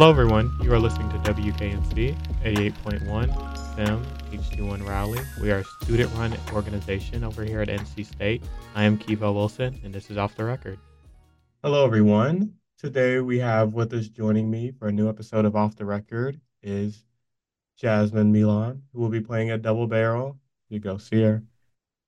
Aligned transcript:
Hello, 0.00 0.10
everyone. 0.10 0.50
You 0.62 0.72
are 0.72 0.78
listening 0.78 1.10
to 1.10 1.18
WKNC 1.30 2.16
88.1 2.42 3.74
STEM 3.74 4.02
HD1 4.32 4.88
Raleigh. 4.88 5.20
We 5.42 5.50
are 5.52 5.58
a 5.58 5.64
student 5.82 6.10
run 6.14 6.34
organization 6.54 7.22
over 7.22 7.44
here 7.44 7.60
at 7.60 7.68
NC 7.68 8.06
State. 8.06 8.42
I 8.74 8.84
am 8.84 8.96
Kivo 8.96 9.34
Wilson, 9.34 9.78
and 9.84 9.92
this 9.92 10.10
is 10.10 10.16
Off 10.16 10.34
the 10.36 10.44
Record. 10.44 10.78
Hello, 11.62 11.84
everyone. 11.84 12.54
Today 12.78 13.20
we 13.20 13.40
have 13.40 13.74
with 13.74 13.92
us 13.92 14.08
joining 14.08 14.50
me 14.50 14.70
for 14.70 14.88
a 14.88 14.92
new 14.92 15.06
episode 15.06 15.44
of 15.44 15.54
Off 15.54 15.76
the 15.76 15.84
Record 15.84 16.40
is 16.62 17.04
Jasmyn 17.78 18.30
Milan, 18.30 18.84
who 18.94 19.00
will 19.00 19.10
be 19.10 19.20
playing 19.20 19.50
a 19.50 19.58
double 19.58 19.86
barrel. 19.86 20.38
You 20.70 20.78
go 20.78 20.96
see 20.96 21.20
her. 21.20 21.42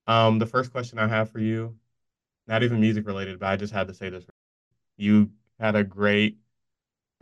Um, 0.06 0.38
the 0.38 0.46
first 0.46 0.72
question 0.72 0.98
I 0.98 1.08
have 1.08 1.30
for 1.30 1.40
you, 1.40 1.76
not 2.46 2.62
even 2.62 2.80
music 2.80 3.06
related, 3.06 3.38
but 3.38 3.50
I 3.50 3.56
just 3.56 3.74
had 3.74 3.88
to 3.88 3.94
say 3.94 4.08
this. 4.08 4.24
You 4.96 5.28
had 5.60 5.76
a 5.76 5.84
great 5.84 6.38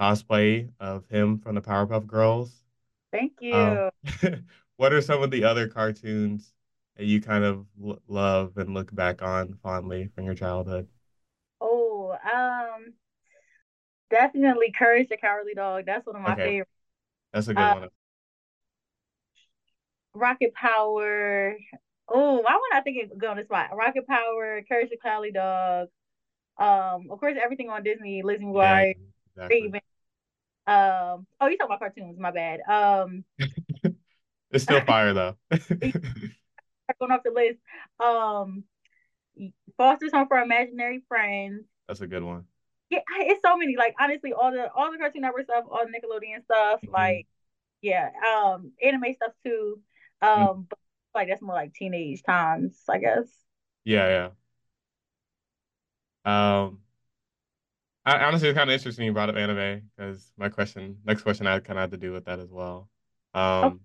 cosplay 0.00 0.70
of 0.80 1.06
him 1.08 1.38
from 1.38 1.54
the 1.56 1.60
Powerpuff 1.62 2.06
Girls. 2.06 2.64
Thank 3.12 3.34
you. 3.40 3.90
Um, 4.22 4.44
what 4.76 4.92
are 4.92 5.02
some 5.02 5.22
of 5.22 5.30
the 5.30 5.44
other 5.44 5.68
cartoons 5.68 6.52
that 6.96 7.06
you 7.06 7.20
kind 7.20 7.44
of 7.44 7.66
l- 7.84 8.00
love 8.08 8.56
and 8.58 8.74
look 8.74 8.94
back 8.94 9.22
on 9.22 9.54
fondly 9.62 10.08
from 10.14 10.24
your 10.24 10.34
childhood? 10.34 10.88
Oh, 11.60 12.12
um, 12.24 12.94
definitely 14.10 14.72
Courage 14.76 15.08
the 15.08 15.16
Cowardly 15.16 15.54
Dog. 15.54 15.86
That's 15.86 16.06
one 16.06 16.16
of 16.16 16.22
my 16.22 16.36
Okay, 16.36 16.42
favorites. 16.42 16.70
that's 17.32 17.48
a 17.48 17.54
good 17.54 17.68
Uh, 17.68 17.74
one. 17.74 17.90
Rocket 20.14 20.54
Power. 20.54 21.56
Oh, 22.08 22.40
why 22.40 22.54
would 22.60 22.76
I 22.76 22.80
think 22.82 22.96
it 22.98 23.18
go 23.18 23.30
on 23.30 23.36
the 23.36 23.44
spot? 23.44 23.70
Rocket 23.76 24.06
Power, 24.06 24.62
Courage 24.68 24.90
the 24.90 24.96
Cowardly 24.96 25.32
Dog. 25.32 25.88
Um, 26.58 27.08
of 27.10 27.20
course, 27.20 27.36
everything 27.42 27.70
on 27.70 27.84
Disney, 27.84 28.22
Lizzie 28.22 28.44
Yeah, 28.58 28.76
McGuire, 28.76 28.94
exactly. 29.34 29.72
Raven. 29.72 29.80
Um, 30.66 31.26
oh, 31.40 31.48
you 31.48 31.56
talking 31.56 31.66
about 31.66 31.80
cartoons? 31.80 32.18
My 32.18 32.30
bad. 32.30 32.60
Um, 32.68 33.24
It's 34.52 34.64
still 34.64 34.80
fire 34.80 35.12
though. 35.12 35.36
going 36.98 37.12
off 37.12 37.22
the 37.24 37.30
list. 37.30 37.58
Um, 38.00 38.64
Foster's 39.76 40.12
Home 40.12 40.28
for 40.28 40.38
Imaginary 40.38 41.02
Friends. 41.08 41.64
That's 41.88 42.00
a 42.00 42.06
good 42.06 42.22
one. 42.22 42.44
Yeah, 42.90 43.00
it's 43.20 43.40
so 43.44 43.56
many. 43.56 43.76
Like 43.76 43.94
honestly, 44.00 44.32
all 44.32 44.50
the 44.52 44.70
all 44.72 44.90
the 44.90 44.98
Cartoon 44.98 45.22
Network 45.22 45.44
stuff, 45.44 45.64
all 45.70 45.84
the 45.86 45.92
Nickelodeon 45.92 46.42
stuff, 46.44 46.80
hmm 46.82 46.92
like 46.92 47.26
yeah, 47.82 48.10
um, 48.36 48.72
anime 48.82 49.14
stuff 49.14 49.32
too. 49.44 49.80
Um, 50.22 50.66
but 50.68 50.78
like 51.14 51.28
that's 51.28 51.42
more 51.42 51.54
like 51.54 51.74
teenage 51.74 52.22
times, 52.24 52.82
I 52.88 52.98
guess. 52.98 53.26
Yeah, 53.84 54.30
yeah. 56.24 56.62
Um, 56.64 56.80
I, 58.04 58.24
honestly, 58.24 58.48
it's 58.48 58.56
kind 58.56 58.70
of 58.70 58.74
interesting 58.74 59.04
you 59.06 59.12
brought 59.12 59.28
up 59.28 59.36
anime 59.36 59.90
because 59.96 60.32
my 60.36 60.48
question, 60.48 60.98
next 61.04 61.22
question, 61.22 61.46
I 61.46 61.58
kind 61.60 61.78
of 61.78 61.82
had 61.82 61.90
to 61.92 61.96
do 61.98 62.12
with 62.12 62.24
that 62.24 62.38
as 62.38 62.50
well. 62.50 62.88
Oh, 63.62 63.72
Um, 63.72 63.80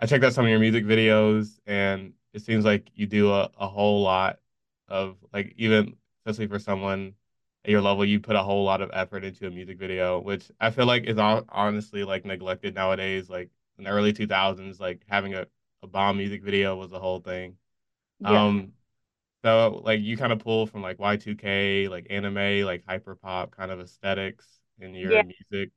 I 0.00 0.06
checked 0.06 0.24
out 0.24 0.34
some 0.34 0.46
of 0.46 0.50
your 0.50 0.60
music 0.60 0.84
videos, 0.84 1.60
and 1.66 2.14
it 2.34 2.42
seems 2.42 2.64
like 2.64 2.90
you 2.94 3.06
do 3.06 3.32
a, 3.32 3.50
a 3.58 3.68
whole 3.68 4.02
lot 4.02 4.40
of 4.88 5.18
like 5.32 5.54
even 5.58 5.96
especially 6.26 6.48
for 6.48 6.58
someone 6.60 7.14
at 7.64 7.70
your 7.72 7.82
level, 7.82 8.04
you 8.04 8.20
put 8.20 8.36
a 8.36 8.42
whole 8.42 8.64
lot 8.64 8.80
of 8.82 8.90
effort 8.94 9.24
into 9.24 9.46
a 9.46 9.50
music 9.50 9.78
video, 9.78 10.20
which 10.20 10.50
I 10.60 10.70
feel 10.70 10.86
like 10.86 11.04
is 11.04 11.18
hon- 11.18 11.46
honestly 11.50 12.04
like 12.04 12.24
neglected 12.26 12.74
nowadays. 12.74 13.30
Like 13.30 13.50
in 13.78 13.84
the 13.84 13.90
early 13.90 14.12
2000s, 14.12 14.80
like 14.80 15.02
having 15.08 15.34
a, 15.34 15.46
a 15.82 15.86
bomb 15.88 16.18
music 16.18 16.42
video 16.44 16.76
was 16.76 16.90
the 16.90 17.00
whole 17.00 17.20
thing. 17.20 17.56
yeah, 18.18 18.46
Um, 18.46 18.72
so 19.44 19.80
like 19.84 20.00
you 20.00 20.16
kind 20.16 20.32
of 20.32 20.38
pull 20.40 20.66
from 20.66 20.82
like 20.82 20.98
Y2K, 20.98 21.88
like 21.88 22.06
anime, 22.10 22.64
like 22.66 22.84
hyper 22.86 23.14
pop 23.16 23.52
kind 23.56 23.70
of 23.70 23.80
aesthetics 23.80 24.46
in 24.80 24.94
your 24.94 25.12
yeah. 25.12 25.22
music. 25.22 25.70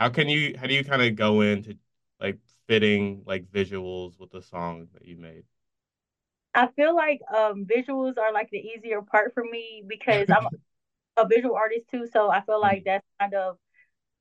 How 0.00 0.10
can 0.10 0.28
you 0.28 0.56
how 0.58 0.66
do 0.68 0.74
you 0.74 0.84
kind 0.84 1.02
of 1.02 1.16
go 1.16 1.42
into 1.42 1.78
like 2.20 2.38
fitting 2.68 3.22
like 3.26 3.46
visuals 3.52 4.18
with 4.20 4.30
the 4.32 4.42
songs 4.42 4.90
that 4.94 5.06
you 5.06 5.16
made? 5.18 5.44
I 6.54 6.66
feel 6.68 6.94
like 6.94 7.20
um 7.34 7.64
visuals 7.66 8.18
are 8.18 8.32
like 8.32 8.50
the 8.50 8.58
easier 8.58 9.02
part 9.02 9.32
for 9.34 9.44
me 9.44 9.82
because 9.86 10.28
I'm 10.30 10.48
a 11.16 11.26
visual 11.28 11.56
artist 11.56 11.88
too, 11.90 12.06
so 12.12 12.30
I 12.30 12.42
feel 12.42 12.60
like 12.60 12.82
Mhm, 12.82 12.86
that's 12.86 13.06
kind 13.20 13.34
of 13.34 13.58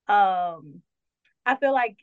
um 0.09 0.81
I 1.45 1.55
feel 1.57 1.73
like 1.73 1.97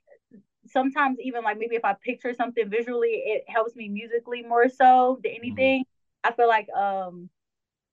sometimes 0.69 1.19
even 1.21 1.45
like 1.45 1.59
maybe 1.59 1.77
if 1.77 1.85
I 1.85 1.95
picture 1.95 2.35
something 2.35 2.71
visually, 2.71 3.11
it 3.27 3.45
helps 3.49 3.77
me 3.77 3.89
musically 3.89 4.43
more 4.43 4.69
so 4.69 5.21
than 5.25 5.33
mhm, 5.43 5.73
anything. 5.73 5.85
I 6.25 6.33
feel 6.33 6.49
like 6.49 6.69
um 6.71 7.31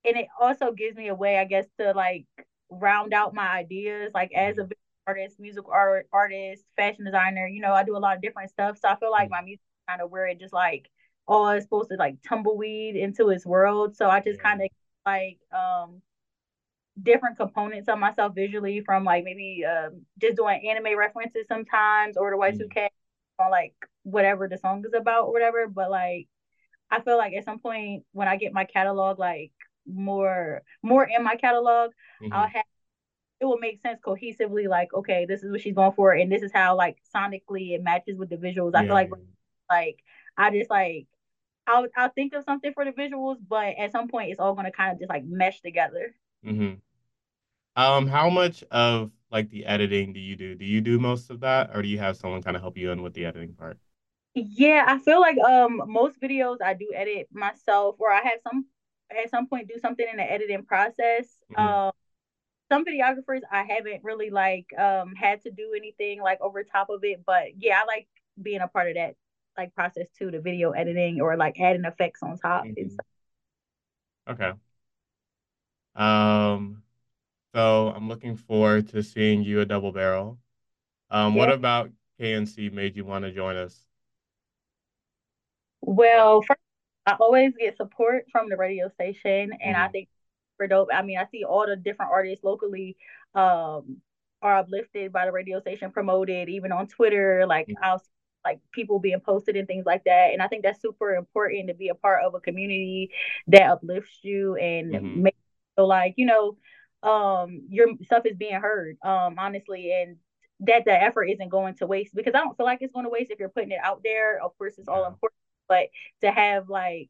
and 0.06 0.18
it 0.18 0.28
also 0.40 0.72
gives 0.74 0.98
me 0.98 1.10
a 1.10 1.16
way, 1.16 1.38
I 1.40 1.46
guess, 1.46 1.66
to 1.80 1.94
like 1.94 2.26
round 2.70 3.14
out 3.14 3.34
my 3.34 3.48
ideas. 3.48 4.12
Like 4.14 4.34
as 4.34 4.58
a 4.58 4.64
mhm, 4.64 4.66
visual 4.66 4.76
artist, 5.08 5.40
music 5.40 5.66
art 5.70 6.08
artist, 6.14 6.66
fashion 6.78 7.06
designer, 7.06 7.48
you 7.48 7.62
know, 7.62 7.74
I 7.74 7.84
do 7.84 7.98
a 7.98 8.00
lot 8.00 8.16
of 8.18 8.22
different 8.24 8.52
stuff. 8.52 8.78
So 8.80 8.90
I 8.90 8.96
feel 8.98 9.12
like 9.12 9.30
mhm. 9.30 9.32
my 9.32 9.42
music 9.42 9.62
kind 9.90 10.02
of 10.02 10.12
where 10.12 10.28
it 10.28 10.40
just 10.40 10.54
like 10.54 10.90
all 11.28 11.50
is 11.52 11.64
supposed 11.64 11.90
to 11.92 11.98
like 11.98 12.18
tumbleweed 12.28 12.96
into 12.96 13.30
its 13.30 13.46
world. 13.46 13.96
So 13.98 14.10
I 14.10 14.22
just 14.22 14.42
kind 14.42 14.62
of 14.62 14.70
like 15.06 15.40
um 15.54 16.02
different 17.02 17.38
components 17.38 17.90
of 17.90 18.00
myself 18.00 18.34
visually 18.36 18.82
from 18.82 19.04
like 19.04 19.24
maybe 19.24 19.64
um 19.66 20.02
just 20.20 20.38
doing 20.38 20.68
anime 20.70 20.98
references 20.98 21.46
sometimes 21.48 22.16
or 22.18 22.32
the 22.32 22.38
mhm, 22.48 22.70
Y2K 22.70 22.90
on 23.40 23.52
like 23.52 23.74
whatever 24.04 24.48
the 24.48 24.58
song 24.58 24.84
is 24.86 24.94
about 24.94 25.26
or 25.26 25.34
whatever. 25.34 25.68
But 25.68 25.92
like 25.92 26.28
I 26.92 27.02
feel 27.02 27.18
like 27.18 27.34
at 27.34 27.46
some 27.46 27.60
point 27.60 28.06
when 28.14 28.28
I 28.28 28.38
get 28.38 28.54
my 28.54 28.66
catalog 28.66 29.20
like 29.20 29.52
more 29.88 30.64
more 30.84 31.04
in 31.06 31.24
my 31.24 31.36
catalog, 31.36 31.92
I'll 32.32 32.48
mhm. 32.48 32.54
have 32.54 32.66
it 33.40 33.46
will 33.46 33.58
make 33.58 33.82
sense 33.82 34.00
cohesively 34.06 34.68
like 34.68 34.94
okay 34.94 35.26
this 35.26 35.44
is 35.44 35.52
what 35.52 35.62
she's 35.62 35.76
going 35.76 35.92
for 35.94 36.14
and 36.14 36.32
this 36.32 36.42
is 36.42 36.52
how 36.54 36.76
like 36.78 36.98
sonically 37.16 37.74
it 37.76 37.84
matches 37.84 38.18
with 38.18 38.30
the 38.30 38.38
visuals 38.38 38.76
i 38.76 38.84
feel 38.86 38.96
like 38.96 39.10
like 39.70 39.98
i 40.38 40.50
just 40.52 40.70
like 40.70 41.08
i'll 41.68 41.88
i'll 41.98 42.10
think 42.12 42.34
of 42.34 42.44
something 42.46 42.74
for 42.74 42.86
the 42.86 42.92
visuals 42.92 43.38
but 43.48 43.76
at 43.80 43.92
some 43.92 44.08
point 44.10 44.32
it's 44.32 44.40
all 44.40 44.54
going 44.54 44.66
to 44.66 44.72
kind 44.72 44.94
of 44.94 45.00
just 45.00 45.10
like 45.10 45.26
mesh 45.26 45.62
together 45.62 46.16
hmm 46.44 46.76
Um, 47.76 48.08
how 48.08 48.30
much 48.30 48.64
of 48.72 49.12
like 49.32 49.50
the 49.50 49.66
editing 49.66 50.14
do 50.14 50.20
you 50.20 50.36
do? 50.36 50.56
Do 50.56 50.66
you 50.66 50.82
do 50.82 50.98
most 51.00 51.30
of 51.30 51.42
that, 51.42 51.76
or 51.76 51.82
do 51.82 51.88
you 51.90 52.00
have 52.00 52.16
someone 52.18 52.42
kind 52.42 52.56
of 52.56 52.62
help 52.62 52.78
you 52.78 52.92
in 52.92 53.02
with 53.02 53.14
the 53.14 53.26
editing 53.26 53.54
part? 53.54 53.78
Yeah 54.36 54.84
i 54.88 54.98
feel 55.00 55.22
like 55.22 55.38
um 55.40 55.82
most 55.88 56.20
videos 56.22 56.58
i 56.64 56.74
do 56.74 56.92
edit 56.96 57.28
myself 57.32 57.96
or 58.00 58.12
i 58.12 58.22
have 58.22 58.40
some 58.44 58.66
at 59.12 59.30
some 59.30 59.48
point 59.48 59.68
do 59.68 59.80
something 59.80 60.06
in 60.10 60.18
the 60.18 60.24
editing 60.32 60.64
process 60.66 61.38
hmm 61.50 61.56
um 61.56 61.92
some 62.72 62.86
videographers 62.86 63.42
I 63.52 63.64
haven't 63.64 64.04
really 64.04 64.30
like 64.32 64.68
um 64.80 65.16
had 65.16 65.42
to 65.44 65.52
do 65.52 65.74
anything 65.78 66.22
like 66.22 66.42
over 66.42 66.64
top 66.64 66.90
of 66.90 67.04
it, 67.04 67.22
but 67.26 67.48
yeah, 67.60 67.82
I 67.84 67.86
like 67.86 68.08
being 68.42 68.62
a 68.62 68.68
part 68.70 68.90
of 68.90 68.96
that 68.96 69.16
like 69.58 69.76
process 69.76 70.08
too, 70.18 70.32
the 70.32 70.42
video 70.42 70.72
editing 70.72 71.22
or 71.22 71.38
like 71.38 71.60
adding 71.60 71.86
effects 71.86 72.24
on 72.24 72.38
top 72.38 72.70
and 72.78 72.92
hmm 72.92 72.94
stuff. 72.94 73.06
Okay. 74.28 74.54
Um, 75.96 76.84
so 77.56 77.90
I'm 77.96 78.10
looking 78.10 78.38
forward 78.38 78.90
to 78.90 79.04
seeing 79.04 79.44
you 79.44 79.62
a 79.62 79.66
double 79.68 79.92
barrel. 79.92 80.40
Um, 81.12 81.36
what 81.36 81.50
about 81.52 81.92
KNC 82.20 82.70
made 82.70 82.96
you 82.98 83.06
want 83.06 83.26
to 83.26 83.32
join 83.34 83.58
us? 83.58 83.86
Well, 85.82 86.42
first, 86.42 86.60
I 87.06 87.14
always 87.20 87.54
get 87.60 87.78
support 87.78 88.26
from 88.32 88.50
the 88.50 88.58
radio 88.58 88.90
station, 88.90 89.54
and 89.62 89.78
I 89.78 89.88
mhm, 89.88 89.90
think 89.90 90.10
for 90.58 90.68
dope. 90.68 90.90
I 90.94 91.02
mean, 91.02 91.18
I 91.18 91.26
see 91.32 91.44
all 91.44 91.68
the 91.68 91.76
different 91.76 92.12
artists 92.12 92.44
locally 92.44 92.98
um 93.36 93.98
are 94.42 94.58
uplifted 94.58 95.12
by 95.12 95.26
the 95.26 95.32
radio 95.32 95.60
station, 95.60 95.92
promoted 95.92 96.50
even 96.50 96.72
on 96.72 96.88
Twitter. 96.88 97.46
Like 97.48 97.70
I'll 97.82 98.02
like 98.46 98.60
people 98.72 99.00
being 99.00 99.20
posted 99.20 99.56
and 99.58 99.68
things 99.68 99.86
like 99.86 100.04
that, 100.06 100.32
and 100.34 100.42
I 100.42 100.48
think 100.48 100.64
that's 100.64 100.82
super 100.82 101.16
important 101.16 101.68
to 101.70 101.74
be 101.76 101.90
a 101.90 101.96
part 101.96 102.24
of 102.24 102.36
a 102.36 102.40
community 102.40 103.12
that 103.48 103.64
uplifts 103.70 104.20
you 104.24 104.56
and 104.56 104.92
mhm, 104.92 105.16
make 105.16 105.36
you 105.36 105.82
feel 105.84 105.88
like 105.88 106.14
you 106.18 106.26
know 106.26 106.58
um 107.04 107.64
your 107.70 107.88
stuff 108.06 108.24
is 108.26 108.38
being 108.38 108.56
heard. 108.60 108.98
Um, 109.04 109.36
honestly, 109.40 109.92
and 109.94 110.18
that 110.62 110.86
the 110.86 110.94
effort 110.94 111.26
isn't 111.26 111.50
going 111.50 111.76
to 111.76 111.88
waste 111.88 112.16
because 112.16 112.34
I 112.36 112.40
don't 112.40 112.56
feel 112.58 112.66
like 112.66 112.80
it's 112.82 112.94
going 112.94 113.06
to 113.06 113.10
waste 113.12 113.32
if 113.32 113.40
you're 113.40 113.50
putting 113.50 113.72
it 113.72 113.80
out 113.84 114.02
there. 114.04 114.42
Of 114.44 114.58
course, 114.58 114.76
it's 114.78 114.88
all 114.88 115.06
important, 115.06 115.38
but 115.68 115.88
to 116.22 116.32
have 116.32 116.70
like 116.70 117.10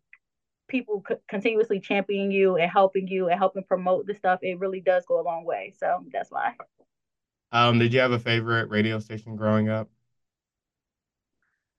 people 0.68 1.04
c- 1.08 1.16
continuously 1.30 1.80
championing 1.80 2.32
you 2.32 2.58
and 2.58 2.72
helping 2.72 3.08
you 3.08 3.30
and 3.30 3.40
helping 3.40 3.64
promote 3.64 4.08
the 4.08 4.16
stuff, 4.16 4.40
it 4.44 4.60
really 4.60 4.82
does 4.82 5.06
go 5.08 5.22
a 5.22 5.24
long 5.24 5.46
way. 5.46 5.74
So 5.78 6.06
that's 6.12 6.32
why. 6.32 6.56
Um, 7.52 7.80
did 7.80 7.94
you 7.94 8.00
have 8.02 8.12
a 8.12 8.20
favorite 8.20 8.70
radio 8.70 9.00
station 9.00 9.36
growing 9.36 9.70
up? 9.70 9.90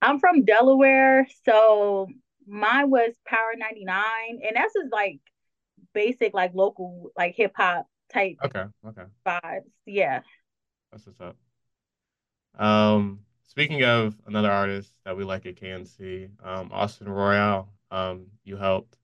I'm 0.02 0.19
from 0.20 0.44
Delaware, 0.44 1.26
so 1.44 2.08
mine 2.46 2.90
was 2.90 3.14
Power 3.26 3.55
99, 3.56 4.40
and 4.46 4.56
that's 4.56 4.75
just 4.75 4.93
like 4.93 5.20
basic, 5.94 6.34
like 6.34 6.55
local, 6.55 7.11
like 7.17 7.34
hip 7.37 7.52
hop 7.56 7.87
type 8.12 8.38
Okay, 8.44 8.64
okay, 8.87 9.06
vibes. 9.26 9.70
Yeah. 9.87 10.22
that's 10.90 11.06
what's 11.06 11.20
up. 11.20 11.37
Um, 12.58 13.25
speaking 13.56 13.82
of 13.85 14.14
another 14.26 14.50
artist 14.50 14.93
that 15.05 15.17
we 15.17 15.25
like 15.25 15.47
at 15.47 15.56
KNC, 15.56 16.29
um, 16.43 16.70
Austin 16.73 17.08
Royale. 17.08 17.73
Um, 17.91 18.26
you 18.44 18.56
helped 18.56 18.99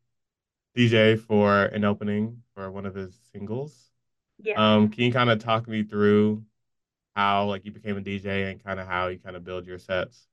DJ 0.77 1.17
for 1.17 1.65
an 1.67 1.85
opening 1.85 2.43
for 2.55 2.71
one 2.71 2.87
of 2.87 2.95
his 2.95 3.17
singles. 3.33 3.91
Yeah. 4.39 4.57
Um, 4.57 4.91
can 4.91 5.05
you 5.05 5.13
kind 5.13 5.31
of 5.31 5.41
talk 5.41 5.69
me 5.69 5.83
through? 5.85 6.45
how 7.17 7.47
like 7.47 7.65
you 7.67 7.73
became 7.73 7.97
a 7.97 8.01
DJ 8.01 8.51
and 8.51 8.65
kind 8.65 8.81
of 8.81 8.87
how 8.87 9.09
you 9.09 9.19
kind 9.19 9.37
of 9.37 9.45
build 9.45 9.67
your 9.67 9.79
sets. 9.79 10.29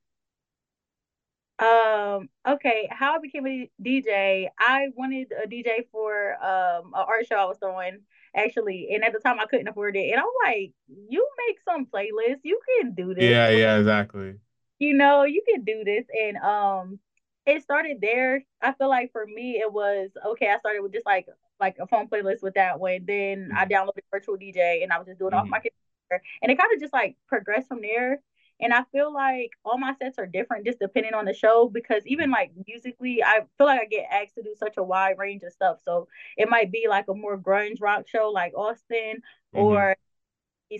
Um, 1.59 2.29
okay, 2.47 2.87
how 2.89 3.15
I 3.15 3.19
became 3.19 3.45
a 3.45 3.69
DJ, 3.81 4.49
I 4.57 4.87
wanted 4.95 5.33
a 5.33 5.45
DJ 5.45 5.83
for 5.91 6.33
um 6.43 6.87
an 6.93 7.05
art 7.05 7.27
show 7.27 7.35
I 7.35 7.45
was 7.45 7.57
throwing 7.57 7.99
actually, 8.35 8.89
and 8.93 9.03
at 9.03 9.13
the 9.13 9.19
time 9.19 9.39
I 9.39 9.45
couldn't 9.45 9.67
afford 9.67 9.95
it. 9.95 10.11
And 10.11 10.19
I'm 10.19 10.25
like, 10.45 10.71
you 10.87 11.27
make 11.47 11.57
some 11.63 11.85
playlists, 11.85 12.41
you 12.43 12.59
can 12.79 12.93
do 12.93 13.13
this. 13.13 13.23
Yeah, 13.23 13.49
yeah, 13.49 13.77
exactly. 13.77 14.35
You 14.79 14.93
know, 14.93 15.23
you 15.23 15.41
can 15.47 15.63
do 15.63 15.83
this. 15.83 16.05
And 16.17 16.37
um 16.37 16.99
it 17.45 17.63
started 17.63 17.99
there. 18.01 18.45
I 18.61 18.73
feel 18.73 18.89
like 18.89 19.11
for 19.11 19.25
me 19.25 19.57
it 19.57 19.71
was 19.71 20.09
okay, 20.25 20.49
I 20.49 20.59
started 20.59 20.81
with 20.81 20.93
just 20.93 21.05
like 21.05 21.27
like 21.59 21.77
a 21.79 21.87
phone 21.87 22.07
playlist 22.07 22.41
with 22.41 22.55
that 22.55 22.79
one. 22.79 23.05
Then 23.05 23.49
mm-hmm. 23.49 23.57
I 23.57 23.65
downloaded 23.65 24.03
virtual 24.11 24.37
DJ 24.37 24.83
and 24.83 24.93
I 24.93 24.97
was 24.97 25.07
just 25.07 25.19
doing 25.19 25.31
mm-hmm. 25.31 25.39
off 25.39 25.47
my 25.47 25.57
computer. 25.57 26.23
And 26.41 26.51
it 26.51 26.57
kind 26.57 26.73
of 26.73 26.79
just 26.79 26.93
like 26.93 27.17
progressed 27.27 27.67
from 27.67 27.81
there 27.81 28.19
and 28.61 28.73
I 28.73 28.83
feel 28.91 29.13
like 29.13 29.51
all 29.63 29.77
my 29.77 29.93
sets 30.01 30.19
are 30.19 30.25
different 30.25 30.65
just 30.65 30.79
depending 30.79 31.13
on 31.13 31.25
the 31.25 31.33
show 31.33 31.69
because 31.69 32.03
even 32.05 32.29
like 32.29 32.51
musically, 32.67 33.23
I 33.23 33.41
feel 33.57 33.67
like 33.67 33.81
I 33.81 33.85
get 33.85 34.07
asked 34.11 34.35
to 34.35 34.43
do 34.43 34.53
such 34.57 34.75
a 34.77 34.83
wide 34.83 35.17
range 35.17 35.43
of 35.43 35.53
stuff. 35.53 35.79
So 35.83 36.07
it 36.37 36.49
might 36.49 36.71
be 36.71 36.87
like 36.89 37.05
a 37.07 37.13
more 37.13 37.37
grunge 37.37 37.81
rock 37.81 38.07
show 38.07 38.29
like 38.29 38.53
Austin 38.55 39.21
mm-hmm. 39.55 39.59
or 39.59 39.95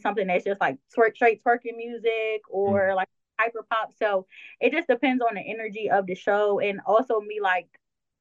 something 0.02 0.28
that's 0.28 0.46
just 0.46 0.62
like 0.62 0.78
twerk 0.96 1.16
straight 1.16 1.42
twerking 1.44 1.78
music 1.78 2.42
or 2.50 2.80
mm-hmm. 2.80 2.98
like 2.98 3.10
hyper 3.40 3.66
pop. 3.70 3.94
So 3.98 4.28
it 4.60 4.74
just 4.74 4.88
depends 4.88 5.24
on 5.28 5.36
the 5.36 5.42
energy 5.42 5.90
of 5.90 6.06
the 6.06 6.16
show 6.16 6.60
and 6.60 6.82
also 6.86 7.22
me 7.22 7.40
like 7.42 7.68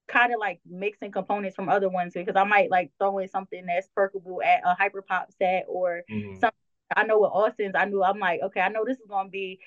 kind 0.06 0.32
of 0.32 0.38
like 0.40 0.60
mixing 0.64 1.12
components 1.12 1.56
from 1.56 1.68
other 1.68 1.88
ones 1.88 2.14
because 2.14 2.36
I 2.36 2.44
might 2.44 2.70
like 2.70 2.92
throw 2.98 3.18
in 3.18 3.28
something 3.28 3.66
that's 3.66 3.88
twerkable 3.96 4.42
at 4.42 4.62
a 4.64 4.74
hyper 4.74 5.02
pop 5.02 5.30
set 5.36 5.66
or 5.68 6.02
mm-hmm. 6.10 6.34
something 6.34 6.52
I 6.96 7.04
know 7.04 7.20
with 7.20 7.30
Austin's, 7.32 7.74
I 7.76 7.84
knew 7.84 8.02
I'm 8.02 8.18
like, 8.18 8.40
okay, 8.42 8.60
I 8.60 8.68
know 8.68 8.84
this 8.84 8.98
is 8.98 9.06
gonna 9.08 9.28
be 9.28 9.60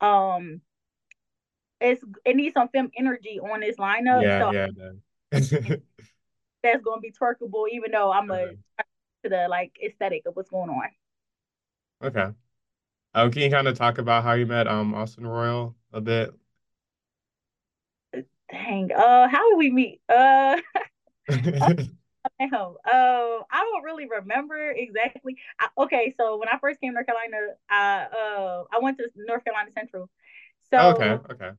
um 0.00 0.60
it's 1.80 2.02
it 2.24 2.36
needs 2.36 2.54
some 2.54 2.68
film 2.68 2.90
energy 2.96 3.38
on 3.40 3.60
this 3.60 3.76
lineup. 3.76 4.22
Yeah, 4.22 4.40
so 4.40 4.52
yeah. 4.52 4.66
that's 6.62 6.82
gonna 6.82 7.00
be 7.00 7.12
twerkable, 7.12 7.66
even 7.72 7.92
though 7.92 8.12
I'm 8.12 8.30
a 8.30 8.52
to 9.22 9.28
the 9.28 9.46
like 9.48 9.78
aesthetic 9.84 10.22
of 10.26 10.36
what's 10.36 10.50
going 10.50 10.70
on. 10.70 10.88
Okay. 12.02 12.28
Um, 13.14 13.30
can 13.30 13.42
you 13.42 13.50
kind 13.50 13.66
of 13.66 13.76
talk 13.76 13.98
about 13.98 14.24
how 14.24 14.34
you 14.34 14.46
met 14.46 14.68
um 14.68 14.94
Austin 14.94 15.26
Royale 15.26 15.74
a 15.92 16.00
bit? 16.00 16.32
Dang. 18.50 18.90
Uh, 18.92 19.28
how 19.28 19.50
did 19.50 19.58
we 19.58 19.70
meet? 19.70 20.00
Uh, 20.08 20.58
Damn. 22.38 22.52
Um, 22.54 22.76
I 23.50 23.60
don't 23.60 23.82
really 23.84 24.06
remember 24.08 24.70
exactly. 24.70 25.36
I, 25.58 25.68
okay, 25.82 26.14
so 26.18 26.38
when 26.38 26.48
I 26.48 26.58
first 26.58 26.80
came 26.80 26.90
to 26.90 26.94
North 26.94 27.06
Carolina, 27.06 27.36
I 27.70 28.06
uh 28.06 28.64
I 28.72 28.78
went 28.80 28.98
to 28.98 29.08
North 29.16 29.44
Carolina 29.44 29.70
Central. 29.72 30.08
So 30.70 30.78
oh, 30.78 30.90
okay, 30.90 31.18
okay. 31.32 31.50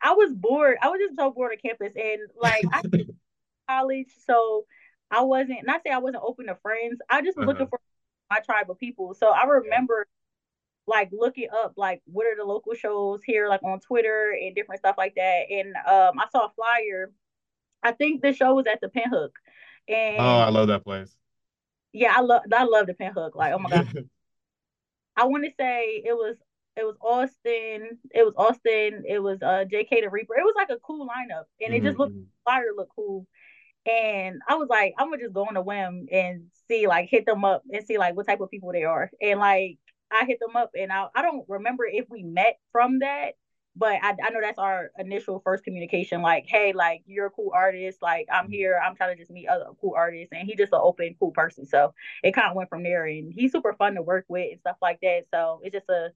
I 0.00 0.12
was 0.12 0.32
bored. 0.32 0.78
I 0.82 0.88
was 0.88 1.00
just 1.00 1.18
so 1.18 1.30
bored 1.30 1.52
of 1.52 1.62
campus, 1.62 1.92
and 1.96 2.20
like 2.40 2.64
I 2.72 2.82
college, 3.68 4.08
so 4.26 4.66
I 5.10 5.22
wasn't. 5.22 5.66
Not 5.66 5.82
say 5.84 5.90
I 5.90 5.98
wasn't 5.98 6.24
open 6.24 6.46
to 6.46 6.56
friends. 6.56 7.00
I 7.08 7.22
just 7.22 7.36
was 7.36 7.44
uh-huh. 7.44 7.52
looking 7.52 7.66
for 7.68 7.80
my 8.30 8.40
tribe 8.40 8.70
of 8.70 8.78
people. 8.78 9.14
So 9.14 9.30
I 9.30 9.44
remember 9.44 10.06
like 10.86 11.10
looking 11.12 11.48
up 11.52 11.74
like 11.76 12.00
what 12.06 12.26
are 12.26 12.36
the 12.36 12.44
local 12.44 12.74
shows 12.74 13.20
here, 13.24 13.48
like 13.48 13.62
on 13.62 13.80
Twitter 13.80 14.34
and 14.40 14.54
different 14.54 14.80
stuff 14.80 14.96
like 14.98 15.14
that. 15.16 15.44
And 15.50 15.74
um, 15.76 16.18
I 16.18 16.26
saw 16.32 16.46
a 16.46 16.52
flyer 16.54 17.12
I 17.82 17.92
think 17.92 18.22
the 18.22 18.32
show 18.32 18.54
was 18.54 18.66
at 18.66 18.80
the 18.80 18.88
Pinhook. 18.88 19.30
And 19.88 20.18
oh, 20.18 20.38
I 20.38 20.50
love 20.50 20.68
that 20.68 20.84
place. 20.84 21.14
Yeah, 21.92 22.12
I 22.16 22.20
love 22.20 22.42
I 22.52 22.64
love 22.64 22.86
the 22.86 22.94
Pinhook. 22.94 23.34
Like, 23.34 23.52
oh 23.52 23.58
my 23.58 23.70
god. 23.70 23.88
I 25.16 25.24
want 25.24 25.44
to 25.44 25.50
say 25.58 26.02
it 26.04 26.14
was 26.14 26.36
it 26.76 26.84
was 26.84 26.96
Austin, 27.00 27.98
it 28.12 28.22
was 28.22 28.34
Austin, 28.36 29.02
it 29.06 29.18
was 29.18 29.42
uh 29.42 29.64
JK 29.70 30.02
the 30.02 30.10
Reaper. 30.10 30.34
It 30.36 30.44
was 30.44 30.54
like 30.56 30.70
a 30.70 30.78
cool 30.80 31.08
lineup, 31.08 31.44
and 31.60 31.74
it 31.74 31.78
mm-hmm. 31.78 31.86
just 31.86 31.98
looked 31.98 32.14
mm-hmm. 32.14 32.22
fire 32.44 32.72
looked 32.76 32.92
cool. 32.94 33.26
And 33.86 34.40
I 34.46 34.56
was 34.56 34.68
like, 34.68 34.94
I'm 34.98 35.08
gonna 35.08 35.22
just 35.22 35.34
go 35.34 35.46
on 35.46 35.56
a 35.56 35.62
whim 35.62 36.06
and 36.12 36.44
see, 36.68 36.86
like, 36.86 37.08
hit 37.08 37.24
them 37.26 37.44
up 37.44 37.62
and 37.72 37.84
see 37.86 37.98
like 37.98 38.14
what 38.16 38.26
type 38.26 38.40
of 38.40 38.50
people 38.50 38.70
they 38.72 38.84
are. 38.84 39.10
And 39.20 39.40
like, 39.40 39.78
I 40.10 40.24
hit 40.24 40.38
them 40.40 40.56
up, 40.56 40.70
and 40.78 40.92
I 40.92 41.06
I 41.14 41.22
don't 41.22 41.44
remember 41.48 41.84
if 41.86 42.06
we 42.08 42.22
met 42.22 42.58
from 42.70 43.00
that 43.00 43.32
but 43.78 43.94
I, 44.02 44.10
I 44.10 44.30
know 44.30 44.40
that's 44.40 44.58
our 44.58 44.90
initial 44.98 45.40
first 45.40 45.64
communication 45.64 46.20
like 46.20 46.46
hey 46.46 46.72
like 46.72 47.02
you're 47.06 47.26
a 47.26 47.30
cool 47.30 47.52
artist 47.54 48.02
like 48.02 48.26
i'm 48.32 48.44
mm-hmm. 48.44 48.52
here 48.52 48.80
i'm 48.84 48.96
trying 48.96 49.14
to 49.14 49.20
just 49.20 49.30
meet 49.30 49.48
other 49.48 49.66
cool 49.80 49.94
artists 49.96 50.32
and 50.32 50.46
he's 50.46 50.58
just 50.58 50.72
an 50.72 50.80
open 50.82 51.14
cool 51.18 51.30
person 51.30 51.64
so 51.64 51.94
it 52.22 52.32
kind 52.32 52.48
of 52.48 52.56
went 52.56 52.68
from 52.68 52.82
there 52.82 53.06
and 53.06 53.32
he's 53.32 53.52
super 53.52 53.72
fun 53.74 53.94
to 53.94 54.02
work 54.02 54.24
with 54.28 54.50
and 54.50 54.60
stuff 54.60 54.76
like 54.82 54.98
that 55.00 55.24
so 55.32 55.60
it's 55.62 55.72
just 55.72 55.88
a 55.88 56.10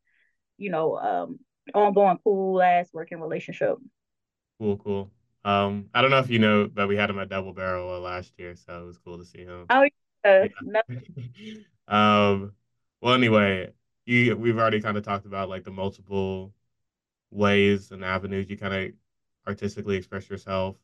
you 0.59 0.71
know 0.71 0.99
um 0.99 1.39
ongoing 1.75 2.19
cool 2.25 2.61
ass 2.61 2.89
working 2.93 3.21
relationship 3.21 3.77
cool 4.59 4.77
cool 4.79 5.11
um 5.45 5.89
i 5.95 6.03
don't 6.03 6.11
know 6.11 6.19
if 6.19 6.31
you 6.31 6.39
know 6.39 6.69
but 6.73 6.89
we 6.89 6.97
had 6.97 7.09
him 7.09 7.19
at 7.19 7.29
double 7.29 7.53
barrel 7.53 7.99
last 8.01 8.33
year 8.39 8.55
so 8.57 8.83
it 8.83 8.87
was 8.87 8.99
cool 8.99 9.19
to 9.19 9.25
see 9.25 9.45
him 9.45 9.67
oh 9.71 9.87
yeah, 10.25 10.47
yeah. 10.65 10.83
um 11.89 12.53
well 13.01 13.15
anyway 13.15 13.71
you 14.05 14.37
we've 14.37 14.59
already 14.59 14.81
kind 14.81 14.97
of 14.97 15.05
talked 15.05 15.27
about 15.27 15.49
like 15.49 15.65
the 15.65 15.71
multiple 15.71 16.53
ways 17.33 17.91
and 17.93 18.05
avenues 18.05 18.51
you 18.51 18.57
kind 18.57 18.75
of 18.75 18.93
artistically 19.49 19.97
express 19.97 20.29
yourself. 20.31 20.77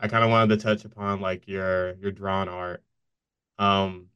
I 0.00 0.08
kind 0.08 0.24
of 0.24 0.30
wanted 0.30 0.56
to 0.58 0.62
touch 0.64 0.84
upon 0.84 1.20
like 1.20 1.48
your 1.48 1.94
your 1.96 2.12
drawn 2.12 2.48
art. 2.48 2.82
Um, 3.58 4.08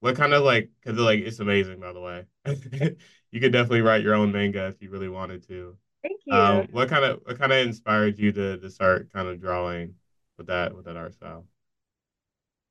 what 0.00 0.16
kind 0.16 0.32
of 0.32 0.42
like 0.42 0.70
because 0.82 0.98
like 0.98 1.20
it's 1.20 1.40
amazing 1.40 1.80
by 1.80 1.92
the 1.92 2.00
way. 2.00 2.24
you 3.30 3.40
could 3.40 3.52
definitely 3.52 3.82
write 3.82 4.02
your 4.02 4.14
own 4.14 4.32
manga 4.32 4.66
if 4.68 4.80
you 4.80 4.90
really 4.90 5.08
wanted 5.08 5.46
to. 5.48 5.76
Thank 6.02 6.20
you. 6.26 6.34
Um, 6.36 6.68
what 6.70 6.88
kind 6.88 7.04
of 7.04 7.20
what 7.24 7.38
kind 7.38 7.52
of 7.52 7.58
inspired 7.58 8.18
you 8.18 8.32
to 8.32 8.58
to 8.58 8.70
start 8.70 9.12
kind 9.12 9.28
of 9.28 9.40
drawing 9.40 9.94
with 10.38 10.46
that 10.48 10.74
with 10.74 10.86
that 10.86 10.96
art 10.96 11.14
style? 11.14 11.46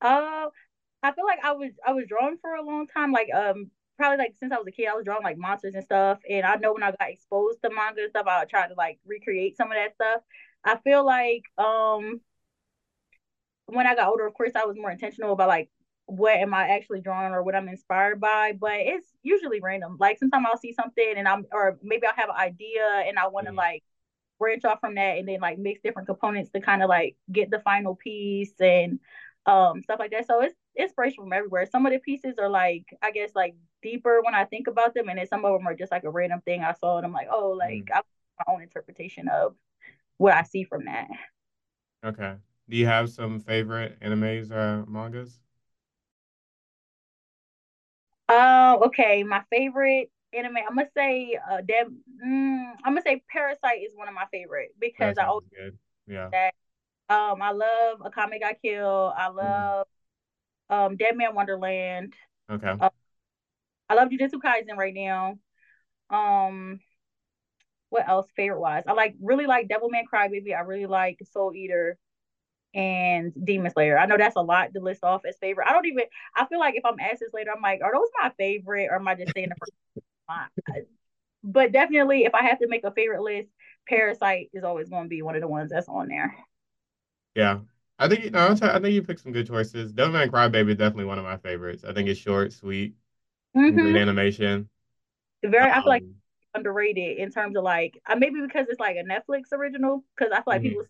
Uh, 0.01 0.47
I 1.03 1.11
feel 1.13 1.25
like 1.25 1.39
I 1.43 1.53
was 1.53 1.71
I 1.85 1.93
was 1.93 2.05
drawing 2.07 2.37
for 2.41 2.55
a 2.55 2.63
long 2.63 2.87
time. 2.87 3.11
Like 3.11 3.29
um, 3.33 3.71
probably 3.99 4.17
like 4.17 4.35
since 4.39 4.51
I 4.53 4.57
was 4.57 4.67
a 4.67 4.71
kid, 4.71 4.87
I 4.87 4.95
was 4.95 5.05
drawing 5.05 5.23
like 5.23 5.37
monsters 5.37 5.75
and 5.75 5.83
stuff. 5.83 6.19
And 6.27 6.45
I 6.45 6.55
know 6.55 6.73
when 6.73 6.83
I 6.83 6.91
got 6.91 7.09
exposed 7.09 7.59
to 7.63 7.69
manga 7.69 8.01
and 8.01 8.09
stuff, 8.09 8.25
I 8.27 8.39
would 8.39 8.49
try 8.49 8.67
to 8.67 8.73
like 8.75 8.99
recreate 9.05 9.57
some 9.57 9.67
of 9.71 9.75
that 9.75 9.93
stuff. 9.93 10.21
I 10.63 10.77
feel 10.77 11.05
like 11.05 11.43
um 11.57 12.21
when 13.67 13.85
I 13.85 13.95
got 13.95 14.07
older, 14.07 14.25
of 14.25 14.33
course, 14.33 14.53
I 14.55 14.65
was 14.65 14.77
more 14.77 14.89
intentional 14.89 15.33
about 15.33 15.49
like 15.49 15.69
what 16.05 16.37
am 16.37 16.53
I 16.55 16.69
actually 16.69 17.01
drawing 17.01 17.33
or 17.33 17.43
what 17.43 17.55
I'm 17.55 17.67
inspired 17.67 18.19
by. 18.19 18.53
But 18.59 18.79
it's 18.79 19.07
usually 19.21 19.59
random. 19.61 19.97
Like 19.99 20.17
sometimes 20.17 20.47
I'll 20.49 20.57
see 20.57 20.73
something 20.73 21.13
and 21.17 21.27
I'm 21.27 21.45
or 21.51 21.77
maybe 21.83 22.07
I'll 22.07 22.15
have 22.15 22.29
an 22.29 22.35
idea 22.35 23.03
and 23.07 23.19
I 23.19 23.27
want 23.27 23.45
to 23.47 23.51
mm-hmm. 23.51 23.59
like 23.59 23.83
branch 24.39 24.63
off 24.65 24.79
from 24.79 24.95
that 24.95 25.17
and 25.17 25.27
then 25.27 25.41
like 25.41 25.59
mix 25.59 25.81
different 25.81 26.07
components 26.07 26.49
to 26.51 26.61
kind 26.61 26.81
of 26.81 26.89
like 26.89 27.17
get 27.31 27.51
the 27.51 27.59
final 27.59 27.95
piece 27.95 28.53
and 28.61 28.99
um 29.45 29.83
stuff 29.83 29.99
like 29.99 30.11
that. 30.11 30.25
So 30.27 30.41
it's 30.41 30.55
inspiration 30.77 31.23
from 31.23 31.33
everywhere. 31.33 31.67
Some 31.71 31.85
of 31.85 31.91
the 31.91 31.99
pieces 31.99 32.35
are 32.39 32.49
like 32.49 32.85
I 33.01 33.11
guess 33.11 33.31
like 33.35 33.55
deeper 33.81 34.21
when 34.23 34.35
I 34.35 34.45
think 34.45 34.67
about 34.67 34.93
them, 34.93 35.09
and 35.09 35.19
then 35.19 35.27
some 35.27 35.45
of 35.45 35.57
them 35.57 35.67
are 35.67 35.75
just 35.75 35.91
like 35.91 36.03
a 36.03 36.09
random 36.09 36.41
thing 36.41 36.63
I 36.63 36.73
saw, 36.73 36.97
and 36.97 37.05
I'm 37.05 37.13
like, 37.13 37.27
oh, 37.31 37.51
like 37.51 37.85
mm. 37.85 37.95
I 37.95 38.01
my 38.47 38.53
own 38.53 38.61
interpretation 38.61 39.27
of 39.27 39.55
what 40.17 40.33
I 40.33 40.43
see 40.43 40.63
from 40.63 40.85
that. 40.85 41.07
Okay. 42.03 42.35
Do 42.69 42.77
you 42.77 42.85
have 42.85 43.09
some 43.09 43.39
favorite 43.39 43.99
animes 44.01 44.51
or 44.51 44.85
mangas? 44.87 45.39
Uh, 48.27 48.77
okay. 48.85 49.23
My 49.23 49.43
favorite 49.49 50.11
anime, 50.33 50.57
I'm 50.57 50.75
gonna 50.75 50.87
say, 50.95 51.37
uh, 51.49 51.61
Deb, 51.61 51.87
mm, 52.23 52.71
I'm 52.83 52.93
gonna 52.93 53.01
say 53.01 53.23
Parasyte 53.35 53.85
is 53.85 53.95
one 53.95 54.07
of 54.07 54.13
my 54.13 54.25
favorite 54.31 54.69
because 54.79 55.17
I 55.17 55.25
always 55.25 55.49
good. 55.49 55.77
Yeah. 56.07 56.29
That, 56.31 56.53
um, 57.13 57.41
I 57.41 57.51
love 57.51 57.99
Akame 57.99 58.39
ga 58.39 58.53
Kill. 58.61 59.13
I 59.17 59.27
mm-hmm. 59.27 59.37
love 59.37 59.87
mm. 60.71 60.75
um 60.75 60.97
Deadman 60.97 61.33
Wonderland. 61.33 62.13
Okay. 62.51 62.75
Uh, 62.79 62.89
I 63.89 63.95
love 63.95 64.09
Jujutsu 64.09 64.35
Kaisen 64.35 64.77
right 64.77 64.93
now. 64.93 65.39
Um, 66.09 66.79
what 67.89 68.07
else 68.07 68.27
favorite 68.35 68.59
wise? 68.59 68.83
I 68.87 68.93
like 68.93 69.15
really 69.21 69.47
like 69.47 69.67
Devilman 69.67 70.03
Crybaby. 70.11 70.55
I 70.55 70.61
really 70.61 70.85
like 70.85 71.19
Soul 71.31 71.53
Eater 71.53 71.97
and 72.73 73.33
Demon 73.43 73.71
Slayer. 73.71 73.97
I 73.97 74.05
know 74.05 74.17
that's 74.17 74.35
a 74.35 74.41
lot 74.41 74.73
to 74.73 74.79
list 74.79 75.03
off 75.03 75.21
as 75.27 75.37
favorite. 75.39 75.67
I 75.67 75.73
don't 75.73 75.87
even. 75.87 76.03
I 76.35 76.45
feel 76.45 76.59
like 76.59 76.75
if 76.75 76.85
I'm 76.85 76.99
asked 76.99 77.21
this 77.21 77.33
later, 77.33 77.51
I'm 77.55 77.61
like, 77.61 77.81
are 77.83 77.93
those 77.93 78.09
my 78.21 78.31
favorite, 78.37 78.89
or 78.91 78.95
am 78.95 79.07
I 79.07 79.15
just 79.15 79.33
saying 79.33 79.49
the 79.49 79.55
first? 79.59 80.85
but 81.43 81.71
definitely, 81.71 82.25
if 82.25 82.35
I 82.35 82.43
have 82.43 82.59
to 82.59 82.67
make 82.67 82.83
a 82.83 82.91
favorite 82.91 83.21
list, 83.23 83.49
Parasyte 83.89 84.49
is 84.53 84.63
always 84.63 84.89
going 84.89 85.03
to 85.03 85.09
be 85.09 85.21
one 85.23 85.35
of 85.35 85.41
the 85.41 85.47
ones 85.47 85.71
that's 85.71 85.89
on 85.89 86.09
there. 86.09 86.35
Yeah, 87.35 87.59
I 87.97 88.07
think 88.07 88.25
you 88.25 88.31
know, 88.31 88.49
I 88.61 88.79
think 88.79 88.93
you 88.93 89.01
picked 89.01 89.21
some 89.21 89.31
good 89.31 89.47
choices. 89.47 89.93
Devilman 89.93 90.29
Crybaby 90.29 90.71
is 90.71 90.77
definitely 90.77 91.05
one 91.05 91.17
of 91.17 91.25
my 91.25 91.37
favorites. 91.37 91.83
I 91.83 91.93
think 91.93 92.07
it's 92.07 92.19
short, 92.19 92.53
sweet, 92.53 92.93
mm-hmm. 93.55 93.95
animation. 93.95 94.69
Very, 95.43 95.69
um, 95.69 95.71
I 95.71 95.81
feel 95.81 95.89
like 95.89 96.03
um, 96.03 96.15
underrated 96.55 97.17
in 97.17 97.31
terms 97.31 97.55
of 97.55 97.63
like 97.63 98.01
uh, 98.07 98.15
maybe 98.15 98.41
because 98.41 98.67
it's 98.69 98.79
like 98.79 98.97
a 98.97 99.03
Netflix 99.03 99.51
original. 99.51 100.03
Because 100.17 100.31
I 100.31 100.37
feel 100.37 100.43
like 100.47 100.61
mm-hmm. 100.61 100.69
people 100.69 100.85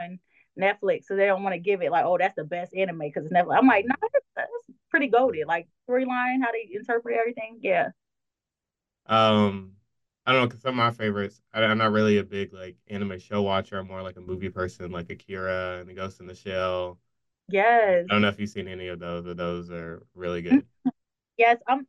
on 0.00 0.18
Netflix, 0.58 1.04
so 1.06 1.16
they 1.16 1.26
don't 1.26 1.42
want 1.42 1.54
to 1.54 1.60
give 1.60 1.82
it 1.82 1.90
like, 1.90 2.04
oh, 2.04 2.18
that's 2.18 2.36
the 2.36 2.44
best 2.44 2.74
anime 2.74 2.98
because 2.98 3.24
it's 3.24 3.32
Netflix. 3.32 3.58
I'm 3.58 3.66
like, 3.66 3.86
no, 3.86 3.94
that's, 4.00 4.26
that's 4.36 4.78
pretty 4.90 5.08
goaded. 5.08 5.46
Like 5.46 5.68
storyline, 5.88 6.42
how 6.42 6.52
they 6.52 6.68
interpret 6.72 7.16
everything. 7.18 7.58
Yeah. 7.62 7.88
Um, 9.06 9.72
I 10.26 10.32
don't 10.32 10.42
know, 10.42 10.48
cause 10.48 10.62
some 10.62 10.78
of 10.80 10.84
my 10.84 10.90
favorites. 10.90 11.40
I, 11.52 11.62
am 11.62 11.78
not 11.78 11.92
really 11.92 12.18
a 12.18 12.24
big 12.24 12.54
like 12.54 12.76
anime 12.88 13.18
show 13.18 13.42
watcher. 13.42 13.78
I'm 13.78 13.88
more 13.88 14.02
like 14.02 14.16
a 14.16 14.22
movie 14.22 14.48
person, 14.48 14.90
like 14.90 15.10
Akira 15.10 15.78
and 15.80 15.88
The 15.88 15.94
Ghost 15.94 16.20
in 16.20 16.26
the 16.26 16.34
Shell. 16.34 16.98
Yes. 17.48 18.06
I 18.08 18.12
don't 18.12 18.22
know 18.22 18.28
if 18.28 18.40
you've 18.40 18.48
seen 18.48 18.68
any 18.68 18.88
of 18.88 18.98
those, 18.98 19.24
but 19.24 19.36
those 19.36 19.70
are 19.70 20.06
really 20.14 20.42
good. 20.42 20.64
yes, 21.36 21.58
I'm. 21.66 21.86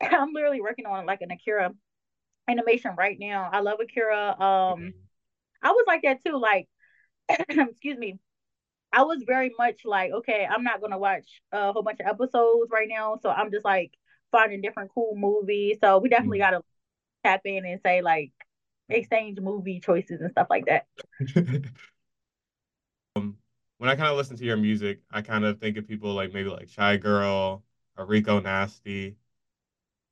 I'm 0.02 0.32
literally 0.32 0.60
working 0.60 0.86
on 0.86 1.06
like 1.06 1.20
an 1.22 1.30
Akira 1.30 1.72
animation 2.48 2.92
right 2.96 3.16
now. 3.18 3.48
I 3.52 3.60
love 3.60 3.78
Akira. 3.80 4.40
Um. 4.40 4.94
I 5.64 5.70
was 5.70 5.84
like 5.86 6.02
that 6.02 6.22
too. 6.24 6.38
Like, 6.38 6.68
excuse 7.28 7.98
me. 7.98 8.18
I 8.92 9.02
was 9.02 9.24
very 9.26 9.50
much 9.58 9.80
like, 9.84 10.12
okay, 10.12 10.46
I'm 10.48 10.62
not 10.62 10.80
gonna 10.80 10.98
watch 10.98 11.40
a 11.50 11.72
whole 11.72 11.82
bunch 11.82 11.98
of 11.98 12.06
episodes 12.06 12.70
right 12.70 12.88
now, 12.88 13.18
so 13.22 13.28
I'm 13.28 13.50
just 13.50 13.64
like 13.64 13.92
finding 14.30 14.60
different 14.60 14.92
cool 14.94 15.16
movies. 15.16 15.78
So 15.82 15.98
we 15.98 16.08
definitely 16.08 16.38
mm-hmm. 16.38 16.52
gotta 16.52 16.64
tap 17.24 17.40
in 17.44 17.64
and 17.64 17.80
say 17.84 18.02
like 18.02 18.30
exchange 18.88 19.40
movie 19.40 19.80
choices 19.80 20.20
and 20.20 20.30
stuff 20.30 20.46
like 20.48 20.66
that. 20.66 20.86
um, 23.16 23.36
when 23.78 23.90
I 23.90 23.96
kind 23.96 24.08
of 24.08 24.16
listen 24.16 24.36
to 24.36 24.44
your 24.44 24.58
music, 24.58 25.00
I 25.10 25.22
kind 25.22 25.44
of 25.44 25.58
think 25.58 25.76
of 25.76 25.88
people 25.88 26.14
like 26.14 26.32
maybe 26.32 26.50
like 26.50 26.68
Shygirl 26.68 27.62
or 27.96 28.06
Rico 28.06 28.38
Nasty. 28.38 29.16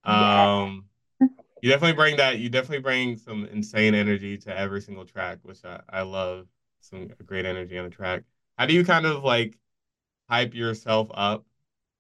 Um, 0.05 0.87
yeah. 1.21 1.29
you 1.63 1.71
definitely 1.71 1.97
bring 1.97 2.17
that. 2.17 2.39
You 2.39 2.49
definitely 2.49 2.81
bring 2.81 3.17
some 3.17 3.45
insane 3.47 3.95
energy 3.95 4.37
to 4.39 4.57
every 4.57 4.81
single 4.81 5.05
track, 5.05 5.39
which 5.43 5.65
I, 5.65 5.81
I 5.89 6.03
love. 6.03 6.47
Some 6.81 7.11
great 7.25 7.47
energy 7.47 7.79
on 7.79 7.85
the 7.85 7.91
track. 7.91 8.25
How 8.59 8.67
do 8.67 8.75
you 8.75 8.85
kind 8.85 9.07
of 9.07 9.23
like 9.23 9.57
hype 10.29 10.53
yourself 10.53 11.09
up 11.15 11.45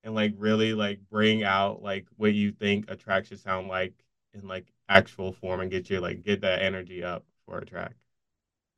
and 0.02 0.14
like 0.14 0.34
really 0.36 0.74
like 0.74 0.98
bring 1.08 1.44
out 1.44 1.82
like 1.82 2.06
what 2.16 2.34
you 2.34 2.50
think 2.50 2.90
a 2.90 2.96
track 2.96 3.26
should 3.26 3.38
sound 3.38 3.68
like 3.68 3.94
in 4.34 4.48
like 4.48 4.72
actual 4.88 5.32
form 5.32 5.60
and 5.60 5.70
get 5.70 5.88
your 5.88 6.00
like 6.00 6.22
get 6.22 6.40
that 6.40 6.62
energy 6.62 7.04
up 7.04 7.24
for 7.46 7.58
a 7.58 7.64
track? 7.64 7.94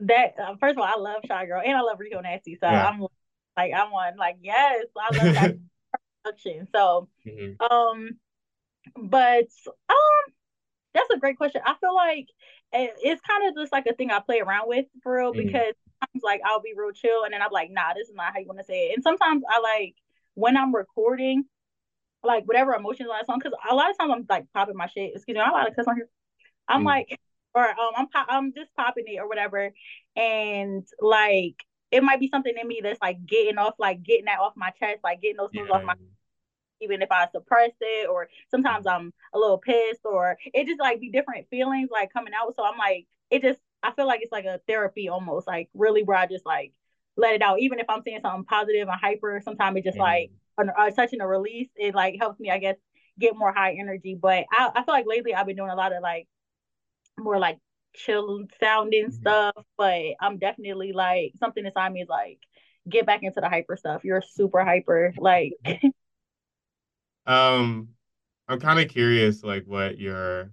That 0.00 0.34
uh, 0.38 0.56
first 0.56 0.72
of 0.72 0.78
all, 0.78 0.84
I 0.84 0.98
love 0.98 1.22
Shygirl 1.22 1.62
and 1.64 1.76
I 1.76 1.80
love 1.80 2.00
Rico 2.00 2.20
Nasty, 2.20 2.56
so 2.60 2.68
yeah. 2.68 2.86
I'm 2.86 3.00
like 3.56 3.72
I'm 3.74 3.92
on 3.92 4.16
like 4.16 4.38
yes, 4.42 4.86
I 4.96 5.16
love 5.16 5.34
that 5.34 5.56
production. 6.24 6.68
So, 6.74 7.08
mm-hmm. 7.26 7.62
um, 7.72 8.10
but 8.96 9.48
um, 9.88 10.24
that's 10.94 11.10
a 11.10 11.18
great 11.18 11.36
question. 11.36 11.62
I 11.64 11.74
feel 11.80 11.94
like 11.94 12.28
it's 12.72 13.20
kind 13.22 13.48
of 13.48 13.54
just 13.54 13.72
like 13.72 13.86
a 13.86 13.94
thing 13.94 14.10
I 14.10 14.20
play 14.20 14.40
around 14.40 14.68
with 14.68 14.86
for 15.02 15.16
real 15.16 15.32
mm-hmm. 15.32 15.46
because 15.46 15.74
sometimes 16.00 16.22
like 16.22 16.40
I'll 16.44 16.60
be 16.60 16.74
real 16.76 16.92
chill 16.92 17.24
and 17.24 17.32
then 17.32 17.42
I'm 17.42 17.52
like, 17.52 17.70
nah, 17.70 17.94
this 17.94 18.08
is 18.08 18.14
not 18.14 18.32
how 18.32 18.40
you 18.40 18.46
want 18.46 18.58
to 18.58 18.64
say 18.64 18.86
it. 18.88 18.94
And 18.94 19.02
sometimes 19.02 19.42
I 19.48 19.60
like 19.60 19.94
when 20.34 20.56
I'm 20.56 20.74
recording, 20.74 21.44
like 22.22 22.44
whatever 22.46 22.74
emotions 22.74 23.08
on 23.08 23.16
that 23.16 23.26
song, 23.26 23.38
because 23.38 23.56
a 23.70 23.74
lot 23.74 23.90
of 23.90 23.98
times 23.98 24.12
I'm 24.14 24.26
like 24.28 24.46
popping 24.52 24.76
my 24.76 24.86
shit. 24.86 25.12
Excuse 25.14 25.34
me, 25.34 25.40
I'm 25.40 25.50
a 25.50 25.54
lot 25.54 25.68
of 25.68 25.76
cuss 25.76 25.86
on 25.86 25.96
here. 25.96 26.08
I'm 26.66 26.78
mm-hmm. 26.78 26.86
like, 26.86 27.20
or 27.54 27.68
um, 27.68 27.90
I'm 27.96 28.08
pop- 28.08 28.28
I'm 28.30 28.52
just 28.52 28.74
popping 28.76 29.04
it 29.06 29.18
or 29.18 29.28
whatever, 29.28 29.72
and 30.16 30.84
like 31.00 31.56
it 31.90 32.02
might 32.02 32.18
be 32.18 32.28
something 32.28 32.54
in 32.60 32.66
me 32.66 32.80
that's 32.82 33.00
like 33.00 33.24
getting 33.24 33.58
off, 33.58 33.74
like 33.78 34.02
getting 34.02 34.24
that 34.24 34.40
off 34.40 34.54
my 34.56 34.70
chest, 34.70 35.00
like 35.04 35.20
getting 35.20 35.36
those 35.36 35.50
things 35.52 35.68
yeah. 35.70 35.76
off 35.76 35.84
my 35.84 35.94
even 36.84 37.02
if 37.02 37.10
I 37.10 37.26
suppress 37.32 37.72
it, 37.80 38.08
or 38.08 38.28
sometimes 38.50 38.86
I'm 38.86 39.12
a 39.32 39.38
little 39.38 39.58
pissed, 39.58 40.04
or 40.04 40.36
it 40.52 40.66
just 40.66 40.80
like 40.80 41.00
be 41.00 41.10
different 41.10 41.48
feelings 41.50 41.90
like 41.90 42.12
coming 42.12 42.32
out. 42.34 42.54
So 42.54 42.64
I'm 42.64 42.78
like, 42.78 43.06
it 43.30 43.42
just 43.42 43.60
I 43.82 43.92
feel 43.92 44.06
like 44.06 44.20
it's 44.22 44.32
like 44.32 44.46
a 44.46 44.60
therapy 44.66 45.08
almost, 45.08 45.46
like 45.46 45.68
really 45.74 46.02
where 46.02 46.16
I 46.16 46.26
just 46.26 46.46
like 46.46 46.72
let 47.16 47.34
it 47.34 47.42
out. 47.42 47.60
Even 47.60 47.78
if 47.78 47.86
I'm 47.88 48.02
saying 48.02 48.20
something 48.22 48.44
positive 48.44 48.88
and 48.88 49.00
hyper, 49.00 49.40
sometimes 49.44 49.76
it 49.76 49.84
just 49.84 49.98
like 49.98 50.30
uh, 50.58 50.90
touching 50.90 51.20
a 51.20 51.26
release, 51.26 51.68
it 51.76 51.94
like 51.94 52.16
helps 52.18 52.40
me, 52.40 52.50
I 52.50 52.58
guess, 52.58 52.76
get 53.18 53.36
more 53.36 53.52
high 53.52 53.76
energy. 53.78 54.16
But 54.20 54.44
I, 54.50 54.70
I 54.74 54.84
feel 54.84 54.94
like 54.94 55.06
lately 55.06 55.34
I've 55.34 55.46
been 55.46 55.56
doing 55.56 55.70
a 55.70 55.76
lot 55.76 55.92
of 55.92 56.02
like 56.02 56.26
more 57.18 57.38
like 57.38 57.58
chill 57.94 58.44
sounding 58.60 59.06
mm-hmm. 59.06 59.20
stuff. 59.20 59.54
But 59.76 60.14
I'm 60.20 60.38
definitely 60.38 60.92
like 60.92 61.34
something 61.38 61.64
inside 61.64 61.92
me 61.92 62.02
is 62.02 62.08
like 62.08 62.38
get 62.88 63.06
back 63.06 63.22
into 63.22 63.40
the 63.40 63.48
hyper 63.48 63.76
stuff. 63.76 64.04
You're 64.04 64.22
super 64.22 64.64
hyper, 64.64 65.12
like. 65.18 65.52
Um, 67.26 67.88
I'm 68.48 68.60
kind 68.60 68.80
of 68.80 68.88
curious, 68.88 69.42
like 69.42 69.64
what 69.66 69.98
your, 69.98 70.52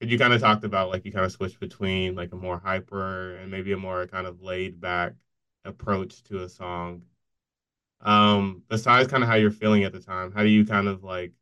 you 0.00 0.18
kind 0.18 0.32
of 0.32 0.40
talked 0.40 0.64
about, 0.64 0.90
like 0.90 1.04
you 1.04 1.12
kind 1.12 1.24
of 1.24 1.32
switched 1.32 1.60
between 1.60 2.14
like 2.16 2.32
a 2.32 2.36
more 2.36 2.58
hyper 2.58 3.36
and 3.36 3.50
maybe 3.50 3.72
a 3.72 3.76
more 3.76 4.06
kind 4.06 4.26
of 4.26 4.42
laid 4.42 4.80
back 4.80 5.14
approach 5.64 6.22
to 6.24 6.42
a 6.42 6.48
song. 6.48 7.02
Um, 8.00 8.62
besides 8.68 9.08
kind 9.08 9.22
of 9.22 9.28
how 9.28 9.36
you're 9.36 9.50
feeling 9.50 9.84
at 9.84 9.92
the 9.92 10.00
time, 10.00 10.32
how 10.32 10.42
do 10.42 10.48
you 10.48 10.64
kind 10.64 10.88
of 10.88 11.02
like, 11.04 11.32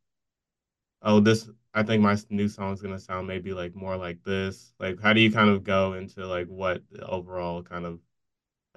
oh, 1.01 1.19
this, 1.19 1.49
I 1.73 1.83
think 1.83 2.01
my 2.01 2.17
new 2.29 2.47
song 2.47 2.73
is 2.73 2.81
gonna 2.81 2.99
sound 2.99 3.27
maybe 3.27 3.53
like 3.53 3.75
more 3.75 3.97
like 3.97 4.23
this. 4.23 4.73
Like, 4.79 4.99
how 5.01 5.13
do 5.13 5.21
you 5.21 5.31
kind 5.31 5.49
of 5.49 5.63
go 5.63 5.93
into 5.93 6.25
like 6.27 6.47
what 6.47 6.81
the 6.91 7.05
overall 7.07 7.63
kind 7.63 7.85
of 7.85 7.99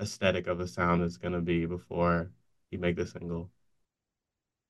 aesthetic 0.00 0.46
of 0.46 0.60
a 0.60 0.68
sound 0.68 1.02
is 1.04 1.18
gonna 1.18 1.40
be 1.42 1.66
before 1.66 2.32
you 2.70 2.78
make 2.78 2.96
the 2.96 3.06
single? 3.06 3.50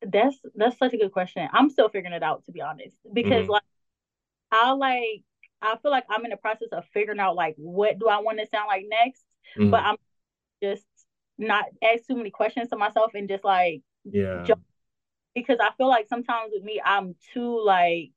That's 0.02 0.37
that's 0.54 0.78
such 0.78 0.95
a 0.95 0.99
good 0.99 1.12
question. 1.12 1.49
I'm 1.52 1.71
still 1.71 1.88
figuring 1.88 2.14
it 2.14 2.23
out 2.23 2.45
to 2.47 2.52
be 2.52 2.62
honest, 2.62 2.97
because 3.12 3.42
mm-hmm. 3.42 3.50
like 3.50 3.62
I 4.50 4.73
like 4.73 5.23
I 5.62 5.76
feel 5.83 5.90
like 5.90 6.04
I'm 6.09 6.25
in 6.25 6.30
the 6.30 6.37
process 6.37 6.69
of 6.73 6.85
figuring 6.92 7.21
out 7.21 7.37
like 7.37 7.54
what 7.59 7.99
do 7.99 8.09
I 8.09 8.19
want 8.19 8.38
to 8.38 8.47
sound 8.47 8.66
like 8.69 8.87
next, 8.88 9.25
mm-hmm. 9.59 9.71
but 9.71 9.83
I'm 9.83 9.97
just 10.62 10.87
not 11.38 11.64
ask 11.83 12.07
too 12.07 12.16
many 12.16 12.30
questions 12.30 12.69
to 12.69 12.76
myself 12.76 13.12
and 13.14 13.28
just 13.28 13.45
like 13.45 13.83
yeah 14.04 14.42
jump. 14.45 14.62
because 15.35 15.59
I 15.61 15.71
feel 15.76 15.88
like 15.88 16.09
sometimes 16.09 16.50
with 16.52 16.64
me 16.64 16.80
I'm 16.85 17.14
too 17.33 17.62
like 17.64 18.12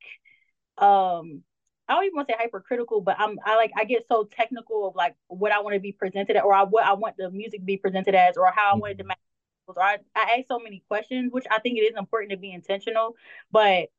um 0.78 1.44
I 1.88 1.96
don't 1.96 2.06
even 2.06 2.16
want 2.16 2.30
to 2.30 2.34
say 2.34 2.38
hypercritical, 2.40 3.02
but 3.02 3.18
I'm 3.20 3.38
I 3.46 3.56
like 3.56 3.72
I 3.78 3.84
get 3.84 4.08
so 4.08 4.24
technical 4.24 4.88
of 4.88 4.96
like 4.96 5.16
what 5.28 5.52
I 5.52 5.60
want 5.60 5.74
to 5.74 5.82
be 5.82 5.92
presented 5.92 6.38
at, 6.38 6.44
or 6.44 6.54
I, 6.54 6.64
what 6.64 6.86
I 6.86 6.94
want 6.94 7.18
the 7.18 7.30
music 7.30 7.60
to 7.60 7.66
be 7.66 7.78
presented 7.78 8.16
as, 8.16 8.38
or 8.38 8.52
how 8.56 8.72
I 8.74 8.78
want 8.78 8.94
it 8.94 8.98
to 8.98 9.04
mm-hmm. 9.04 9.10
match 9.10 9.18
or 9.68 9.82
I, 9.82 9.98
I 10.16 10.38
ask 10.38 10.48
so 10.48 10.60
many 10.60 10.84
questions, 10.88 11.32
which 11.32 11.46
I 11.50 11.60
think 11.60 11.78
it 11.78 11.82
is 11.82 11.98
important 11.98 12.32
to 12.32 12.38
be 12.38 12.52
intentional. 12.52 13.16
But 13.52 13.90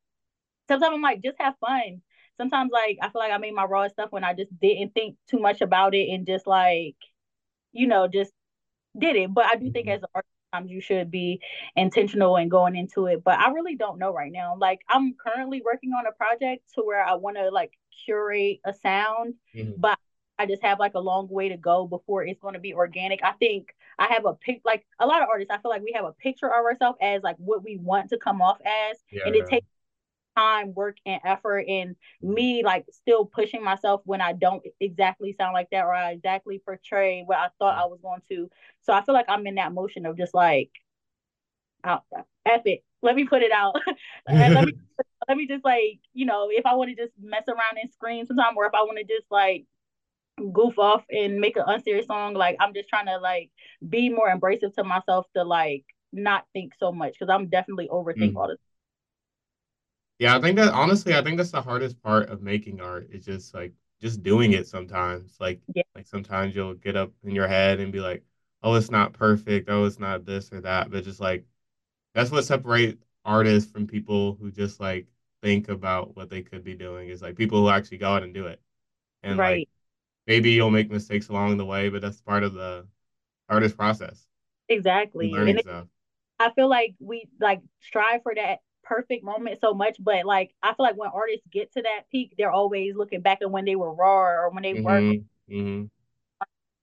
sometimes 0.67 0.93
I'm 0.93 1.01
like, 1.01 1.23
just 1.23 1.37
have 1.39 1.55
fun. 1.59 2.01
Sometimes 2.37 2.71
like 2.71 2.97
I 3.01 3.09
feel 3.09 3.21
like 3.21 3.31
I 3.31 3.37
made 3.37 3.53
my 3.53 3.63
raw 3.65 3.87
stuff 3.87 4.11
when 4.11 4.23
I 4.23 4.33
just 4.33 4.57
didn't 4.59 4.93
think 4.93 5.15
too 5.29 5.39
much 5.39 5.61
about 5.61 5.95
it 5.95 6.09
and 6.09 6.25
just 6.25 6.47
like, 6.47 6.95
you 7.71 7.87
know, 7.87 8.07
just 8.07 8.31
did 8.97 9.15
it. 9.15 9.33
But 9.33 9.45
I 9.45 9.55
do 9.55 9.71
think 9.71 9.87
mm-hmm. 9.87 9.95
as 9.95 10.03
an 10.03 10.09
artist, 10.13 10.31
sometimes 10.53 10.71
you 10.71 10.81
should 10.81 11.11
be 11.11 11.41
intentional 11.75 12.35
and 12.35 12.51
going 12.51 12.75
into 12.75 13.07
it. 13.07 13.23
But 13.23 13.39
I 13.39 13.51
really 13.51 13.75
don't 13.75 13.99
know 13.99 14.13
right 14.13 14.31
now. 14.31 14.55
Like 14.57 14.81
I'm 14.89 15.13
currently 15.13 15.61
working 15.63 15.91
on 15.91 16.05
a 16.07 16.11
project 16.11 16.63
to 16.75 16.81
where 16.81 17.03
I 17.03 17.15
want 17.15 17.37
to 17.37 17.49
like 17.49 17.71
curate 18.05 18.59
a 18.65 18.73
sound, 18.73 19.35
mm-hmm. 19.55 19.71
but 19.77 19.97
I 20.37 20.45
just 20.45 20.63
have 20.63 20.79
like 20.79 20.95
a 20.95 20.99
long 20.99 21.29
way 21.29 21.49
to 21.49 21.57
go 21.57 21.87
before 21.87 22.25
it's 22.25 22.39
going 22.41 22.55
to 22.55 22.59
be 22.59 22.73
organic. 22.73 23.21
I 23.23 23.31
think 23.33 23.73
I 23.97 24.07
have 24.13 24.25
a 24.25 24.33
pic 24.33 24.61
like 24.65 24.85
a 24.99 25.07
lot 25.07 25.21
of 25.21 25.29
artists. 25.31 25.51
I 25.51 25.57
feel 25.59 25.71
like 25.71 25.83
we 25.83 25.93
have 25.95 26.05
a 26.05 26.13
picture 26.13 26.47
of 26.47 26.65
ourselves 26.65 26.97
as 27.01 27.23
like 27.23 27.37
what 27.37 27.63
we 27.63 27.77
want 27.77 28.09
to 28.09 28.17
come 28.17 28.41
off 28.41 28.57
as, 28.65 28.97
yeah. 29.11 29.23
and 29.25 29.35
it 29.35 29.47
takes 29.47 29.67
time, 30.37 30.73
work, 30.73 30.97
and 31.05 31.21
effort. 31.23 31.65
And 31.67 31.95
me 32.21 32.63
like 32.63 32.85
still 32.91 33.25
pushing 33.25 33.63
myself 33.63 34.01
when 34.05 34.21
I 34.21 34.33
don't 34.33 34.63
exactly 34.79 35.33
sound 35.39 35.53
like 35.53 35.69
that 35.71 35.85
or 35.85 35.93
I 35.93 36.11
exactly 36.11 36.61
portray 36.63 37.23
what 37.25 37.37
I 37.37 37.47
thought 37.59 37.77
I 37.77 37.85
was 37.85 37.99
going 38.01 38.21
to. 38.29 38.49
So 38.81 38.93
I 38.93 39.03
feel 39.03 39.15
like 39.15 39.27
I'm 39.29 39.47
in 39.47 39.55
that 39.55 39.73
motion 39.73 40.05
of 40.05 40.17
just 40.17 40.33
like, 40.33 40.71
oh, 41.83 41.99
F 42.45 42.61
it. 42.65 42.83
Let 43.01 43.15
me 43.15 43.25
put 43.25 43.43
it 43.43 43.51
out. 43.51 43.75
and 44.27 44.55
let 44.55 44.65
me 44.65 44.73
let 45.27 45.37
me 45.37 45.47
just 45.47 45.65
like 45.65 45.99
you 46.13 46.25
know 46.25 46.49
if 46.51 46.65
I 46.65 46.75
want 46.75 46.89
to 46.89 46.95
just 46.95 47.13
mess 47.21 47.43
around 47.47 47.77
and 47.81 47.91
scream 47.91 48.25
sometime, 48.25 48.57
or 48.57 48.65
if 48.65 48.73
I 48.73 48.81
want 48.83 48.97
to 48.97 49.03
just 49.03 49.31
like 49.31 49.65
goof 50.37 50.77
off 50.77 51.03
and 51.09 51.39
make 51.39 51.57
an 51.57 51.63
unserious 51.65 52.07
song. 52.07 52.33
Like 52.33 52.57
I'm 52.59 52.73
just 52.73 52.89
trying 52.89 53.07
to 53.07 53.17
like 53.17 53.51
be 53.87 54.09
more 54.09 54.29
embracive 54.29 54.73
to 54.75 54.83
myself 54.83 55.27
to 55.35 55.43
like 55.43 55.85
not 56.11 56.45
think 56.53 56.73
so 56.79 56.91
much 56.91 57.13
because 57.13 57.33
I'm 57.33 57.47
definitely 57.47 57.89
overthink 57.91 58.33
mm. 58.33 58.35
all 58.35 58.47
the. 58.47 58.57
Yeah, 60.19 60.37
I 60.37 60.41
think 60.41 60.57
that 60.57 60.73
honestly, 60.73 61.15
I 61.15 61.23
think 61.23 61.37
that's 61.37 61.51
the 61.51 61.61
hardest 61.61 62.01
part 62.01 62.29
of 62.29 62.41
making 62.41 62.79
art 62.79 63.09
is 63.11 63.25
just 63.25 63.53
like 63.53 63.73
just 64.01 64.23
doing 64.23 64.53
it 64.53 64.67
sometimes. 64.67 65.35
Like 65.39 65.59
yeah. 65.73 65.83
like 65.95 66.07
sometimes 66.07 66.55
you'll 66.55 66.73
get 66.73 66.95
up 66.95 67.11
in 67.23 67.35
your 67.35 67.47
head 67.47 67.79
and 67.79 67.91
be 67.91 67.99
like, 67.99 68.23
oh, 68.63 68.75
it's 68.75 68.91
not 68.91 69.13
perfect, 69.13 69.69
oh, 69.69 69.85
it's 69.85 69.99
not 69.99 70.25
this 70.25 70.51
or 70.53 70.61
that. 70.61 70.89
But 70.89 71.03
just 71.03 71.19
like 71.19 71.45
that's 72.13 72.31
what 72.31 72.45
separates 72.45 73.03
artists 73.25 73.71
from 73.71 73.87
people 73.87 74.37
who 74.39 74.51
just 74.51 74.79
like 74.79 75.07
think 75.41 75.67
about 75.69 76.15
what 76.15 76.29
they 76.29 76.41
could 76.41 76.63
be 76.63 76.75
doing 76.75 77.09
is 77.09 77.21
like 77.21 77.35
people 77.35 77.59
who 77.59 77.69
actually 77.69 77.97
go 77.97 78.13
out 78.13 78.23
and 78.23 78.33
do 78.33 78.47
it. 78.47 78.61
And 79.21 79.37
right. 79.37 79.59
like 79.59 79.69
maybe 80.27 80.51
you'll 80.51 80.71
make 80.71 80.91
mistakes 80.91 81.29
along 81.29 81.57
the 81.57 81.65
way, 81.65 81.89
but 81.89 82.01
that's 82.01 82.21
part 82.21 82.43
of 82.43 82.53
the 82.53 82.87
artist 83.49 83.77
process. 83.77 84.25
Exactly. 84.69 85.31
Learning 85.31 85.57
it, 85.57 85.65
stuff. 85.65 85.87
I 86.39 86.51
feel 86.51 86.69
like 86.69 86.95
we 86.99 87.29
like 87.39 87.61
strive 87.81 88.23
for 88.23 88.33
that 88.35 88.59
perfect 88.83 89.23
moment 89.23 89.59
so 89.61 89.73
much, 89.73 89.97
but 89.99 90.25
like 90.25 90.53
I 90.61 90.73
feel 90.73 90.85
like 90.85 90.97
when 90.97 91.09
artists 91.13 91.47
get 91.51 91.71
to 91.73 91.81
that 91.81 92.03
peak, 92.11 92.35
they're 92.37 92.51
always 92.51 92.95
looking 92.95 93.21
back 93.21 93.39
at 93.41 93.51
when 93.51 93.65
they 93.65 93.75
were 93.75 93.93
raw 93.93 94.43
or 94.43 94.49
when 94.51 94.63
they 94.63 94.73
mm-hmm. 94.73 94.83
were 94.83 95.21
mm-hmm. 95.49 95.85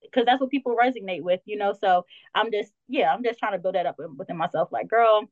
because 0.03 0.27
that's 0.27 0.41
what 0.41 0.51
people 0.51 0.77
resonate 0.77 1.23
with, 1.23 1.41
you 1.45 1.57
know. 1.57 1.75
So 1.79 2.05
I'm 2.35 2.51
just, 2.51 2.73
yeah, 2.89 3.13
I'm 3.13 3.25
just 3.25 3.39
trying 3.39 3.53
to 3.53 3.59
build 3.59 3.75
that 3.75 3.87
up 3.87 3.97
within 4.17 4.37
myself. 4.37 4.71
Like, 4.73 4.89
girl, 4.89 5.29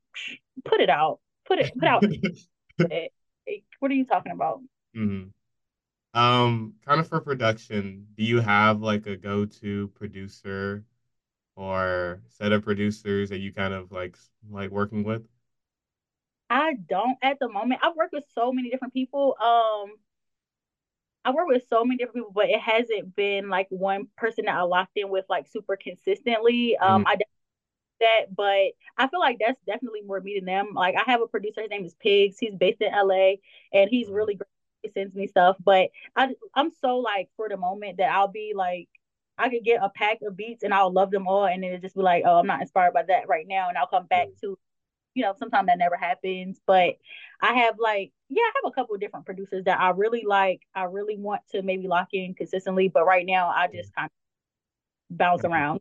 put 0.65 0.81
it 0.81 0.91
out. 0.91 1.21
put 1.47 1.59
it 1.59 1.73
put 1.79 1.89
out. 1.89 2.05
what 3.79 3.91
are 3.91 3.95
you 3.95 4.05
talking 4.07 4.33
about? 4.33 4.61
Mm-hmm. 4.97 5.29
Um, 6.13 6.75
kind 6.85 7.01
of 7.01 7.09
for 7.09 7.21
production, 7.21 8.07
do 8.17 8.25
you 8.25 8.41
have 8.41 8.81
like 8.81 9.07
a 9.07 9.17
go-to 9.17 9.89
producer 9.95 10.85
or 11.55 12.23
set 12.29 12.53
of 12.53 12.63
producers 12.63 13.31
that 13.31 13.39
you 13.39 13.53
kind 13.53 13.75
of 13.75 13.93
like 13.93 14.17
like 14.51 14.71
working 14.71 15.05
with? 15.05 15.23
I 16.49 16.75
don't 16.75 17.17
at 17.23 17.39
the 17.39 17.49
moment. 17.49 17.81
I've 17.83 17.97
worked 17.97 18.13
with 18.13 18.25
so 18.35 18.53
many 18.53 18.71
different 18.71 18.93
people. 18.93 19.37
Um, 19.41 19.95
I 21.25 21.31
work 21.33 21.47
with 21.47 21.65
so 21.69 21.85
many 21.85 21.99
different 21.99 22.17
people, 22.17 22.33
but 22.35 22.49
it 22.49 22.61
hasn't 22.61 23.15
been 23.15 23.49
like 23.49 23.69
one 23.69 24.09
person 24.17 24.47
that 24.47 24.57
I 24.57 24.63
locked 24.63 24.97
in 24.97 25.11
with 25.11 25.27
like 25.29 25.47
super 25.47 25.77
consistently. 25.77 26.77
Um, 26.77 27.05
mm-hmm. 27.05 27.09
I 27.09 27.17
that, 28.01 28.35
but 28.35 28.73
I 28.97 29.09
feel 29.09 29.21
like 29.21 29.39
that's 29.39 29.61
definitely 29.67 30.03
more 30.03 30.21
me 30.21 30.37
than 30.39 30.47
them. 30.47 30.71
Like 30.75 30.97
I 30.97 31.09
have 31.11 31.21
a 31.21 31.27
producer, 31.27 31.61
his 31.61 31.71
name 31.71 31.85
is 31.85 31.95
Pigs. 31.95 32.37
He's 32.41 32.55
based 32.55 32.81
in 32.81 32.91
LA, 32.93 33.35
and 33.73 33.89
he's 33.89 34.07
mm-hmm. 34.07 34.15
really 34.15 34.35
great. 34.35 34.49
He 34.83 34.91
sends 34.91 35.15
me 35.15 35.27
stuff, 35.27 35.57
but 35.63 35.91
I 36.17 36.35
I'm 36.55 36.71
so 36.81 36.99
like 36.99 37.29
for 37.37 37.49
the 37.49 37.57
moment 37.57 37.99
that 37.99 38.11
I'll 38.13 38.29
be 38.29 38.53
like 38.55 38.89
I 39.41 39.49
could 39.49 39.65
get 39.65 39.83
a 39.83 39.89
pack 39.89 40.19
of 40.23 40.37
beats 40.37 40.63
and 40.63 40.75
I'll 40.75 40.93
love 40.93 41.11
them 41.11 41.27
all, 41.27 41.47
and 41.47 41.63
then 41.63 41.73
it 41.73 41.81
just 41.83 41.97
be 41.97 42.03
like, 42.03 42.25
oh, 42.27 42.39
I'm 42.39 42.47
not 42.47 42.61
inspired 42.61 42.93
by 42.93 43.05
that 43.05 43.29
right 43.29 43.47
now, 43.49 43.69
and 43.69 43.79
I'll 43.79 43.87
come 43.87 44.07
back 44.07 44.29
to, 44.43 44.59
you 45.15 45.23
know, 45.23 45.35
sometimes 45.39 45.67
that 45.67 45.79
never 45.79 45.97
happens. 45.97 46.61
But 46.67 46.97
I 47.41 47.55
have 47.55 47.77
like, 47.79 48.13
yeah, 48.29 48.43
I 48.43 48.53
have 48.63 48.71
a 48.71 48.75
couple 48.75 48.95
of 48.95 49.01
different 49.01 49.25
producers 49.25 49.65
that 49.65 49.81
I 49.81 49.91
really 49.91 50.25
like. 50.27 50.61
I 50.75 50.85
really 50.85 51.17
want 51.17 51.41
to 51.53 51.63
maybe 51.63 51.89
lock 51.89 52.09
in 52.13 52.35
consistently, 52.35 52.89
but 52.89 53.07
right 53.07 53.25
now 53.25 53.49
I 53.49 53.69
just 53.69 53.95
kind 53.95 54.11
of 55.11 55.17
bounce 55.17 55.45
around. 55.45 55.81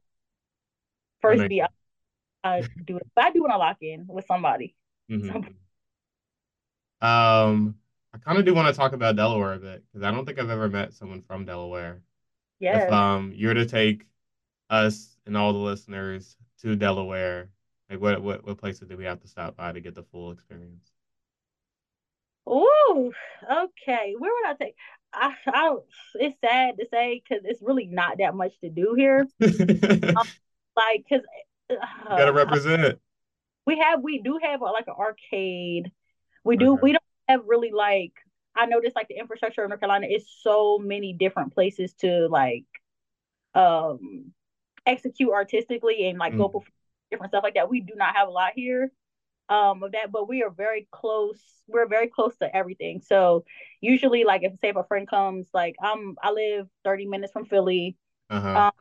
First 1.21 1.49
beat, 1.49 1.63
I, 1.63 1.67
I 2.43 2.61
do 2.85 2.95
it, 2.95 3.07
but 3.13 3.25
I 3.25 3.31
do 3.31 3.41
want 3.41 3.51
to 3.51 3.57
lock 3.57 3.77
in 3.81 4.05
with 4.07 4.25
somebody. 4.25 4.73
Mm-hmm. 5.11 5.41
Um, 7.05 7.75
I 8.13 8.17
kind 8.17 8.37
of 8.37 8.45
do 8.45 8.53
want 8.53 8.67
to 8.67 8.73
talk 8.73 8.93
about 8.93 9.15
Delaware 9.15 9.53
a 9.53 9.59
bit 9.59 9.83
because 9.85 10.05
I 10.05 10.11
don't 10.11 10.25
think 10.25 10.39
I've 10.39 10.49
ever 10.49 10.67
met 10.69 10.93
someone 10.93 11.21
from 11.21 11.45
Delaware. 11.45 12.01
Yeah. 12.59 12.85
If 12.85 12.91
um 12.91 13.31
you 13.35 13.47
were 13.47 13.53
to 13.53 13.65
take 13.65 14.05
us 14.69 15.17
and 15.25 15.37
all 15.37 15.53
the 15.53 15.59
listeners 15.59 16.35
to 16.61 16.75
Delaware, 16.75 17.49
like 17.89 18.01
what 18.01 18.21
what 18.21 18.45
what 18.45 18.57
places 18.57 18.87
do 18.87 18.97
we 18.97 19.05
have 19.05 19.21
to 19.21 19.27
stop 19.27 19.55
by 19.55 19.71
to 19.71 19.79
get 19.79 19.95
the 19.95 20.03
full 20.03 20.31
experience? 20.31 20.91
Oh, 22.45 23.11
okay. 23.43 24.15
Where 24.17 24.31
would 24.33 24.49
I 24.49 24.53
take? 24.63 24.75
I, 25.13 25.33
I 25.47 25.75
it's 26.15 26.37
sad 26.43 26.77
to 26.79 26.87
say 26.91 27.21
because 27.23 27.43
it's 27.45 27.61
really 27.61 27.85
not 27.85 28.17
that 28.17 28.35
much 28.35 28.59
to 28.61 28.69
do 28.69 28.95
here. 28.97 29.27
um, 29.41 30.27
like, 30.75 31.05
cause 31.07 31.21
uh, 31.69 31.73
you 31.73 32.17
gotta 32.17 32.33
represent. 32.33 32.99
We 33.65 33.77
have, 33.79 34.01
we 34.01 34.19
do 34.19 34.39
have 34.41 34.61
a, 34.61 34.65
like 34.65 34.87
an 34.87 34.95
arcade. 34.97 35.91
We 36.43 36.57
do. 36.57 36.73
Okay. 36.73 36.79
We 36.81 36.91
don't 36.93 37.03
have 37.29 37.45
really 37.47 37.71
like 37.71 38.13
I 38.55 38.65
noticed 38.65 38.95
like 38.95 39.07
the 39.07 39.17
infrastructure 39.17 39.63
of 39.63 39.69
North 39.69 39.79
Carolina 39.79 40.07
is 40.07 40.25
so 40.41 40.79
many 40.79 41.13
different 41.13 41.53
places 41.53 41.93
to 42.01 42.27
like 42.27 42.65
um 43.55 44.31
execute 44.85 45.31
artistically 45.31 46.09
and 46.09 46.17
like 46.19 46.33
mm. 46.33 46.37
go 46.37 46.49
for 46.49 46.61
different 47.11 47.31
stuff 47.31 47.43
like 47.43 47.55
that. 47.55 47.69
We 47.69 47.81
do 47.81 47.93
not 47.95 48.15
have 48.15 48.27
a 48.27 48.31
lot 48.31 48.51
here 48.55 48.91
um 49.47 49.83
of 49.83 49.93
that, 49.93 50.11
but 50.11 50.27
we 50.27 50.43
are 50.43 50.49
very 50.49 50.87
close. 50.91 51.39
We're 51.67 51.87
very 51.87 52.07
close 52.07 52.35
to 52.37 52.55
everything. 52.55 53.01
So 53.01 53.45
usually 53.81 54.23
like 54.23 54.43
if 54.43 54.53
say 54.59 54.69
if 54.69 54.75
a 54.75 54.83
friend 54.83 55.07
comes, 55.07 55.47
like 55.53 55.75
I'm 55.81 56.15
I 56.21 56.31
live 56.31 56.67
30 56.83 57.05
minutes 57.05 57.31
from 57.31 57.45
Philly. 57.45 57.95
Uh-huh. 58.29 58.67
Um, 58.67 58.71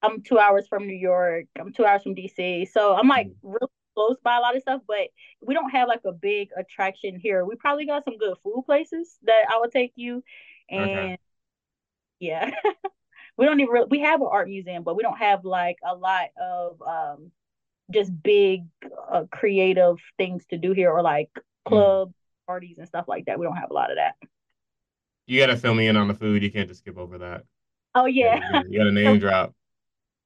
I'm 0.00 0.22
two 0.22 0.38
hours 0.38 0.66
from 0.68 0.86
New 0.86 0.96
York. 0.96 1.46
I'm 1.58 1.72
two 1.72 1.84
hours 1.84 2.02
from 2.04 2.14
DC. 2.14 2.68
So 2.70 2.94
I'm 2.94 3.08
like 3.08 3.28
mm. 3.28 3.34
really 3.42 3.70
close 3.98 4.16
by 4.22 4.36
a 4.36 4.40
lot 4.40 4.54
of 4.54 4.62
stuff, 4.62 4.82
but 4.86 5.08
we 5.40 5.54
don't 5.54 5.70
have 5.70 5.88
like 5.88 6.02
a 6.04 6.12
big 6.12 6.50
attraction 6.56 7.18
here. 7.18 7.44
We 7.44 7.56
probably 7.56 7.84
got 7.84 8.04
some 8.04 8.16
good 8.16 8.36
food 8.44 8.62
places 8.64 9.18
that 9.24 9.46
I 9.50 9.58
would 9.58 9.72
take 9.72 9.92
you, 9.96 10.22
and 10.70 10.82
okay. 10.90 11.18
yeah, 12.20 12.50
we 13.36 13.44
don't 13.44 13.58
even. 13.58 13.72
Really, 13.72 13.88
we 13.90 14.00
have 14.00 14.20
an 14.20 14.28
art 14.30 14.48
museum, 14.48 14.84
but 14.84 14.96
we 14.96 15.02
don't 15.02 15.18
have 15.18 15.44
like 15.44 15.78
a 15.84 15.96
lot 15.96 16.28
of 16.40 16.80
um 16.82 17.32
just 17.92 18.12
big 18.22 18.66
uh, 19.10 19.24
creative 19.32 19.96
things 20.16 20.44
to 20.50 20.58
do 20.58 20.72
here, 20.72 20.92
or 20.92 21.02
like 21.02 21.30
club 21.66 22.10
mm. 22.10 22.12
parties 22.46 22.78
and 22.78 22.86
stuff 22.86 23.06
like 23.08 23.24
that. 23.26 23.40
We 23.40 23.46
don't 23.46 23.56
have 23.56 23.70
a 23.70 23.74
lot 23.74 23.90
of 23.90 23.96
that. 23.96 24.14
You 25.26 25.40
got 25.40 25.48
to 25.48 25.56
fill 25.56 25.74
me 25.74 25.88
in 25.88 25.96
on 25.96 26.06
the 26.06 26.14
food. 26.14 26.42
You 26.42 26.52
can't 26.52 26.68
just 26.68 26.80
skip 26.80 26.96
over 26.96 27.18
that. 27.18 27.42
Oh 27.96 28.06
yeah, 28.06 28.62
you 28.68 28.78
got 28.78 28.84
to 28.84 28.92
name 28.92 29.18
drop 29.18 29.54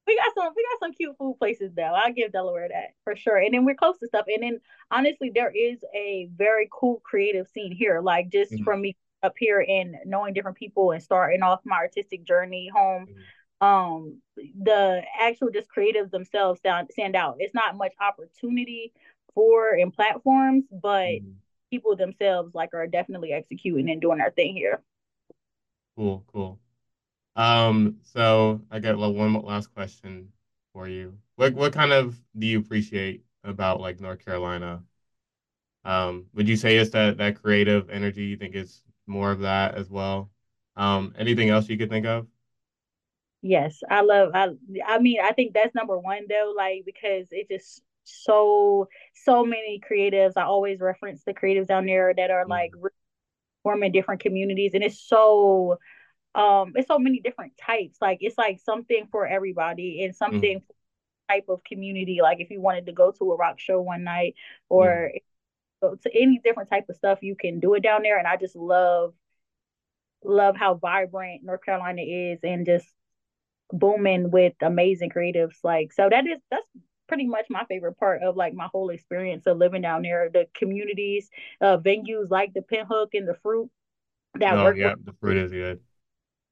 we 0.07 0.17
got 0.17 0.35
some 0.35 0.53
we 0.57 0.65
got 0.71 0.81
some 0.81 0.93
cute 0.93 1.17
food 1.19 1.37
places 1.39 1.73
though. 1.75 1.83
I'll 1.95 2.13
give 2.13 2.33
Delaware 2.33 2.69
that 2.69 2.95
for 3.05 3.17
sure. 3.17 3.37
And 3.37 3.55
then 3.55 3.65
we're 3.65 3.75
close 3.75 3.99
to 3.99 4.07
stuff. 4.07 4.27
And 4.29 4.43
then 4.43 4.61
honestly, 4.91 5.31
there 5.35 5.51
is 5.51 5.79
a 5.95 6.29
very 6.35 6.69
cool 6.73 7.01
creative 7.05 7.49
scene 7.49 7.73
here. 7.73 8.01
Like 8.01 8.31
just 8.31 8.53
mm-hmm. 8.53 8.65
from 8.65 8.81
me 8.81 8.97
up 9.23 9.35
here 9.39 9.65
and 9.67 9.97
knowing 10.05 10.35
different 10.35 10.57
people 10.57 10.91
and 10.91 11.03
starting 11.03 11.43
off 11.43 11.61
my 11.65 11.77
artistic 11.77 12.25
journey 12.25 12.71
home. 12.75 13.07
Mm-hmm. 13.07 13.67
Um, 13.67 14.21
the 14.37 15.03
actual 15.21 15.51
just 15.51 15.69
creatives 15.71 16.11
themselves 16.11 16.59
stand 16.59 16.89
stand 16.91 17.15
out. 17.15 17.37
It's 17.39 17.55
not 17.55 17.77
much 17.77 17.93
opportunity 18.01 18.93
for 19.35 19.75
in 19.75 19.93
platforms, 19.93 20.65
but 20.71 21.07
mm-hmm. 21.07 21.31
people 21.71 21.95
themselves 21.95 22.55
like 22.55 22.75
are 22.75 22.89
definitely 22.89 23.33
executing 23.33 23.89
and 23.89 24.01
doing 24.01 24.19
their 24.19 24.33
thing 24.33 24.55
here. 24.55 24.83
Cool, 25.97 26.25
cool. 26.33 26.59
Um, 27.37 27.97
so 28.03 28.61
I 28.71 28.79
got 28.79 28.99
like 28.99 29.15
one 29.15 29.33
last 29.35 29.73
question 29.75 30.29
for 30.73 30.89
you. 30.89 31.17
What 31.37 31.55
what 31.55 31.73
kind 31.73 31.93
of 31.93 32.21
do 32.39 32.47
you 32.47 32.59
appreciate 32.59 33.25
about 33.45 33.81
like 33.81 34.01
North 34.01 34.25
Carolina? 34.25 34.83
Um, 35.85 36.27
would 36.35 36.49
you 36.49 36.57
say 36.57 36.77
it's 36.77 36.91
that 36.91 37.19
that 37.19 37.41
creative 37.41 37.91
energy? 37.91 38.25
You 38.25 38.37
think 38.37 38.55
it's 38.55 38.83
more 39.07 39.31
of 39.31 39.41
that 39.41 39.75
as 39.75 39.91
well? 39.91 40.31
Um, 40.77 41.15
anything 41.19 41.51
else 41.51 41.69
you 41.69 41.79
could 41.79 41.91
think 41.91 42.07
of? 42.07 42.27
Yes, 43.43 43.81
I 43.91 44.03
love. 44.03 44.31
I 44.35 44.51
I 44.87 44.99
mean, 44.99 45.19
I 45.23 45.33
think 45.33 45.53
that's 45.53 45.75
number 45.75 45.99
one 45.99 46.27
though, 46.29 46.55
like 46.57 46.85
because 46.87 47.29
it 47.31 47.49
just 47.49 47.83
so 48.05 48.89
so 49.25 49.45
many 49.45 49.81
creatives. 49.81 50.33
I 50.37 50.43
always 50.43 50.81
reference 50.81 51.25
the 51.25 51.35
creatives 51.35 51.67
down 51.67 51.87
there 51.87 52.15
that 52.15 52.31
are 52.31 52.43
mm-hmm. 52.43 52.51
like 52.51 52.73
forming 53.63 53.93
different 53.93 54.21
communities, 54.21 54.73
and 54.75 54.85
it's 54.85 55.01
so 55.01 55.79
um 56.35 56.73
it's 56.75 56.89
so 56.89 56.99
many 56.99 57.21
different 57.21 57.53
types. 57.57 57.99
Like 58.01 58.19
it's 58.21 58.39
like 58.39 58.61
something 58.65 59.09
for 59.11 59.27
everybody 59.27 60.05
and 60.05 60.15
something 60.15 60.61
mm. 60.61 60.65
type 61.29 61.45
of 61.49 61.63
community. 61.65 62.21
Like 62.23 62.41
if 62.41 62.51
you 62.51 62.61
wanted 62.61 62.87
to 62.87 62.93
go 62.93 63.13
to 63.13 63.33
a 63.33 63.37
rock 63.37 63.59
show 63.59 63.81
one 63.81 64.05
night 64.05 64.35
or 64.69 65.11
mm. 65.15 65.19
go 65.83 65.97
to 65.97 66.11
any 66.15 66.41
different 66.43 66.71
type 66.71 66.89
of 66.89 66.97
stuff 66.97 67.23
you 67.23 67.37
can 67.37 67.61
do 67.61 67.75
it 67.75 67.83
down 67.83 68.03
there. 68.03 68.19
And 68.19 68.27
i 68.27 68.37
just 68.37 68.57
love 68.57 69.15
love 70.25 70.57
how 70.57 70.75
vibrant 70.75 71.43
north 71.43 71.65
carolina 71.65 72.03
is 72.03 72.39
and 72.45 72.65
just 72.65 72.87
booming 73.73 74.31
with 74.31 74.55
amazing 74.63 75.11
creatives. 75.11 75.57
Like 75.63 75.93
so 75.93 76.09
that 76.09 76.27
is 76.27 76.39
that's 76.51 76.67
pretty 77.09 77.27
much 77.27 77.45
my 77.51 77.65
favorite 77.67 77.99
part 77.99 78.23
of 78.23 78.37
like 78.37 78.55
my 78.55 78.69
whole 78.73 78.89
experience 78.89 79.47
of 79.47 79.59
living 79.59 79.83
down 79.83 80.01
there. 80.01 80.31
The 80.33 80.47
communities 80.55 81.29
uh 81.61 81.77
venues 81.77 82.31
like 82.31 82.55
the 82.55 82.63
pinhook 82.63 83.09
and 83.13 83.29
the 83.29 83.37
fruit 83.43 83.71
that 84.37 84.55
oh, 84.55 84.65
work 84.65 84.77
yeah 84.79 84.95
with- 84.95 85.05
the 85.05 85.13
fruit 85.21 85.37
is 85.37 85.51
good 85.51 85.81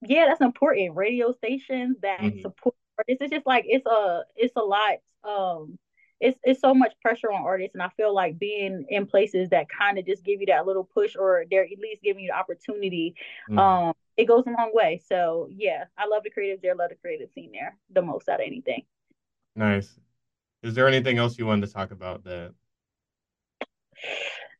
yeah, 0.02 0.26
that's 0.26 0.40
important. 0.40 0.96
Radio 0.96 1.32
stations 1.32 1.96
that 2.02 2.20
mm-hmm. 2.20 2.40
support 2.40 2.74
artists. 2.98 3.22
It's 3.22 3.32
just 3.32 3.46
like 3.46 3.64
it's 3.66 3.86
a 3.86 4.22
it's 4.36 4.56
a 4.56 4.60
lot. 4.60 4.98
Um, 5.24 5.78
it's 6.20 6.38
it's 6.42 6.60
so 6.60 6.74
much 6.74 6.92
pressure 7.02 7.32
on 7.32 7.42
artists, 7.42 7.74
and 7.74 7.82
I 7.82 7.88
feel 7.96 8.14
like 8.14 8.38
being 8.38 8.86
in 8.88 9.06
places 9.06 9.50
that 9.50 9.66
kind 9.68 9.98
of 9.98 10.06
just 10.06 10.24
give 10.24 10.40
you 10.40 10.46
that 10.46 10.66
little 10.66 10.84
push, 10.84 11.16
or 11.16 11.44
they're 11.50 11.64
at 11.64 11.78
least 11.78 12.02
giving 12.02 12.24
you 12.24 12.30
the 12.30 12.36
opportunity. 12.36 13.14
Mm-hmm. 13.48 13.58
Um, 13.58 13.94
it 14.16 14.26
goes 14.26 14.44
a 14.46 14.50
long 14.50 14.70
way. 14.74 15.00
So 15.06 15.48
yeah, 15.50 15.84
I 15.96 16.06
love 16.06 16.22
the 16.24 16.30
creative 16.30 16.60
there. 16.62 16.74
Love 16.74 16.90
the 16.90 16.96
creative 16.96 17.30
scene 17.30 17.52
there 17.52 17.76
the 17.90 18.02
most 18.02 18.28
out 18.28 18.40
of 18.40 18.46
anything. 18.46 18.84
Nice. 19.56 19.98
Is 20.62 20.74
there 20.74 20.86
anything 20.86 21.18
else 21.18 21.38
you 21.38 21.46
wanted 21.46 21.66
to 21.66 21.72
talk 21.72 21.90
about 21.90 22.24
that? 22.24 22.52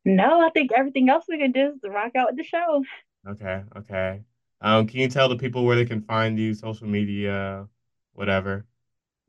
No, 0.05 0.41
I 0.41 0.51
think 0.51 0.73
everything 0.73 1.11
else 1.11 1.27
we 1.29 1.39
can 1.39 1.53
do 1.53 1.75
is 1.75 1.91
rock 1.91 2.13
out 2.17 2.29
with 2.29 2.39
the 2.39 2.45
show. 2.45 2.85
Okay, 3.29 3.63
okay. 3.77 4.23
Um, 4.61 4.87
can 4.87 5.01
you 5.01 5.09
tell 5.09 5.29
the 5.29 5.37
people 5.37 5.65
where 5.65 5.77
they 5.77 5.87
can 5.87 6.03
find 6.03 6.39
you, 6.39 6.55
social 6.55 6.87
media, 6.87 7.67
whatever? 8.13 8.67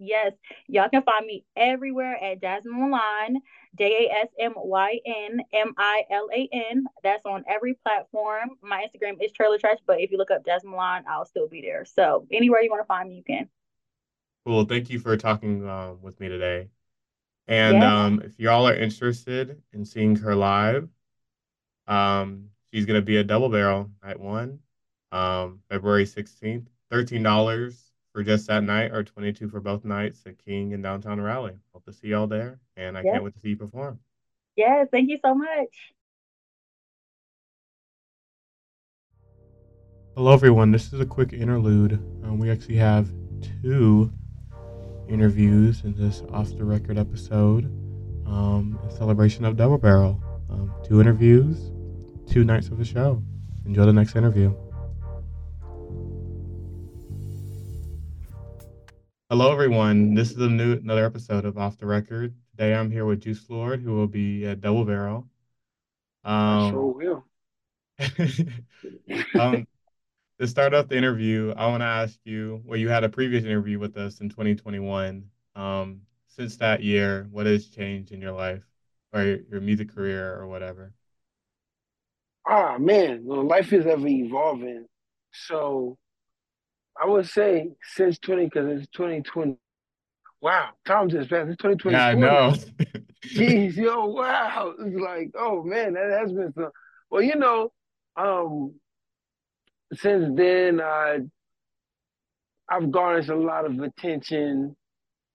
Yes, 0.04 0.34
y'all 0.68 0.90
can 0.90 1.04
find 1.04 1.26
me 1.28 1.46
everywhere 1.56 2.18
at 2.22 2.42
Jasmyn 2.42 2.90
Milan, 2.90 3.38
J 3.78 4.08
A 4.10 4.22
S 4.24 4.30
M 4.40 4.54
Y 4.56 5.00
N 5.06 5.42
M 5.54 5.74
I 5.78 6.04
L 6.10 6.28
A 6.36 6.50
N. 6.52 6.86
That's 7.04 7.24
on 7.26 7.44
every 7.48 7.76
platform. 7.76 8.50
My 8.64 8.84
Instagram 8.84 9.24
is 9.24 9.32
Trailer 9.32 9.60
Trash, 9.60 9.78
but 9.86 10.02
if 10.02 10.12
you 10.12 10.18
look 10.18 10.32
up 10.32 10.44
Jasmyn 10.44 10.72
Milan, 10.72 11.04
I'll 11.08 11.26
still 11.26 11.48
be 11.48 11.62
there. 11.62 11.86
So 11.86 12.26
anywhere 12.32 12.62
you 12.62 12.72
want 12.72 12.82
to 12.82 12.88
find 12.88 13.10
me, 13.10 13.18
you 13.18 13.24
can. 13.24 13.48
Cool. 14.44 14.66
Thank 14.66 14.90
you 14.90 14.98
for 14.98 15.16
talking 15.18 15.70
um, 15.70 16.00
with 16.02 16.20
me 16.20 16.30
today. 16.30 16.70
And 17.48 17.78
yeah. 17.78 18.06
um, 18.06 18.22
if 18.26 18.40
y'all 18.40 18.68
are 18.68 18.76
interested 18.76 19.62
in 19.72 19.86
seeing 19.86 20.16
her 20.16 20.36
live, 20.36 20.90
um, 21.88 22.46
she's 22.74 22.88
gonna 22.88 23.04
be 23.04 23.18
a 23.18 23.24
double 23.24 23.50
barrel 23.50 23.92
night 24.04 24.20
one 24.20 24.60
um, 25.12 25.60
February 25.70 26.06
16th. 26.06 26.68
$13 26.92 27.76
for 28.14 28.24
just 28.24 28.48
that 28.48 28.64
night 28.64 28.92
or 28.92 29.04
22 29.04 29.50
for 29.50 29.62
both 29.62 29.86
nights 29.86 30.22
at 30.26 30.38
King 30.44 30.74
and 30.74 30.84
Downtown 30.84 31.22
Raleigh. 31.22 31.58
Hope 31.74 31.86
to 31.86 31.94
see 31.94 32.10
y'all 32.10 32.28
there. 32.28 32.60
And 32.76 32.98
I 32.98 33.04
can't 33.04 33.24
wait 33.24 33.34
to 33.34 33.40
see 33.40 33.50
you 33.50 33.58
perform. 33.58 34.00
Yes, 34.58 34.88
thank 34.92 35.10
you 35.10 35.18
so 35.24 35.34
much. 35.34 35.70
Hello, 40.18 40.34
everyone. 40.34 40.72
This 40.72 40.92
is 40.92 41.00
a 41.00 41.06
quick 41.06 41.32
interlude. 41.32 41.94
Um, 42.24 42.38
we 42.38 42.52
actually 42.52 42.76
have 42.76 43.10
two 43.64 44.12
interviews 45.08 45.84
in 45.86 45.96
this 45.96 46.22
off 46.34 46.50
the 46.58 46.66
record 46.66 46.98
episode 46.98 47.66
um, 48.28 48.78
in 48.84 48.92
celebration 48.98 49.46
of 49.46 49.56
Double 49.56 49.78
Barrel. 49.78 50.22
Um, 50.50 50.74
two 50.84 51.00
interviews, 51.00 51.72
two 52.30 52.44
nights 52.44 52.68
of 52.68 52.78
the 52.78 52.84
show. 52.84 53.24
Enjoy 53.66 53.86
the 53.86 53.94
next 53.94 54.18
interview. 54.18 54.54
Hello, 59.32 59.50
everyone. 59.50 60.14
This 60.14 60.32
is 60.32 60.40
a 60.40 60.50
new 60.50 60.74
another 60.74 61.06
episode 61.06 61.46
of 61.46 61.58
Off 61.58 61.78
the 61.78 61.86
Record. 61.86 62.36
Today, 62.52 62.76
I'm 62.76 62.92
here 62.92 63.06
with 63.06 63.24
Jooselord, 63.24 63.82
who 63.82 63.94
will 63.94 64.06
be 64.06 64.46
at 64.46 64.60
Double 64.60 64.84
Barrel. 64.84 65.26
Um, 66.26 66.70
sure 66.70 66.94
will. 66.94 67.26
um, 69.40 69.66
to 70.38 70.46
start 70.46 70.74
off 70.74 70.90
the 70.90 70.98
interview, 70.98 71.54
I 71.56 71.68
want 71.68 71.80
to 71.80 71.86
ask 71.86 72.20
you. 72.26 72.62
Well, 72.66 72.78
you 72.78 72.90
had 72.90 73.06
a 73.06 73.10
previous 73.10 73.46
interview 73.46 73.80
with 73.80 73.96
us 73.96 74.20
in 74.20 74.28
2021. 74.28 75.24
Um, 75.56 76.02
since 76.28 76.58
that 76.58 76.84
year, 76.84 77.30
what 77.32 77.46
has 77.46 77.68
changed 77.68 78.12
in 78.12 78.20
your 78.20 78.34
life 78.34 78.66
or 79.14 79.24
your, 79.24 79.38
your 79.50 79.62
music 79.62 79.96
career 79.96 80.36
or 80.36 80.48
whatever? 80.48 80.92
Ah, 82.46 82.78
man, 82.78 83.22
well, 83.24 83.48
life 83.48 83.72
is 83.72 83.86
ever 83.86 84.10
evolving. 84.10 84.88
So 85.32 85.98
I 87.02 87.08
would 87.08 87.28
say 87.28 87.70
since 87.96 88.20
20, 88.20 88.46
because 88.46 88.80
it's 88.80 88.88
2020. 88.92 89.58
Wow, 90.42 90.70
time 90.86 91.10
just 91.10 91.30
passed. 91.30 91.50
It's 91.50 91.62
2020. 91.62 91.98
Yeah, 91.98 92.08
I 92.08 92.14
know. 92.14 92.54
Jeez, 93.26 93.76
yo, 93.76 94.06
wow. 94.06 94.74
It's 94.80 95.00
like, 95.00 95.32
oh 95.36 95.64
man, 95.64 95.94
that 95.94 96.18
has 96.20 96.32
been 96.32 96.54
some. 96.54 96.70
Well, 97.10 97.22
you 97.22 97.36
know, 97.36 97.72
um, 98.16 98.74
since 99.94 100.36
then, 100.36 100.82
I 100.82 101.20
I've 102.70 102.92
garnished 102.92 103.30
a 103.30 103.36
lot 103.36 103.66
of 103.66 103.80
attention 103.80 104.76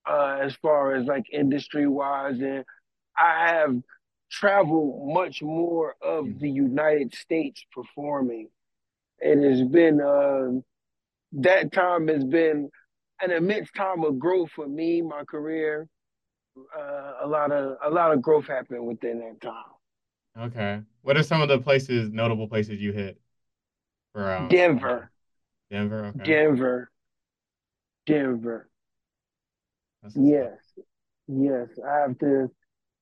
uh, 0.08 0.38
as 0.40 0.54
far 0.56 0.94
as 0.94 1.06
like 1.06 1.24
industry 1.32 1.86
wise, 1.86 2.38
and 2.40 2.64
I 3.18 3.48
have 3.48 3.76
traveled 4.30 5.12
much 5.12 5.42
more 5.42 5.96
of 6.02 6.24
mm. 6.24 6.40
the 6.40 6.50
United 6.50 7.14
States 7.14 7.64
performing. 7.72 8.48
And 9.20 9.44
It 9.44 9.50
has 9.50 9.62
been 9.68 10.00
uh, 10.00 10.60
that 11.32 11.72
time 11.72 12.08
has 12.08 12.24
been 12.24 12.70
an 13.20 13.30
immense 13.30 13.70
time 13.72 14.04
of 14.04 14.18
growth 14.18 14.50
for 14.50 14.66
me, 14.66 15.02
my 15.02 15.24
career. 15.24 15.88
Uh, 16.76 17.12
a 17.22 17.26
lot 17.26 17.52
of 17.52 17.76
a 17.84 17.90
lot 17.90 18.12
of 18.12 18.22
growth 18.22 18.46
happened 18.46 18.86
within 18.86 19.18
that 19.18 19.40
time. 19.40 20.46
Okay, 20.46 20.80
what 21.02 21.16
are 21.16 21.22
some 21.22 21.42
of 21.42 21.48
the 21.48 21.58
places, 21.58 22.10
notable 22.10 22.48
places 22.48 22.80
you 22.80 22.92
hit? 22.92 23.20
For 24.12 24.30
um, 24.32 24.48
Denver. 24.48 25.10
Denver. 25.70 26.06
Okay. 26.06 26.24
Denver. 26.24 26.90
Denver. 28.06 28.68
yes, 30.14 30.52
yes. 31.28 31.68
I 31.86 32.00
have 32.00 32.18
to. 32.18 32.50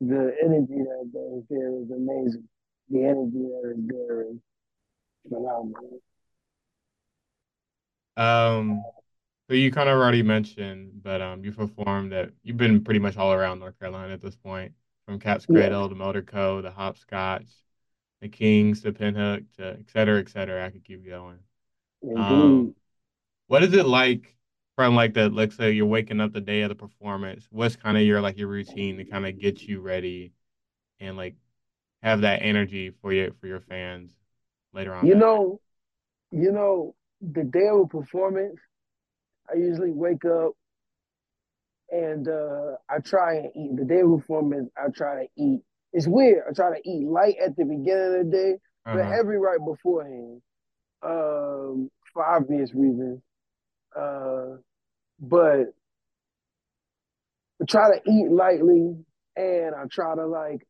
The 0.00 0.34
energy 0.42 0.74
that 0.74 1.36
is 1.38 1.44
there 1.48 1.80
is 1.80 1.90
amazing. 1.90 2.48
The 2.90 3.04
energy 3.04 3.38
that 3.38 3.74
is 3.76 3.86
there 3.86 4.22
is 4.22 4.36
phenomenal. 5.28 6.00
Um, 8.16 8.82
so 9.48 9.54
you 9.54 9.70
kind 9.70 9.88
of 9.88 9.98
already 9.98 10.22
mentioned, 10.22 11.02
but 11.02 11.20
um, 11.20 11.44
you 11.44 11.52
performed 11.52 12.12
that 12.12 12.30
you've 12.42 12.56
been 12.56 12.82
pretty 12.82 13.00
much 13.00 13.16
all 13.16 13.32
around 13.32 13.58
North 13.58 13.78
Carolina 13.78 14.12
at 14.12 14.22
this 14.22 14.36
point, 14.36 14.72
from 15.06 15.18
Cat's 15.18 15.46
Cradle 15.46 15.82
yeah. 15.82 15.88
to 15.88 15.94
Motorco 15.94 16.62
to 16.62 16.70
Hopscotch, 16.70 17.46
the 18.20 18.28
Kings 18.28 18.82
to 18.82 18.92
Pinhook 18.92 19.44
to 19.58 19.76
et 19.78 19.90
cetera, 19.90 20.20
et 20.20 20.28
cetera. 20.28 20.64
I 20.64 20.70
could 20.70 20.84
keep 20.84 21.06
going. 21.06 21.38
Um, 22.16 22.74
what 23.46 23.62
is 23.62 23.74
it 23.74 23.86
like 23.86 24.36
from 24.76 24.94
like 24.94 25.14
the 25.14 25.28
let's 25.28 25.56
say 25.56 25.72
you're 25.72 25.86
waking 25.86 26.20
up 26.20 26.32
the 26.32 26.40
day 26.40 26.62
of 26.62 26.68
the 26.68 26.74
performance? 26.74 27.46
What's 27.50 27.76
kind 27.76 27.96
of 27.96 28.02
your 28.02 28.20
like 28.20 28.38
your 28.38 28.48
routine 28.48 28.96
to 28.96 29.04
kind 29.04 29.26
of 29.26 29.38
get 29.38 29.62
you 29.62 29.80
ready 29.80 30.32
and 31.00 31.16
like 31.16 31.36
have 32.02 32.22
that 32.22 32.42
energy 32.42 32.90
for 32.90 33.12
your 33.12 33.32
for 33.40 33.46
your 33.46 33.60
fans 33.60 34.12
later 34.72 34.94
on? 34.94 35.06
You 35.06 35.14
know, 35.14 35.60
you 36.30 36.50
know, 36.50 36.94
the 37.32 37.44
day 37.44 37.68
of 37.68 37.80
a 37.80 37.86
performance, 37.86 38.58
I 39.50 39.56
usually 39.56 39.92
wake 39.92 40.24
up 40.24 40.52
and 41.90 42.28
uh, 42.28 42.76
I 42.88 42.98
try 43.04 43.36
and 43.36 43.50
eat. 43.54 43.76
The 43.76 43.84
day 43.84 44.00
of 44.00 44.10
performance, 44.20 44.70
I 44.76 44.88
try 44.94 45.24
to 45.24 45.28
eat. 45.36 45.60
It's 45.92 46.08
weird. 46.08 46.42
I 46.48 46.52
try 46.52 46.76
to 46.76 46.88
eat 46.88 47.06
light 47.06 47.36
at 47.44 47.56
the 47.56 47.64
beginning 47.64 48.20
of 48.20 48.26
the 48.26 48.30
day, 48.32 48.52
uh-huh. 48.86 48.96
but 48.96 49.06
heavy 49.06 49.36
right 49.36 49.60
beforehand, 49.64 50.42
um, 51.02 51.90
for 52.12 52.24
obvious 52.26 52.74
reasons. 52.74 53.20
Uh, 53.96 54.56
but 55.20 55.66
I 57.62 57.64
try 57.68 57.96
to 57.96 58.10
eat 58.10 58.30
lightly, 58.30 58.96
and 59.36 59.74
I 59.74 59.84
try 59.90 60.16
to 60.16 60.26
like 60.26 60.66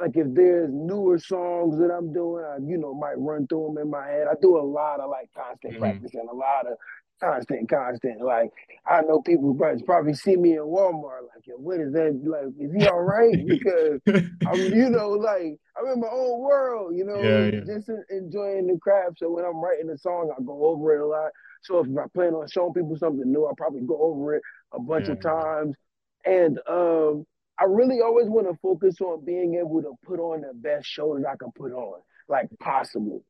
like 0.00 0.16
if 0.16 0.26
there's 0.34 0.70
newer 0.72 1.18
songs 1.18 1.78
that 1.78 1.90
I'm 1.90 2.12
doing, 2.12 2.44
I 2.44 2.56
you 2.64 2.78
know 2.78 2.94
might 2.94 3.18
run 3.18 3.46
through 3.46 3.74
them 3.74 3.82
in 3.82 3.90
my 3.90 4.06
head. 4.06 4.26
I 4.30 4.34
do 4.40 4.58
a 4.58 4.62
lot 4.62 5.00
of 5.00 5.10
like 5.10 5.30
constant 5.36 5.74
mm-hmm. 5.74 5.82
practicing, 5.82 6.26
a 6.30 6.34
lot 6.34 6.66
of 6.66 6.78
constant, 7.20 7.68
constant. 7.68 8.20
Like 8.22 8.50
I 8.86 9.02
know 9.02 9.20
people 9.20 9.54
probably 9.54 10.14
see 10.14 10.36
me 10.36 10.54
in 10.54 10.62
Walmart, 10.62 11.28
like, 11.34 11.46
yo, 11.46 11.56
what 11.56 11.80
is 11.80 11.92
that? 11.92 12.18
Like, 12.24 12.46
is 12.58 12.72
he 12.74 12.86
all 12.88 13.02
right? 13.02 13.34
Because 13.46 14.00
I'm, 14.46 14.60
you 14.72 14.88
know, 14.88 15.10
like 15.10 15.58
I'm 15.76 15.92
in 15.92 16.00
my 16.00 16.08
own 16.10 16.40
world, 16.40 16.96
you 16.96 17.04
know, 17.04 17.20
yeah, 17.20 17.58
yeah. 17.58 17.60
just 17.66 17.90
enjoying 18.10 18.66
the 18.66 18.78
craft. 18.80 19.18
So 19.18 19.30
when 19.30 19.44
I'm 19.44 19.62
writing 19.62 19.90
a 19.90 19.98
song, 19.98 20.32
I 20.36 20.42
go 20.42 20.66
over 20.66 20.94
it 20.94 21.02
a 21.02 21.06
lot. 21.06 21.30
So 21.62 21.80
if 21.80 21.86
I 21.98 22.06
plan 22.14 22.32
on 22.32 22.48
showing 22.48 22.72
people 22.72 22.96
something 22.96 23.30
new, 23.30 23.46
I 23.46 23.52
probably 23.56 23.82
go 23.82 23.98
over 24.00 24.36
it 24.36 24.42
a 24.72 24.80
bunch 24.80 25.06
yeah, 25.06 25.12
of 25.12 25.20
times. 25.20 25.76
And 26.24 26.58
um, 26.68 27.26
I 27.60 27.64
really 27.64 28.00
always 28.00 28.28
want 28.28 28.48
to 28.48 28.58
focus 28.62 29.00
on 29.02 29.24
being 29.24 29.56
able 29.56 29.82
to 29.82 29.92
put 30.06 30.18
on 30.18 30.40
the 30.40 30.54
best 30.54 30.86
show 30.86 31.18
that 31.18 31.28
I 31.28 31.36
can 31.36 31.52
put 31.52 31.72
on, 31.72 32.00
like 32.26 32.48
possible. 32.58 33.22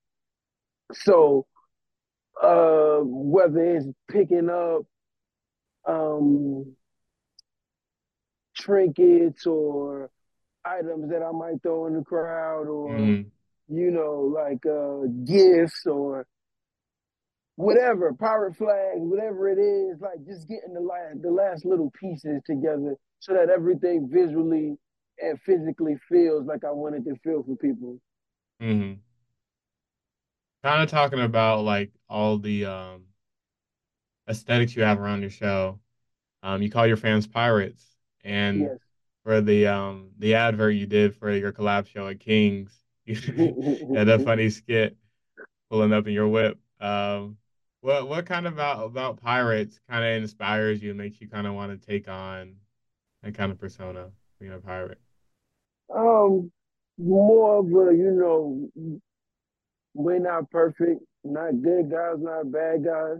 So 0.92 1.46
uh, 2.40 2.98
whether 3.02 3.76
it's 3.76 3.86
picking 4.08 4.48
up 4.48 4.82
um, 5.84 6.76
trinkets 8.56 9.46
or 9.46 10.10
items 10.64 11.10
that 11.10 11.22
I 11.22 11.32
might 11.32 11.62
throw 11.62 11.86
in 11.86 11.94
the 11.94 12.04
crowd 12.04 12.68
or 12.68 12.90
mm. 12.90 13.26
you 13.68 13.90
know 13.90 14.32
like 14.32 14.64
uh, 14.64 15.06
gifts 15.24 15.86
or 15.86 16.26
whatever, 17.56 18.14
pirate 18.14 18.56
flags, 18.56 19.00
whatever 19.00 19.48
it 19.48 19.58
is, 19.58 20.00
like 20.00 20.24
just 20.24 20.48
getting 20.48 20.72
the 20.72 20.80
last, 20.80 21.20
the 21.20 21.30
last 21.30 21.64
little 21.64 21.90
pieces 21.98 22.40
together 22.46 22.96
so 23.20 23.34
that 23.34 23.50
everything 23.50 24.08
visually 24.10 24.76
and 25.22 25.38
physically 25.42 25.96
feels 26.08 26.46
like 26.46 26.64
I 26.64 26.72
wanted 26.72 27.04
to 27.04 27.14
feel 27.22 27.42
for 27.42 27.54
people. 27.56 28.00
Mm-hmm. 28.60 28.94
Kind 30.64 30.82
of 30.82 30.90
talking 30.90 31.20
about 31.20 31.64
like 31.64 31.90
all 32.08 32.38
the 32.38 32.64
um, 32.64 33.04
aesthetics 34.28 34.74
you 34.74 34.82
have 34.82 34.98
around 34.98 35.20
your 35.20 35.30
show. 35.30 35.78
Um, 36.42 36.62
you 36.62 36.70
call 36.70 36.86
your 36.86 36.96
fans 36.96 37.26
pirates, 37.26 37.84
and 38.24 38.60
yes. 38.60 38.78
for 39.24 39.40
the 39.42 39.66
um 39.66 40.10
the 40.18 40.34
advert 40.34 40.74
you 40.74 40.86
did 40.86 41.14
for 41.14 41.30
your 41.30 41.52
collab 41.52 41.86
show 41.86 42.08
at 42.08 42.20
Kings, 42.20 42.72
you 43.04 43.94
had 43.94 44.06
that 44.06 44.22
funny 44.24 44.48
skit 44.50 44.96
pulling 45.70 45.92
up 45.92 46.06
in 46.06 46.14
your 46.14 46.28
whip. 46.28 46.58
Um, 46.80 47.36
what 47.82 48.08
what 48.08 48.26
kind 48.26 48.46
of 48.46 48.54
about 48.54 48.86
about 48.86 49.20
pirates 49.20 49.78
kind 49.88 50.04
of 50.04 50.22
inspires 50.22 50.82
you 50.82 50.90
and 50.90 50.98
makes 50.98 51.20
you 51.20 51.28
kind 51.28 51.46
of 51.46 51.54
want 51.54 51.78
to 51.78 51.86
take 51.86 52.08
on 52.08 52.54
that 53.22 53.34
kind 53.34 53.52
of 53.52 53.58
persona 53.58 54.10
being 54.38 54.52
a 54.52 54.58
pirate? 54.58 54.98
Um, 55.94 56.50
more 56.98 57.58
of 57.58 57.66
a 57.66 57.96
you 57.96 58.12
know, 58.12 59.00
we're 59.94 60.18
not 60.18 60.50
perfect, 60.50 61.02
not 61.24 61.62
good 61.62 61.90
guys, 61.90 62.16
not 62.18 62.50
bad 62.52 62.84
guys, 62.84 63.18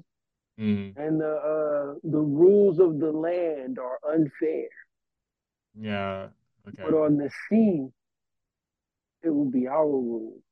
mm-hmm. 0.59 1.01
and 1.01 1.21
the 1.21 1.33
uh, 1.33 1.95
the 2.05 2.19
rules 2.19 2.79
of 2.79 2.99
the 2.99 3.11
land 3.11 3.79
are 3.79 3.99
unfair. 4.13 4.69
Yeah. 5.79 6.29
Okay. 6.69 6.83
But 6.85 6.95
on 6.95 7.17
the 7.17 7.31
sea, 7.49 7.89
it 9.23 9.31
will 9.31 9.51
be 9.51 9.67
our 9.67 9.87
rules. 9.87 10.43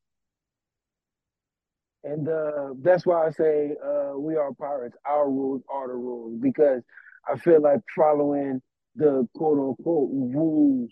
And 2.04 2.28
uh, 2.28 2.74
that's 2.80 3.04
why 3.04 3.26
I 3.26 3.30
say 3.30 3.74
uh, 3.84 4.12
we 4.16 4.36
are 4.36 4.52
pirates. 4.52 4.96
Our 5.04 5.28
rules 5.28 5.62
are 5.70 5.88
the 5.88 5.94
rules 5.94 6.40
because 6.40 6.82
I 7.28 7.36
feel 7.38 7.60
like 7.60 7.80
following 7.96 8.62
the 8.98 9.26
quote 9.34 9.58
unquote 9.58 10.10
rules 10.12 10.90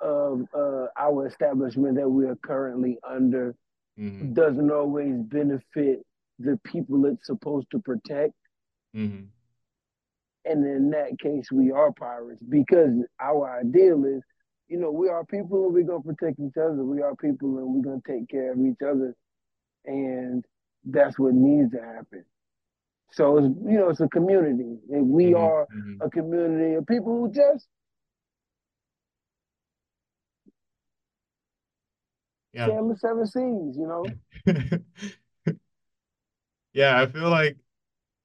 of 0.00 0.42
uh, 0.54 0.86
our 0.98 1.26
establishment 1.26 1.96
that 1.96 2.08
we 2.08 2.26
are 2.26 2.36
currently 2.44 2.98
under 3.08 3.54
mm-hmm. 3.98 4.32
doesn't 4.32 4.70
always 4.70 5.14
benefit 5.22 6.00
the 6.38 6.58
people 6.64 7.06
it's 7.06 7.26
supposed 7.26 7.66
to 7.70 7.78
protect. 7.80 8.34
Mm-hmm. 8.96 9.24
And 10.46 10.66
in 10.66 10.90
that 10.90 11.18
case, 11.18 11.50
we 11.50 11.72
are 11.72 11.92
pirates 11.92 12.42
because 12.48 12.92
our 13.20 13.60
ideal 13.60 14.04
is 14.04 14.22
you 14.68 14.78
know, 14.78 14.90
we 14.90 15.08
are 15.08 15.24
people 15.24 15.66
and 15.66 15.74
we're 15.74 15.84
gonna 15.84 16.02
protect 16.02 16.40
each 16.40 16.56
other. 16.56 16.84
We 16.84 17.02
are 17.02 17.14
people 17.14 17.58
and 17.58 17.66
we're 17.74 17.82
gonna 17.82 18.00
take 18.06 18.28
care 18.28 18.52
of 18.52 18.58
each 18.58 18.80
other. 18.82 19.14
And 19.84 20.44
that's 20.84 21.18
what 21.18 21.34
needs 21.34 21.72
to 21.72 21.80
happen. 21.80 22.24
So 23.14 23.38
it's 23.38 23.46
you 23.46 23.78
know, 23.78 23.90
it's 23.90 24.00
a 24.00 24.08
community. 24.08 24.76
And 24.90 25.08
we 25.08 25.26
mm-hmm, 25.26 25.36
are 25.36 25.66
mm-hmm. 25.74 26.02
a 26.02 26.10
community 26.10 26.74
of 26.74 26.86
people 26.86 27.20
who 27.20 27.32
just 27.32 27.68
yeah. 32.52 32.66
the 32.66 32.96
seven 32.98 33.26
seas, 33.26 33.76
you 33.76 33.86
know. 33.86 34.04
yeah, 36.72 37.00
I 37.00 37.06
feel 37.06 37.30
like 37.30 37.56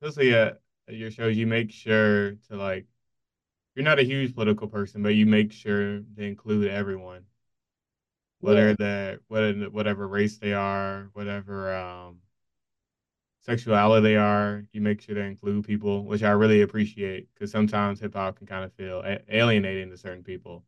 especially 0.02 0.34
at, 0.34 0.60
at 0.88 0.96
your 0.96 1.12
shows, 1.12 1.38
you 1.38 1.46
make 1.46 1.72
sure 1.72 2.32
to 2.32 2.56
like 2.56 2.86
you're 3.76 3.86
not 3.86 4.00
a 4.00 4.04
huge 4.04 4.34
political 4.34 4.68
person, 4.68 5.04
but 5.04 5.10
you 5.10 5.28
make 5.28 5.52
sure 5.52 6.00
to 6.00 6.24
include 6.24 6.68
everyone, 6.68 7.26
whether 8.40 8.76
yeah. 8.80 9.18
whatever 9.28 9.70
whatever 9.70 10.08
race 10.08 10.38
they 10.38 10.54
are, 10.54 11.10
whatever 11.14 11.76
um, 11.76 12.18
sexuality 13.42 14.04
they 14.04 14.16
are. 14.16 14.66
You 14.74 14.82
make 14.82 15.02
sure 15.02 15.16
to 15.16 15.22
include 15.22 15.66
people, 15.66 16.06
which 16.06 16.24
I 16.24 16.32
really 16.32 16.62
appreciate 16.62 17.30
because 17.34 17.52
sometimes 17.52 18.00
hip 18.00 18.14
hop 18.16 18.38
can 18.38 18.48
kind 18.48 18.64
of 18.66 18.74
feel 18.74 19.02
a- 19.02 19.20
alienating 19.30 19.90
to 19.92 19.98
certain 19.98 20.24
people. 20.24 20.64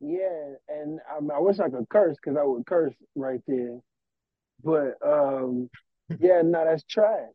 Yeah, 0.00 0.54
and 0.68 1.00
I 1.10 1.38
wish 1.40 1.58
I 1.60 1.68
could 1.68 1.88
curse 1.90 2.16
because 2.16 2.38
I 2.38 2.42
would 2.44 2.64
curse 2.66 2.94
right 3.14 3.40
there, 3.46 3.78
but 4.64 4.94
um, 5.06 5.70
yeah, 6.20 6.42
no, 6.42 6.64
that's 6.64 6.84
trash. 6.84 7.30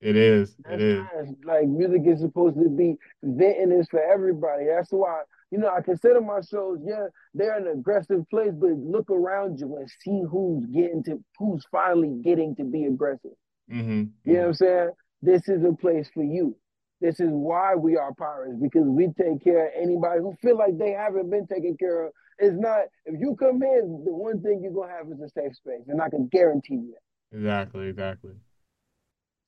It 0.00 0.16
is. 0.16 0.56
That's 0.64 0.80
it 0.80 0.80
is. 0.82 1.06
Like 1.44 1.66
music 1.68 2.02
is 2.06 2.20
supposed 2.20 2.56
to 2.56 2.68
be 2.70 2.96
venting 3.22 3.72
is 3.72 3.88
for 3.90 4.02
everybody. 4.02 4.64
That's 4.66 4.90
why 4.90 5.22
you 5.50 5.58
know 5.58 5.68
I 5.68 5.82
consider 5.82 6.20
my 6.22 6.40
shows. 6.40 6.78
Yeah, 6.82 7.06
they're 7.34 7.58
an 7.58 7.68
aggressive 7.68 8.28
place, 8.30 8.52
but 8.54 8.70
look 8.70 9.10
around 9.10 9.60
you 9.60 9.76
and 9.76 9.90
see 10.00 10.22
who's 10.30 10.64
getting 10.66 11.02
to 11.04 11.22
who's 11.38 11.64
finally 11.70 12.20
getting 12.22 12.56
to 12.56 12.64
be 12.64 12.84
aggressive. 12.86 13.32
Mm-hmm. 13.70 14.04
You 14.24 14.32
know 14.32 14.40
what 14.40 14.46
I'm 14.48 14.54
saying? 14.54 14.90
This 15.22 15.48
is 15.48 15.64
a 15.64 15.72
place 15.72 16.08
for 16.12 16.22
you. 16.22 16.56
This 17.00 17.20
is 17.20 17.30
why 17.30 17.74
we 17.74 17.96
are 17.96 18.12
pirates 18.14 18.56
because 18.60 18.86
we 18.86 19.08
take 19.18 19.42
care 19.42 19.66
of 19.66 19.72
anybody 19.74 20.20
who 20.20 20.34
feel 20.42 20.56
like 20.58 20.76
they 20.78 20.90
haven't 20.92 21.30
been 21.30 21.46
taken 21.46 21.76
care 21.78 22.06
of. 22.06 22.12
It's 22.38 22.56
not 22.58 22.80
if 23.06 23.18
you 23.18 23.36
come 23.36 23.62
in, 23.62 24.02
the 24.04 24.12
one 24.12 24.42
thing 24.42 24.60
you're 24.62 24.72
gonna 24.72 24.92
have 24.92 25.06
is 25.06 25.20
a 25.20 25.28
safe 25.28 25.54
space, 25.54 25.84
and 25.88 26.00
I 26.00 26.08
can 26.10 26.28
guarantee 26.28 26.74
you 26.74 26.94
that. 26.94 27.36
Exactly. 27.36 27.88
Exactly. 27.88 28.32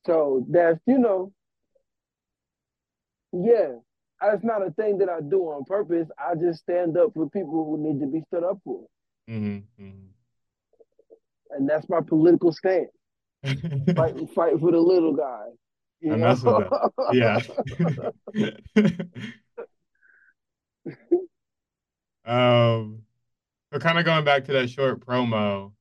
So 0.07 0.47
that's, 0.49 0.79
you 0.87 0.99
know, 0.99 1.33
yeah, 3.33 3.73
that's 4.21 4.45
not 4.45 4.67
a 4.67 4.71
thing 4.73 4.99
that 4.99 5.09
I 5.09 5.21
do 5.21 5.43
on 5.45 5.65
purpose. 5.65 6.09
I 6.19 6.35
just 6.35 6.61
stand 6.61 6.97
up 6.97 7.13
for 7.15 7.29
people 7.31 7.65
who 7.65 7.79
need 7.79 8.01
to 8.01 8.07
be 8.07 8.23
stood 8.29 8.45
up 8.45 8.59
for. 8.65 8.87
Mm-hmm, 9.31 9.85
mm-hmm. 9.85 10.07
And 11.51 11.69
that's 11.69 11.89
my 11.89 12.01
political 12.01 12.53
stance. 12.53 12.91
Fight, 13.97 14.31
fight 14.35 14.61
for 14.61 14.73
the 14.73 14.79
little 14.79 15.15
guy. 15.15 15.47
You 16.01 16.13
know? 16.17 16.37
Yeah. 17.13 17.41
um, 22.25 23.03
but 23.71 23.81
kind 23.81 23.99
of 23.99 24.05
going 24.05 24.25
back 24.25 24.45
to 24.47 24.53
that 24.53 24.71
short 24.71 25.05
promo, 25.05 25.73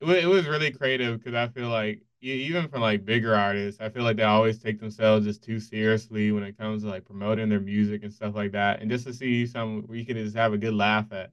it, 0.00 0.08
it 0.24 0.26
was 0.26 0.46
really 0.46 0.70
creative 0.70 1.18
because 1.18 1.34
I 1.34 1.48
feel 1.48 1.68
like 1.68 2.02
even 2.20 2.68
from 2.68 2.80
like 2.80 3.04
bigger 3.04 3.34
artists, 3.34 3.80
I 3.80 3.88
feel 3.88 4.02
like 4.02 4.16
they 4.16 4.22
always 4.24 4.58
take 4.58 4.80
themselves 4.80 5.26
just 5.26 5.42
too 5.42 5.60
seriously 5.60 6.32
when 6.32 6.42
it 6.42 6.58
comes 6.58 6.82
to 6.82 6.88
like 6.88 7.04
promoting 7.04 7.48
their 7.48 7.60
music 7.60 8.02
and 8.02 8.12
stuff 8.12 8.34
like 8.34 8.52
that. 8.52 8.80
And 8.80 8.90
just 8.90 9.06
to 9.06 9.14
see 9.14 9.46
some 9.46 9.84
we 9.88 10.04
could 10.04 10.16
just 10.16 10.36
have 10.36 10.52
a 10.52 10.58
good 10.58 10.74
laugh 10.74 11.12
at 11.12 11.32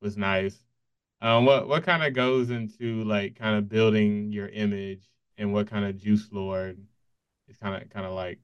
was 0.00 0.16
nice. 0.16 0.64
Um, 1.24 1.46
what 1.46 1.66
what 1.68 1.84
kind 1.84 2.02
of 2.02 2.12
goes 2.12 2.50
into 2.50 3.02
like 3.04 3.36
kind 3.36 3.56
of 3.56 3.66
building 3.66 4.30
your 4.30 4.46
image 4.48 5.08
and 5.38 5.54
what 5.54 5.66
kind 5.70 5.86
of 5.86 5.96
Jooselord 5.96 6.76
is 7.48 7.56
kind 7.56 7.82
of 7.82 7.88
kind 7.88 8.04
of 8.04 8.12
like? 8.12 8.40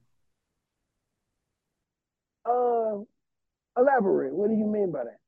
Uh, 2.43 3.01
elaborate. 3.77 4.33
What 4.33 4.49
do 4.49 4.55
you 4.55 4.65
mean 4.65 4.91
by 4.91 5.03
that? 5.03 5.19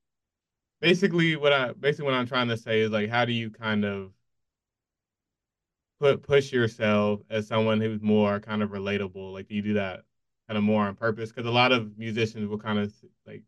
Basically, 0.82 1.36
what 1.36 1.54
I 1.54 1.74
basically 1.74 2.06
what 2.06 2.16
I'm 2.16 2.26
trying 2.26 2.48
to 2.48 2.58
say 2.58 2.82
is 2.82 2.90
like, 2.90 3.12
how 3.12 3.24
do 3.24 3.34
you 3.34 3.52
kind 3.52 3.86
of 3.86 4.14
put 6.00 6.24
push 6.24 6.52
yourself 6.52 7.22
as 7.30 7.46
someone 7.46 7.80
who's 7.80 8.02
more 8.02 8.40
kind 8.40 8.64
of 8.64 8.72
relatable? 8.72 9.32
Like, 9.32 9.48
do 9.48 9.54
you 9.54 9.62
do 9.62 9.74
that 9.76 10.06
kind 10.48 10.58
of 10.58 10.64
more 10.64 10.88
on 10.88 10.96
purpose? 10.96 11.32
Because 11.32 11.48
a 11.48 11.52
lot 11.52 11.72
of 11.72 12.00
musicians 12.00 12.50
will 12.50 12.58
kind 12.58 12.80
of 12.80 12.92
like 13.28 13.44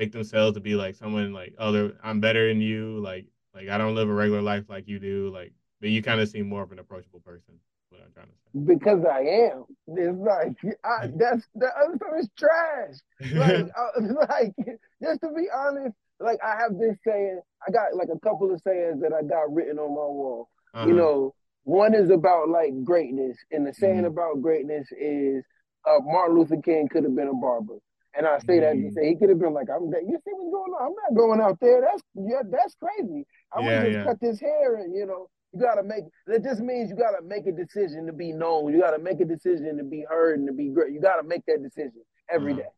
make 0.00 0.12
themselves 0.12 0.54
to 0.54 0.60
be 0.60 0.74
like 0.74 0.96
someone 0.96 1.32
like, 1.32 1.54
oh, 1.58 1.92
I'm 2.02 2.20
better 2.20 2.48
than 2.48 2.60
you. 2.60 2.98
Like, 3.00 3.26
like 3.54 3.68
I 3.68 3.76
don't 3.76 3.94
live 3.94 4.08
a 4.08 4.14
regular 4.14 4.40
life 4.40 4.64
like 4.68 4.88
you 4.88 4.98
do. 4.98 5.30
Like, 5.32 5.52
but 5.80 5.90
you 5.90 6.02
kind 6.02 6.20
of 6.20 6.28
seem 6.28 6.48
more 6.48 6.62
of 6.62 6.72
an 6.72 6.78
approachable 6.78 7.20
person. 7.20 7.54
What 7.90 8.00
I'm 8.02 8.12
trying 8.12 8.26
to 8.26 8.32
say. 8.32 8.74
Because 8.74 9.04
I 9.04 9.20
am. 9.20 9.64
It's 9.88 10.18
like 10.18 10.76
I, 10.84 11.06
that's 11.16 11.46
the 11.54 11.66
other 11.66 11.96
stuff 11.96 12.12
is 12.18 12.28
trash. 12.38 12.94
Like, 13.32 13.70
uh, 13.78 14.00
like 14.28 14.54
just 15.02 15.20
to 15.20 15.28
be 15.36 15.48
honest, 15.54 15.94
like 16.18 16.38
I 16.42 16.56
have 16.60 16.78
this 16.78 16.96
saying. 17.06 17.40
I 17.68 17.70
got 17.70 17.94
like 17.94 18.08
a 18.14 18.18
couple 18.20 18.52
of 18.52 18.60
sayings 18.62 19.02
that 19.02 19.12
I 19.12 19.22
got 19.22 19.52
written 19.52 19.78
on 19.78 19.90
my 19.90 19.96
wall. 19.96 20.48
Uh-huh. 20.72 20.86
You 20.86 20.94
know, 20.94 21.34
one 21.64 21.94
is 21.94 22.08
about 22.08 22.48
like 22.48 22.84
greatness, 22.84 23.36
and 23.50 23.66
the 23.66 23.74
saying 23.74 23.96
mm-hmm. 23.98 24.06
about 24.06 24.40
greatness 24.40 24.88
is 24.92 25.44
uh, 25.86 25.98
Martin 26.02 26.38
Luther 26.38 26.62
King 26.62 26.88
could 26.88 27.04
have 27.04 27.14
been 27.14 27.28
a 27.28 27.34
barber. 27.34 27.76
And 28.16 28.26
I 28.26 28.38
say 28.38 28.58
that 28.60 28.72
to 28.72 28.78
mm-hmm. 28.78 28.94
say 28.94 29.08
he 29.08 29.16
could 29.16 29.28
have 29.28 29.38
been 29.38 29.54
like, 29.54 29.68
I'm 29.70 29.90
that 29.90 30.02
you 30.02 30.18
see 30.24 30.32
what's 30.34 30.50
going 30.50 30.72
on? 30.72 30.88
I'm 30.88 30.96
not 30.98 31.16
going 31.16 31.40
out 31.40 31.58
there. 31.60 31.80
That's 31.80 32.02
yeah, 32.14 32.42
that's 32.50 32.74
crazy. 32.82 33.24
I 33.52 33.60
yeah, 33.60 33.66
want 33.66 33.84
to 33.84 33.92
yeah. 33.92 34.04
cut 34.04 34.20
this 34.20 34.40
hair 34.40 34.76
and 34.76 34.94
you 34.94 35.06
know, 35.06 35.28
you 35.52 35.60
gotta 35.60 35.82
make 35.82 36.04
that 36.26 36.42
just 36.42 36.60
means 36.60 36.90
you 36.90 36.96
gotta 36.96 37.22
make 37.22 37.46
a 37.46 37.52
decision 37.52 38.06
to 38.06 38.12
be 38.12 38.32
known. 38.32 38.72
You 38.72 38.80
gotta 38.80 38.98
make 38.98 39.20
a 39.20 39.24
decision 39.24 39.76
to 39.78 39.84
be 39.84 40.04
heard 40.08 40.38
and 40.38 40.48
to 40.48 40.54
be 40.54 40.68
great. 40.70 40.92
You 40.92 41.00
gotta 41.00 41.22
make 41.22 41.46
that 41.46 41.62
decision 41.62 42.02
every 42.28 42.52
mm-hmm. 42.52 42.62
day. 42.62 42.68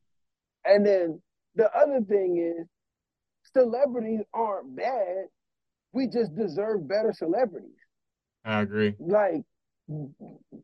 And 0.64 0.86
then 0.86 1.22
the 1.54 1.70
other 1.74 2.00
thing 2.02 2.38
is 2.38 2.66
celebrities 3.52 4.20
aren't 4.32 4.76
bad. 4.76 5.26
We 5.92 6.06
just 6.06 6.34
deserve 6.34 6.88
better 6.88 7.12
celebrities. 7.12 7.70
I 8.44 8.62
agree. 8.62 8.94
Like, 8.98 9.42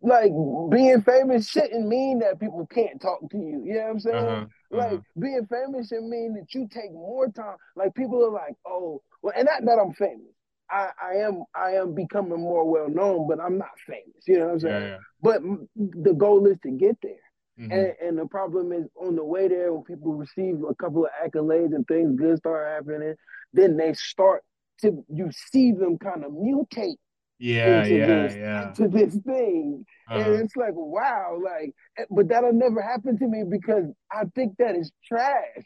like 0.03 0.33
being 0.71 1.03
famous 1.03 1.49
shouldn't 1.49 1.87
mean 1.87 2.21
that 2.21 2.41
people 2.41 2.67
can't 2.67 3.01
talk 3.01 3.21
to 3.31 3.37
you. 3.37 3.63
You 3.65 3.75
know 3.75 3.81
what 3.81 3.91
I'm 3.91 4.01
saying? 4.01 4.17
Uh-huh, 4.17 4.47
like 4.71 4.93
uh-huh. 4.93 5.21
being 5.21 5.47
famous 5.47 5.89
should 5.89 6.05
mean 6.05 6.35
that 6.35 6.55
you 6.55 6.69
take 6.71 6.93
more 6.93 7.29
time. 7.29 7.57
Like 7.77 7.95
people 7.95 8.25
are 8.25 8.31
like, 8.31 8.55
oh, 8.67 9.03
well, 9.23 9.35
and 9.37 9.47
not 9.47 9.65
that 9.65 9.81
I'm 9.81 9.93
famous. 9.95 10.33
I, 10.71 10.91
I 11.03 11.15
am 11.17 11.45
I 11.55 11.73
am 11.73 11.95
becoming 11.95 12.41
more 12.41 12.71
well 12.71 12.89
known, 12.89 13.27
but 13.29 13.41
I'm 13.41 13.59
not 13.59 13.71
famous. 13.87 14.23
You 14.27 14.39
know 14.39 14.47
what 14.47 14.53
I'm 14.53 14.61
saying? 14.61 14.83
Yeah, 14.83 14.89
yeah. 14.89 14.99
But 15.23 15.43
the 15.77 16.13
goal 16.13 16.47
is 16.47 16.59
to 16.63 16.71
get 16.71 16.99
there. 17.03 17.13
Mm-hmm. 17.59 17.73
And, 17.73 17.95
and 18.01 18.19
the 18.19 18.27
problem 18.27 18.73
is 18.73 18.87
on 18.95 19.17
the 19.17 19.25
way 19.25 19.49
there, 19.49 19.73
when 19.73 19.83
people 19.83 20.15
receive 20.15 20.63
a 20.63 20.75
couple 20.75 21.07
of 21.07 21.11
accolades 21.25 21.75
and 21.75 21.87
things 21.89 22.19
good 22.19 22.39
start 22.39 22.69
happening, 22.69 23.15
then 23.53 23.77
they 23.77 23.95
start 23.95 24.45
to 24.83 25.05
you 25.09 25.31
see 25.33 25.73
them 25.73 25.99
kind 25.99 26.25
of 26.25 26.31
mutate 26.33 26.99
yeah, 27.39 27.85
yeah, 27.85 28.07
this, 28.07 28.37
yeah. 28.37 28.73
to 28.77 28.89
this 28.89 29.15
thing. 29.25 29.85
Uh-huh. 30.11 30.19
And 30.19 30.43
it's 30.43 30.57
like, 30.57 30.73
wow, 30.75 31.39
like, 31.43 31.75
eh, 31.99 32.05
but 32.11 32.29
that'll 32.29 32.53
never 32.53 32.83
happen 32.83 33.19
to 33.19 33.27
me 33.27 33.45
because 33.49 33.85
I 34.11 34.25
think 34.35 34.57
that 34.59 34.75
is 34.75 34.91
trash. 35.05 35.65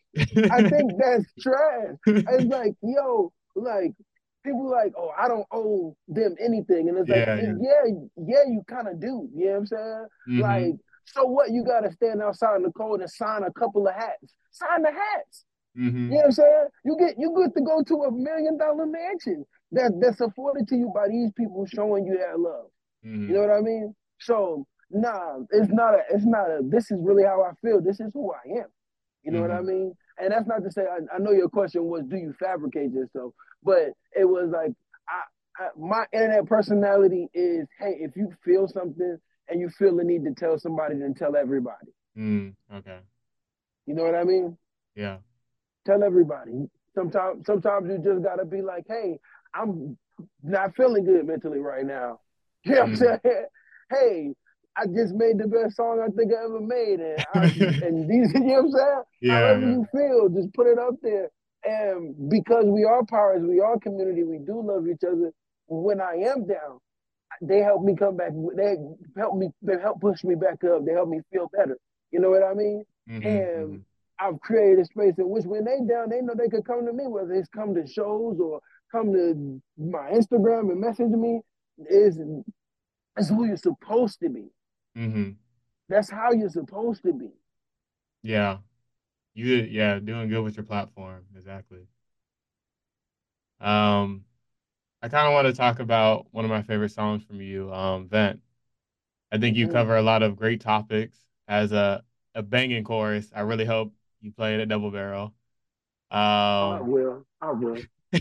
I 0.50 0.68
think 0.68 0.92
that's 0.98 1.24
trash. 1.40 1.96
It's 2.06 2.44
like, 2.44 2.74
yo, 2.82 3.32
like, 3.54 3.92
people 4.44 4.70
like, 4.70 4.92
oh, 4.98 5.10
I 5.18 5.28
don't 5.28 5.46
owe 5.52 5.96
them 6.08 6.34
anything. 6.40 6.88
And 6.88 6.98
it's 6.98 7.08
like, 7.08 7.26
yeah, 7.26 7.36
yeah, 7.36 7.52
yeah, 7.60 7.94
yeah 8.16 8.42
you 8.48 8.62
kind 8.68 8.88
of 8.88 9.00
do. 9.00 9.28
You 9.34 9.46
know 9.46 9.50
what 9.52 9.58
I'm 9.58 9.66
saying? 9.66 10.06
Mm-hmm. 10.28 10.40
Like, 10.40 10.74
so 11.06 11.24
what? 11.24 11.50
You 11.50 11.64
got 11.64 11.80
to 11.80 11.92
stand 11.92 12.22
outside 12.22 12.56
in 12.56 12.62
the 12.62 12.72
cold 12.72 13.00
and 13.00 13.10
sign 13.10 13.42
a 13.42 13.52
couple 13.52 13.86
of 13.86 13.94
hats. 13.94 14.34
Sign 14.50 14.82
the 14.82 14.90
hats. 14.90 15.44
Mm-hmm. 15.78 16.04
You 16.04 16.10
know 16.10 16.16
what 16.16 16.24
I'm 16.26 16.32
saying? 16.32 16.66
You 16.84 16.96
get 16.98 17.14
you 17.18 17.34
get 17.36 17.54
to 17.54 17.62
go 17.62 17.82
to 17.82 17.94
a 18.04 18.12
million 18.12 18.58
dollar 18.58 18.86
mansion 18.86 19.44
that 19.72 19.92
that's 20.00 20.20
afforded 20.20 20.68
to 20.68 20.76
you 20.76 20.92
by 20.94 21.08
these 21.08 21.30
people 21.36 21.66
showing 21.66 22.04
you 22.04 22.18
that 22.18 22.38
love. 22.38 22.66
Mm-hmm. 23.04 23.28
You 23.28 23.34
know 23.34 23.40
what 23.40 23.56
I 23.56 23.60
mean? 23.60 23.94
So 24.20 24.66
nah, 24.90 25.38
it's 25.50 25.72
not 25.72 25.94
a 25.94 26.02
it's 26.10 26.26
not 26.26 26.50
a 26.50 26.60
this 26.62 26.90
is 26.90 26.98
really 27.00 27.24
how 27.24 27.42
I 27.42 27.52
feel. 27.62 27.80
This 27.80 28.00
is 28.00 28.10
who 28.12 28.32
I 28.32 28.60
am. 28.60 28.66
You 29.22 29.32
know 29.32 29.40
mm-hmm. 29.40 29.48
what 29.48 29.50
I 29.50 29.60
mm-hmm. 29.60 29.66
mean? 29.68 29.94
And 30.18 30.32
that's 30.32 30.46
not 30.46 30.62
to 30.62 30.70
say 30.70 30.82
I, 30.82 31.14
I, 31.14 31.18
know 31.18 31.32
your 31.32 31.48
question 31.48 31.84
was 31.84 32.02
do 32.04 32.16
you 32.16 32.34
fabricate 32.38 32.92
yourself, 32.92 33.32
but 33.62 33.92
it 34.14 34.26
was 34.26 34.50
like 34.52 34.72
I, 35.08 35.64
I 35.64 35.68
my 35.78 36.04
internet 36.12 36.46
personality 36.46 37.28
is 37.32 37.66
hey, 37.80 37.96
if 37.98 38.14
you 38.14 38.30
feel 38.44 38.68
something 38.68 39.16
and 39.48 39.60
you 39.60 39.70
feel 39.70 39.96
the 39.96 40.04
need 40.04 40.24
to 40.24 40.34
tell 40.34 40.58
somebody, 40.58 40.96
then 40.96 41.14
tell 41.14 41.34
everybody. 41.34 41.92
Mm, 42.16 42.54
okay. 42.74 42.98
You 43.86 43.94
know 43.94 44.04
what 44.04 44.14
I 44.14 44.24
mean? 44.24 44.58
Yeah. 44.94 45.18
Tell 45.86 46.02
everybody. 46.02 46.68
Sometimes 46.94 47.46
sometimes 47.46 47.88
you 47.90 47.98
just 47.98 48.22
gotta 48.22 48.44
be 48.44 48.62
like, 48.62 48.84
hey, 48.88 49.18
I'm 49.54 49.96
not 50.42 50.76
feeling 50.76 51.04
good 51.04 51.26
mentally 51.26 51.60
right 51.60 51.86
now. 51.86 52.20
You 52.64 52.74
know 52.74 52.80
what 52.82 52.88
I'm 52.90 52.94
mm. 52.94 52.98
saying? 52.98 53.46
Hey, 53.90 54.34
I 54.76 54.86
just 54.86 55.14
made 55.14 55.38
the 55.38 55.48
best 55.48 55.74
song 55.76 56.00
I 56.00 56.08
think 56.14 56.32
I 56.32 56.44
ever 56.44 56.60
made. 56.60 57.00
And, 57.00 57.26
I, 57.34 57.44
and 57.86 58.08
these, 58.08 58.32
you 58.34 58.40
know 58.40 58.54
what 58.54 58.64
I'm 58.64 58.70
saying? 58.70 59.02
Yeah, 59.20 59.38
However 59.38 59.60
man. 59.60 59.72
you 59.72 59.86
feel, 59.90 60.28
just 60.28 60.54
put 60.54 60.68
it 60.68 60.78
up 60.78 60.94
there. 61.02 61.28
And 61.64 62.30
because 62.30 62.64
we 62.66 62.84
are 62.84 63.04
pirates, 63.04 63.44
we 63.46 63.60
are 63.60 63.78
community, 63.80 64.22
we 64.22 64.38
do 64.38 64.62
love 64.62 64.86
each 64.88 65.04
other. 65.04 65.32
When 65.66 66.00
I 66.00 66.14
am 66.14 66.46
down, 66.46 66.78
they 67.40 67.58
help 67.58 67.82
me 67.82 67.96
come 67.96 68.16
back. 68.16 68.32
They 68.56 68.76
help 69.16 69.36
me. 69.36 69.48
They 69.62 69.80
help 69.80 70.00
push 70.00 70.22
me 70.22 70.34
back 70.34 70.62
up. 70.64 70.84
They 70.84 70.92
help 70.92 71.08
me 71.08 71.20
feel 71.32 71.50
better. 71.56 71.78
You 72.10 72.20
know 72.20 72.30
what 72.30 72.42
I 72.42 72.54
mean? 72.54 72.84
Mm-hmm, 73.08 73.26
and 73.26 73.68
mm-hmm. 73.68 73.76
I've 74.22 74.40
created 74.40 74.80
a 74.80 74.84
space 74.84 75.14
in 75.18 75.28
which 75.28 75.44
when 75.44 75.64
they 75.64 75.78
down, 75.88 76.08
they 76.10 76.20
know 76.20 76.34
they 76.36 76.48
could 76.48 76.64
come 76.64 76.86
to 76.86 76.92
me, 76.92 77.06
whether 77.06 77.32
it's 77.32 77.48
come 77.48 77.74
to 77.74 77.86
shows 77.86 78.38
or 78.38 78.60
come 78.90 79.12
to 79.12 79.60
my 79.76 80.10
Instagram 80.10 80.70
and 80.70 80.80
message 80.80 81.10
me. 81.10 81.40
Is 81.88 82.18
is 83.16 83.28
who 83.28 83.46
you're 83.46 83.56
supposed 83.56 84.20
to 84.20 84.28
be. 84.28 84.44
Mm-hmm. 84.96 85.30
That's 85.88 86.10
how 86.10 86.32
you're 86.32 86.50
supposed 86.50 87.02
to 87.04 87.12
be. 87.12 87.30
Yeah, 88.22 88.58
you 89.34 89.46
yeah 89.46 89.98
doing 89.98 90.28
good 90.28 90.42
with 90.42 90.56
your 90.56 90.64
platform 90.66 91.24
exactly. 91.36 91.86
Um, 93.60 94.24
I 95.00 95.08
kind 95.08 95.26
of 95.26 95.32
want 95.32 95.48
to 95.48 95.52
talk 95.52 95.80
about 95.80 96.26
one 96.30 96.44
of 96.44 96.50
my 96.50 96.62
favorite 96.62 96.92
songs 96.92 97.24
from 97.24 97.40
you, 97.40 97.72
um, 97.72 98.08
Vent. 98.08 98.40
I 99.32 99.38
think 99.38 99.56
you 99.56 99.66
mm-hmm. 99.66 99.74
cover 99.74 99.96
a 99.96 100.02
lot 100.02 100.22
of 100.22 100.36
great 100.36 100.60
topics 100.60 101.18
as 101.48 101.72
a 101.72 102.02
a 102.34 102.42
banging 102.42 102.84
chorus. 102.84 103.30
I 103.34 103.40
really 103.40 103.64
hope 103.64 103.92
you 104.22 104.32
play 104.32 104.54
it 104.54 104.60
at 104.60 104.68
Double 104.68 104.90
Barrel. 104.90 105.34
Um, 106.10 106.20
I 106.20 106.80
will. 106.80 107.26
I 107.40 107.52
will. 107.52 107.78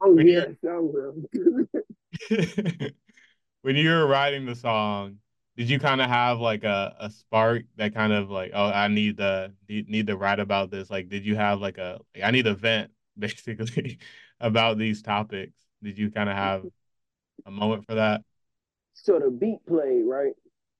oh 0.00 0.18
yes, 0.18 0.48
I 0.68 0.78
will. 0.78 1.14
when 3.62 3.76
you 3.76 3.90
were 3.90 4.06
writing 4.06 4.46
the 4.46 4.54
song, 4.54 5.18
did 5.56 5.70
you 5.70 5.78
kind 5.78 6.00
of 6.00 6.08
have 6.08 6.40
like 6.40 6.64
a, 6.64 6.96
a 6.98 7.10
spark 7.10 7.62
that 7.76 7.94
kind 7.94 8.12
of 8.12 8.28
like, 8.30 8.50
oh, 8.54 8.66
I 8.66 8.88
need 8.88 9.18
to 9.18 9.52
need 9.68 10.08
to 10.08 10.16
write 10.16 10.40
about 10.40 10.70
this? 10.70 10.90
Like, 10.90 11.08
did 11.08 11.24
you 11.24 11.36
have 11.36 11.60
like 11.60 11.78
a 11.78 12.00
like, 12.14 12.24
I 12.24 12.30
need 12.30 12.46
a 12.46 12.54
vent 12.54 12.90
basically 13.18 13.98
about 14.40 14.78
these 14.78 15.02
topics? 15.02 15.54
Did 15.82 15.96
you 15.98 16.10
kind 16.10 16.28
of 16.28 16.36
have 16.36 16.64
a 17.46 17.50
moment 17.50 17.86
for 17.86 17.94
that? 17.94 18.22
So 18.94 19.18
the 19.18 19.30
beat 19.30 19.64
played 19.66 20.04
right. 20.04 20.34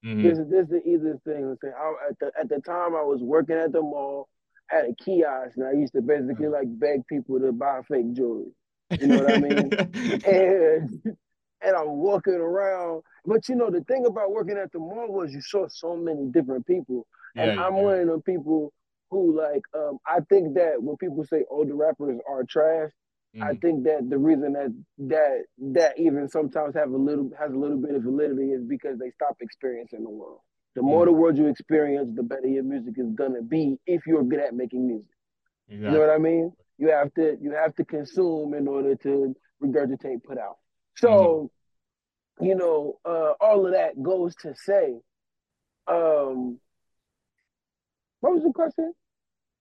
Mm-hmm. 0.05 0.23
This 0.23 0.39
is 0.39 0.51
this 0.51 0.65
is 0.65 0.71
the 0.71 0.89
easiest 0.89 1.25
thing. 1.25 1.57
I, 1.65 1.95
at 2.11 2.19
the 2.19 2.31
at 2.39 2.49
the 2.49 2.61
time 2.61 2.95
I 2.95 3.03
was 3.03 3.23
working 3.23 3.57
at 3.57 3.73
the 3.73 3.81
mall, 3.81 4.29
at 4.71 4.85
a 4.85 4.95
kiosk, 5.03 5.57
and 5.57 5.67
I 5.67 5.73
used 5.73 5.95
to 5.95 6.03
basically 6.03 6.49
like 6.49 6.67
beg 6.79 7.07
people 7.07 7.41
to 7.41 7.53
buy 7.53 7.81
fake 7.89 8.13
jewelry. 8.13 8.53
You 9.01 9.07
know 9.07 9.25
what 9.25 9.35
I 9.35 9.39
mean? 9.39 9.73
and 10.27 11.17
and 11.63 11.77
I'm 11.77 11.89
walking 11.89 12.35
around. 12.35 13.03
But 13.25 13.49
you 13.49 13.55
know, 13.55 13.71
the 13.71 13.81
thing 13.83 14.05
about 14.07 14.33
working 14.33 14.59
at 14.59 14.73
the 14.73 14.79
mall 14.79 15.11
was 15.11 15.33
you 15.33 15.41
saw 15.41 15.67
so 15.69 15.97
many 15.97 16.27
different 16.27 16.67
people. 16.67 17.07
Yeah, 17.35 17.45
and 17.45 17.61
I'm 17.61 17.75
yeah. 17.75 17.83
one 17.83 18.01
of 18.01 18.09
the 18.09 18.21
people 18.21 18.73
who 19.11 19.37
like 19.37 19.63
um 19.75 19.99
I 20.07 20.21
think 20.29 20.55
that 20.55 20.83
when 20.83 20.97
people 20.99 21.25
say 21.25 21.45
older 21.51 21.75
rappers 21.75 22.21
are 22.29 22.45
trash, 22.45 22.91
mm-hmm. 23.35 23.43
I 23.43 23.55
think 23.57 23.85
that 23.85 24.09
the 24.09 24.19
reason 24.19 24.53
that 24.53 24.75
that 24.99 25.45
that 25.73 25.99
even 25.99 26.29
sometimes 26.29 26.75
have 26.75 26.91
a 26.91 26.97
little 26.97 27.31
has 27.39 27.53
a 27.53 27.57
little 27.57 27.79
bit 27.79 27.95
of 27.95 28.03
validity 28.03 28.53
is 28.53 28.65
because 28.65 28.99
they 28.99 29.11
stop 29.11 29.37
experiencing 29.41 30.03
the 30.03 30.11
world. 30.11 30.41
The 30.75 30.83
more 30.83 31.05
mm-hmm. 31.05 31.15
the 31.15 31.21
world 31.21 31.39
you 31.39 31.47
experience, 31.47 32.11
the 32.15 32.23
better 32.23 32.47
your 32.47 32.65
music 32.65 32.95
is 32.97 33.13
gonna 33.15 33.43
be 33.43 33.77
if 33.87 34.07
you're 34.07 34.25
good 34.25 34.41
at 34.41 34.55
making 34.55 34.87
music. 34.87 35.07
Exactly. 35.69 35.87
You 35.87 35.93
know 35.93 36.01
what 36.01 36.15
I 36.15 36.19
mean? 36.19 36.53
You 36.79 36.91
have 36.91 37.13
to 37.15 37.37
you 37.41 37.53
have 37.53 37.75
to 37.77 37.85
consume 37.85 38.55
in 38.55 38.69
order 38.69 38.95
to 38.97 39.35
regurgitate, 39.63 40.25
put 40.25 40.39
out. 40.39 40.59
So 40.97 41.09
mm-hmm 41.09 41.47
you 42.41 42.55
know, 42.55 42.99
uh, 43.05 43.33
all 43.41 43.67
of 43.67 43.73
that 43.73 44.01
goes 44.03 44.35
to 44.37 44.55
say, 44.57 45.01
um, 45.87 46.59
what 48.21 48.35
was 48.35 48.43
the 48.43 48.53
question? 48.53 48.93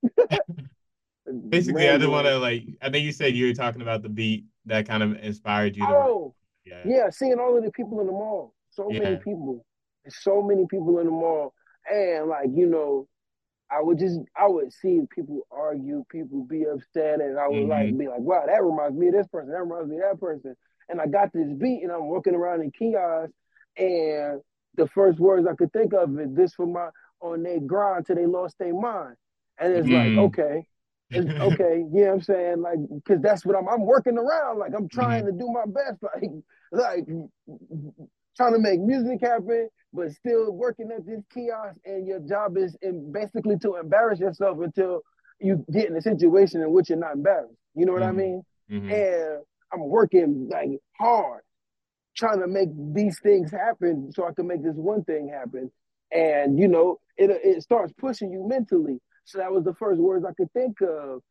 Basically, 1.50 1.90
I 1.90 1.98
just 1.98 2.10
want 2.10 2.28
to 2.28 2.38
like. 2.38 2.64
I 2.82 2.90
think 2.90 3.06
you 3.06 3.12
said 3.12 3.36
you 3.36 3.48
were 3.48 3.54
talking 3.54 3.82
about 3.82 4.02
the 4.02 4.10
beat 4.10 4.46
that 4.66 4.88
kind 4.88 5.04
of 5.04 5.16
inspired 5.24 5.76
you. 5.76 5.86
To, 5.86 5.92
oh, 5.92 6.36
yeah. 6.66 6.82
yeah, 6.86 7.10
seeing 7.10 7.40
all 7.40 7.58
of 7.58 7.64
the 7.64 7.72
people 7.72 8.02
in 8.02 8.08
the 8.08 8.12
mall, 8.12 8.54
so 8.72 8.92
yeah. 8.92 9.00
many 9.00 9.18
people, 9.18 9.66
so 10.10 10.42
many 10.42 10.66
people 10.70 11.00
in 11.00 11.06
the 11.06 11.12
mall, 11.12 11.54
and 11.90 12.28
like 12.28 12.50
you 12.54 12.66
know, 12.66 13.08
I 13.72 13.82
would 13.82 14.00
just 14.00 14.20
I 14.36 14.48
would 14.48 14.74
see 14.74 15.02
people 15.16 15.48
argue, 15.50 16.04
people 16.10 16.44
be 16.44 16.66
upset, 16.66 17.22
and 17.22 17.40
I 17.40 17.48
would 17.48 17.58
mm-hmm. 17.58 17.70
like 17.70 17.98
be 17.98 18.08
like, 18.08 18.20
wow, 18.20 18.44
that 18.46 18.64
reminds 18.64 18.98
me 18.98 19.08
of 19.08 19.14
this 19.14 19.28
person, 19.28 19.52
that 19.52 19.62
reminds 19.62 19.90
me 19.90 19.98
of 19.98 20.02
that 20.02 20.20
person, 20.20 20.56
and 20.90 21.00
I 21.00 21.08
got 21.08 21.32
this 21.32 21.48
beat 21.58 21.84
and 21.84 21.92
I'm 21.92 22.08
walking 22.08 22.36
around 22.36 22.62
in 22.62 22.72
kiosks 22.72 23.34
and 23.78 24.42
the 24.76 24.88
first 24.88 25.20
words 25.20 25.48
I 25.48 25.56
could 25.56 25.72
think 25.74 25.94
of 25.94 26.20
is 26.20 26.34
this 26.34 26.54
for 26.54 26.66
my 26.66 26.90
on 27.22 27.44
their 27.44 27.60
grind 27.60 28.06
till 28.06 28.16
they 28.16 28.26
lost 28.26 28.58
their 28.60 28.74
mind. 28.74 29.16
And 29.58 29.74
it's 29.74 29.88
mm. 29.88 30.16
like, 30.16 30.26
okay, 30.26 30.66
it's 31.14 31.40
okay, 31.54 31.86
yeah, 31.92 32.12
I'm 32.12 32.22
saying 32.22 32.62
like 32.62 32.80
because 32.94 33.22
that's 33.22 33.46
what 33.46 33.56
I'm 33.56 33.68
I'm 33.68 33.86
working 33.86 34.18
around. 34.18 34.60
Like 34.60 34.72
I'm 34.76 34.90
trying 34.90 35.24
mm. 35.24 35.26
to 35.28 35.32
do 35.32 35.48
my 35.52 35.66
best, 35.66 36.02
like 36.14 36.32
like 36.72 37.06
trying 38.36 38.54
to 38.54 38.60
make 38.60 38.80
music 38.80 39.20
happen, 39.22 39.70
but 39.94 40.12
still 40.12 40.52
working 40.52 40.90
at 40.92 41.06
this 41.06 41.22
kiosk 41.34 41.80
and 41.86 42.08
your 42.08 42.20
job 42.20 42.58
is 42.58 42.76
in 42.82 43.12
basically 43.12 43.58
to 43.60 43.76
embarrass 43.76 44.20
yourself 44.20 44.58
until 44.62 45.02
you 45.40 45.64
get 45.72 45.90
in 45.90 45.96
a 45.96 46.02
situation 46.02 46.62
in 46.62 46.72
which 46.72 46.90
you're 46.90 46.98
not 46.98 47.14
embarrassed. 47.14 47.54
You 47.76 47.86
know 47.86 47.94
what 47.94 48.02
mm. 48.02 48.08
I 48.08 48.10
mm-hmm. 48.10 48.18
mean? 48.18 48.44
Mm-hmm. 48.72 48.92
And 48.92 49.44
I'm 49.72 49.90
working 49.90 50.50
like 50.52 50.80
hard 51.00 51.42
trying 52.16 52.40
to 52.40 52.48
make 52.48 52.70
these 52.94 53.20
things 53.24 53.52
happen 53.52 54.12
so 54.14 54.28
I 54.28 54.34
can 54.34 54.48
make 54.48 54.64
this 54.64 54.76
one 54.76 55.04
thing 55.04 55.30
happen. 55.30 55.72
And 56.12 56.60
you 56.60 56.68
know, 56.68 57.00
it 57.18 57.30
it 57.32 57.64
starts 57.64 57.94
pushing 57.98 58.32
you 58.32 58.48
mentally. 58.48 59.00
So 59.26 59.38
that 59.38 59.52
was 59.52 59.64
the 59.64 59.74
first 59.76 60.00
words 60.00 60.26
I 60.26 60.34
could 60.34 60.52
think 60.54 60.82
of. 60.82 61.22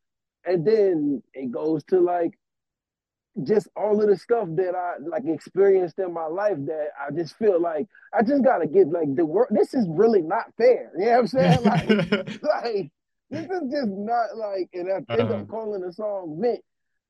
And 0.44 0.66
then 0.66 1.22
it 1.34 1.50
goes 1.50 1.84
to 1.84 2.00
like 2.00 2.32
just 3.44 3.68
all 3.76 4.00
of 4.00 4.08
the 4.08 4.16
stuff 4.16 4.48
that 4.56 4.74
I 4.74 4.94
like 5.00 5.22
experienced 5.26 5.98
in 5.98 6.12
my 6.12 6.26
life 6.26 6.58
that 6.66 6.88
I 7.00 7.10
just 7.14 7.36
feel 7.36 7.60
like 7.60 7.86
I 8.12 8.22
just 8.22 8.44
gotta 8.44 8.66
get 8.66 8.88
like 8.88 9.14
the 9.14 9.24
work. 9.24 9.48
This 9.50 9.74
is 9.74 9.86
really 9.88 10.22
not 10.22 10.46
fair. 10.58 10.90
You 10.98 11.06
know 11.06 11.10
what 11.12 11.18
I'm 11.20 11.26
saying? 11.26 11.58
Like, 11.64 12.30
like 12.42 12.90
this 13.30 13.44
is 13.44 13.70
just 13.70 13.88
not 13.88 14.36
like, 14.36 14.68
and 14.74 14.92
I 14.92 15.14
think 15.14 15.30
uh-huh. 15.30 15.34
I'm 15.34 15.46
calling 15.46 15.80
the 15.80 15.92
song 15.92 16.38
"Mint" 16.38 16.60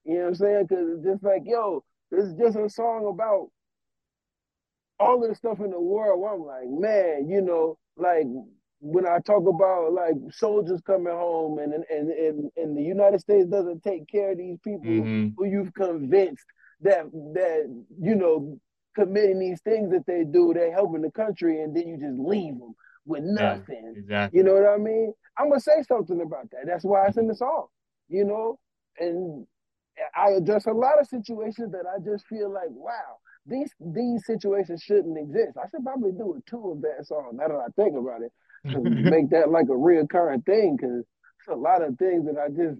You 0.04 0.14
know 0.14 0.20
what 0.20 0.28
I'm 0.28 0.34
saying? 0.36 0.66
Because 0.68 0.88
it's 0.90 1.04
just 1.04 1.22
like, 1.24 1.42
yo, 1.44 1.84
this 2.10 2.24
is 2.24 2.34
just 2.34 2.56
a 2.56 2.68
song 2.68 3.06
about 3.12 3.48
all 5.00 5.22
of 5.22 5.28
the 5.28 5.34
stuff 5.34 5.58
in 5.60 5.70
the 5.70 5.80
world 5.80 6.20
where 6.20 6.34
I'm 6.34 6.44
like, 6.44 6.68
man, 6.68 7.28
you 7.28 7.40
know, 7.40 7.76
like 7.96 8.26
when 8.84 9.06
I 9.06 9.20
talk 9.20 9.46
about 9.46 9.92
like 9.92 10.16
soldiers 10.32 10.80
coming 10.84 11.12
home 11.12 11.60
and 11.60 11.72
and 11.72 12.10
and, 12.10 12.50
and 12.56 12.76
the 12.76 12.82
United 12.82 13.20
States 13.20 13.46
doesn't 13.46 13.84
take 13.84 14.08
care 14.08 14.32
of 14.32 14.38
these 14.38 14.58
people 14.64 14.90
mm-hmm. 14.90 15.28
who 15.36 15.46
you've 15.46 15.72
convinced 15.72 16.44
that 16.80 17.04
that 17.34 17.84
you 18.00 18.16
know 18.16 18.58
committing 18.96 19.38
these 19.38 19.60
things 19.62 19.90
that 19.92 20.04
they 20.06 20.24
do, 20.24 20.52
they're 20.52 20.72
helping 20.72 21.02
the 21.02 21.12
country, 21.12 21.62
and 21.62 21.74
then 21.74 21.86
you 21.86 21.96
just 21.96 22.18
leave 22.18 22.58
them 22.58 22.74
with 23.06 23.22
nothing. 23.22 23.92
Yeah, 23.94 24.00
exactly. 24.00 24.38
You 24.38 24.44
know 24.44 24.54
what 24.54 24.66
I 24.66 24.76
mean? 24.78 25.14
I'm 25.38 25.48
gonna 25.48 25.60
say 25.60 25.82
something 25.86 26.20
about 26.20 26.50
that. 26.50 26.66
That's 26.66 26.84
why 26.84 27.06
it's 27.06 27.16
in 27.16 27.28
the 27.28 27.36
song. 27.36 27.66
You 28.08 28.24
know, 28.24 28.58
and 28.98 29.46
I 30.16 30.30
address 30.30 30.66
a 30.66 30.72
lot 30.72 31.00
of 31.00 31.06
situations 31.06 31.70
that 31.70 31.84
I 31.86 32.00
just 32.04 32.26
feel 32.26 32.52
like, 32.52 32.70
wow, 32.70 33.18
these 33.46 33.72
these 33.80 34.26
situations 34.26 34.82
shouldn't 34.82 35.16
exist. 35.16 35.56
I 35.56 35.68
should 35.70 35.84
probably 35.84 36.10
do 36.10 36.34
a 36.34 36.50
two 36.50 36.72
of 36.72 36.82
that 36.82 37.06
song. 37.06 37.30
Now 37.34 37.46
that 37.46 37.54
I 37.54 37.68
think 37.80 37.96
about 37.96 38.22
it, 38.22 38.32
make 38.64 39.30
that 39.30 39.50
like 39.50 39.66
a 39.66 39.72
reoccurring 39.72 40.44
thing, 40.44 40.76
because 40.76 41.00
it's 41.00 41.48
a 41.48 41.54
lot 41.54 41.82
of 41.82 41.96
things 41.98 42.26
that 42.26 42.38
I 42.38 42.48
just 42.48 42.78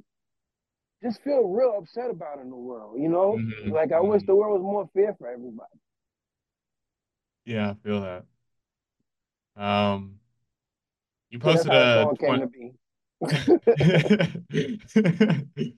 just 1.02 1.22
feel 1.22 1.48
real 1.48 1.76
upset 1.78 2.10
about 2.10 2.40
in 2.40 2.50
the 2.50 2.56
world. 2.56 3.00
You 3.00 3.08
know, 3.08 3.38
mm-hmm. 3.38 3.70
like 3.70 3.92
I 3.92 3.96
mm-hmm. 3.96 4.08
wish 4.08 4.22
the 4.26 4.34
world 4.34 4.60
was 4.60 4.62
more 4.62 4.90
fair 4.94 5.14
for 5.18 5.28
everybody. 5.28 5.68
Yeah, 7.44 7.70
I 7.70 7.74
feel 7.82 8.00
that. 8.02 8.24
Um, 9.56 10.16
you 11.30 11.38
posted 11.38 11.72
a. 11.72 12.10
20... 12.18 12.74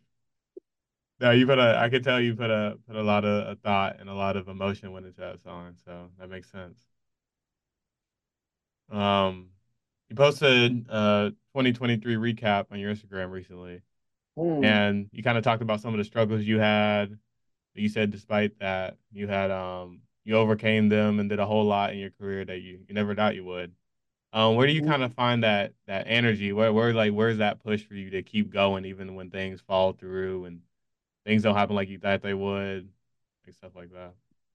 No, 1.20 1.30
you 1.30 1.46
put 1.46 1.58
a. 1.58 1.78
I 1.78 1.88
could 1.88 2.02
tell 2.02 2.20
you 2.20 2.34
put 2.34 2.50
a 2.50 2.76
put 2.86 2.96
a 2.96 3.02
lot 3.02 3.24
of 3.24 3.48
a 3.48 3.56
thought 3.56 4.00
and 4.00 4.10
a 4.10 4.14
lot 4.14 4.36
of 4.36 4.48
emotion 4.48 4.92
went 4.92 5.06
into 5.06 5.20
that 5.20 5.42
song, 5.42 5.76
so 5.84 6.08
that 6.18 6.28
makes 6.28 6.50
sense. 6.50 6.78
Um, 8.90 9.50
you 10.14 10.16
posted 10.16 10.86
a 10.88 11.32
2023 11.54 12.14
recap 12.14 12.66
on 12.70 12.78
your 12.78 12.94
Instagram 12.94 13.32
recently, 13.32 13.82
mm. 14.38 14.64
and 14.64 15.08
you 15.12 15.24
kind 15.24 15.36
of 15.36 15.42
talked 15.42 15.62
about 15.62 15.80
some 15.80 15.92
of 15.92 15.98
the 15.98 16.04
struggles 16.04 16.42
you 16.42 16.60
had. 16.60 17.18
You 17.74 17.88
said 17.88 18.12
despite 18.12 18.60
that, 18.60 18.96
you 19.12 19.26
had 19.26 19.50
um 19.50 20.02
you 20.24 20.36
overcame 20.36 20.88
them 20.88 21.18
and 21.18 21.28
did 21.28 21.40
a 21.40 21.46
whole 21.46 21.64
lot 21.64 21.92
in 21.92 21.98
your 21.98 22.10
career 22.10 22.44
that 22.44 22.60
you, 22.60 22.78
you 22.88 22.94
never 22.94 23.14
thought 23.14 23.34
you 23.34 23.44
would. 23.44 23.72
Um, 24.32 24.54
where 24.54 24.66
do 24.66 24.72
you 24.72 24.82
mm. 24.82 24.86
kind 24.86 25.02
of 25.02 25.12
find 25.14 25.42
that 25.42 25.72
that 25.88 26.04
energy? 26.06 26.52
Where 26.52 26.72
where 26.72 26.94
like 26.94 27.12
where's 27.12 27.38
that 27.38 27.64
push 27.64 27.84
for 27.84 27.94
you 27.94 28.10
to 28.10 28.22
keep 28.22 28.52
going 28.52 28.84
even 28.84 29.16
when 29.16 29.30
things 29.30 29.60
fall 29.60 29.92
through 29.92 30.44
and 30.44 30.60
things 31.26 31.42
don't 31.42 31.56
happen 31.56 31.74
like 31.74 31.88
you 31.88 31.98
thought 31.98 32.22
they 32.22 32.34
would, 32.34 32.88
like 33.44 33.54
stuff 33.56 33.72
like 33.74 33.92
that. 33.92 34.12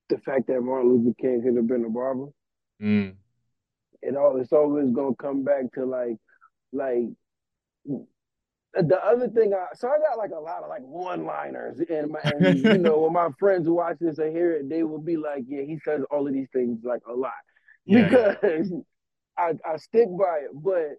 The 0.08 0.20
fact 0.20 0.48
that 0.48 0.62
Martin 0.62 0.90
Luther 0.90 1.16
King 1.20 1.42
could 1.44 1.58
have 1.58 1.68
been 1.68 1.84
a 1.84 1.90
barber. 1.90 2.28
Mm. 2.82 3.16
It 4.02 4.16
all 4.16 4.40
it's 4.40 4.54
always 4.54 4.92
gonna 4.92 5.16
come 5.16 5.44
back 5.44 5.72
to 5.74 5.86
like 5.86 6.18
like 6.72 7.06
the 8.76 9.04
other 9.04 9.28
thing, 9.30 9.52
I, 9.54 9.66
so 9.74 9.88
I 9.88 9.98
got 9.98 10.20
like 10.20 10.30
a 10.30 10.40
lot 10.40 10.62
of 10.62 10.70
like 10.70 10.84
one-liners, 10.84 11.82
and 11.90 12.12
my, 12.12 12.20
and, 12.24 12.60
you 12.64 12.78
know, 12.78 13.00
when 13.00 13.14
my 13.14 13.30
friends 13.40 13.68
watch 13.68 13.98
this 14.00 14.20
and 14.20 14.32
hear 14.32 14.52
it, 14.54 14.70
they 14.70 14.84
will 14.84 15.02
be 15.02 15.18
like, 15.18 15.44
"Yeah, 15.48 15.64
he 15.64 15.80
says 15.84 16.02
all 16.12 16.28
of 16.28 16.34
these 16.34 16.50
things 16.54 16.80
like 16.84 17.02
a 17.10 17.14
lot," 17.14 17.34
yeah, 17.86 18.36
because. 18.36 18.72
I 19.40 19.54
I 19.66 19.78
stick 19.78 20.08
by 20.18 20.42
it. 20.44 20.52
But 20.54 20.98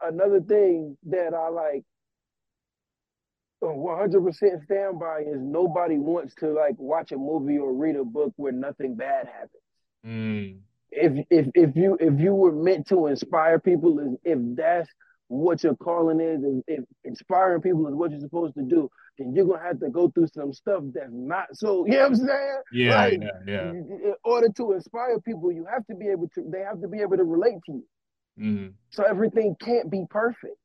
another 0.00 0.40
thing 0.40 0.96
that 1.06 1.34
I 1.34 1.48
like 1.48 1.84
100% 3.62 4.64
stand 4.64 5.00
by 5.00 5.20
is 5.20 5.40
nobody 5.40 5.96
wants 5.96 6.34
to 6.36 6.52
like 6.52 6.78
watch 6.78 7.12
a 7.12 7.16
movie 7.16 7.58
or 7.58 7.72
read 7.72 7.96
a 7.96 8.04
book 8.04 8.32
where 8.36 8.52
nothing 8.52 8.94
bad 8.94 9.26
happens. 9.26 9.50
Mm. 10.06 10.58
If 10.96 11.26
if 11.30 11.46
if 11.54 11.76
you 11.76 11.96
if 12.00 12.20
you 12.20 12.34
were 12.34 12.52
meant 12.52 12.86
to 12.88 13.06
inspire 13.08 13.58
people, 13.58 14.16
if 14.24 14.38
that's 14.56 14.88
what 15.28 15.62
your 15.64 15.76
calling 15.76 16.20
is, 16.20 16.42
and 16.42 16.62
if 16.66 16.84
inspiring 17.04 17.62
people 17.62 17.86
is 17.88 17.94
what 17.94 18.10
you're 18.10 18.20
supposed 18.20 18.54
to 18.54 18.62
do, 18.62 18.88
then 19.18 19.34
you're 19.34 19.46
gonna 19.46 19.62
have 19.62 19.80
to 19.80 19.90
go 19.90 20.08
through 20.08 20.28
some 20.28 20.52
stuff 20.52 20.82
that's 20.94 21.10
not 21.10 21.46
so. 21.52 21.84
You 21.86 21.92
know 21.92 21.98
what 21.98 22.06
I'm 22.06 22.16
saying? 22.16 22.62
Yeah, 22.72 22.96
like, 22.96 23.20
yeah, 23.20 23.28
yeah. 23.46 23.70
In 23.70 24.14
order 24.24 24.48
to 24.56 24.72
inspire 24.72 25.18
people, 25.20 25.50
you 25.52 25.66
have 25.72 25.86
to 25.86 25.94
be 25.94 26.08
able 26.08 26.28
to. 26.34 26.44
They 26.50 26.60
have 26.60 26.80
to 26.82 26.88
be 26.88 27.00
able 27.00 27.16
to 27.16 27.24
relate 27.24 27.58
to 27.66 27.72
you. 27.72 27.84
Mm-hmm. 28.38 28.68
So 28.90 29.04
everything 29.04 29.56
can't 29.60 29.90
be 29.90 30.04
perfect. 30.10 30.56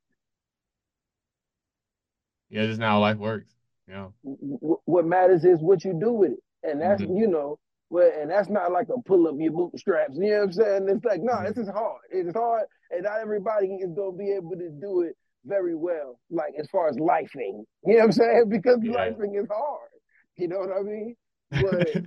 Yeah, 2.49 2.65
just 2.65 2.82
how 2.82 2.99
life 2.99 3.17
works. 3.17 3.49
Yeah. 3.88 4.07
What 4.23 5.05
matters 5.05 5.45
is 5.45 5.59
what 5.61 5.84
you 5.84 5.97
do 5.99 6.11
with 6.11 6.32
it, 6.32 6.43
and 6.63 6.82
that's 6.82 7.01
mm-hmm. 7.01 7.17
you 7.17 7.27
know 7.27 7.59
well, 7.89 8.11
and 8.19 8.29
that's 8.29 8.49
not 8.49 8.71
like 8.71 8.87
a 8.89 9.01
pull 9.01 9.27
up 9.27 9.35
your 9.37 9.51
bootstraps. 9.51 10.15
You 10.15 10.31
know 10.31 10.37
what 10.37 10.43
I'm 10.43 10.51
saying? 10.53 10.87
It's 10.89 11.05
like, 11.05 11.21
no, 11.21 11.41
this 11.43 11.57
mm. 11.57 11.61
is 11.63 11.69
hard. 11.69 12.01
It's 12.11 12.35
hard, 12.35 12.63
and 12.91 13.03
not 13.03 13.19
everybody 13.19 13.67
is 13.67 13.91
gonna 13.95 14.17
be 14.17 14.31
able 14.31 14.51
to 14.51 14.69
do 14.69 15.01
it 15.01 15.15
very 15.45 15.75
well. 15.75 16.19
Like 16.29 16.53
as 16.59 16.69
far 16.69 16.89
as 16.89 16.97
lifing, 16.97 17.63
you 17.85 17.93
know 17.93 17.95
what 17.95 18.03
I'm 18.03 18.11
saying? 18.11 18.43
Because 18.49 18.79
yeah. 18.83 18.91
lifing 18.91 19.39
is 19.39 19.47
hard. 19.49 19.89
You 20.37 20.47
know 20.47 20.59
what 20.59 20.71
I 20.71 20.81
mean? 20.81 21.15
But 21.51 22.05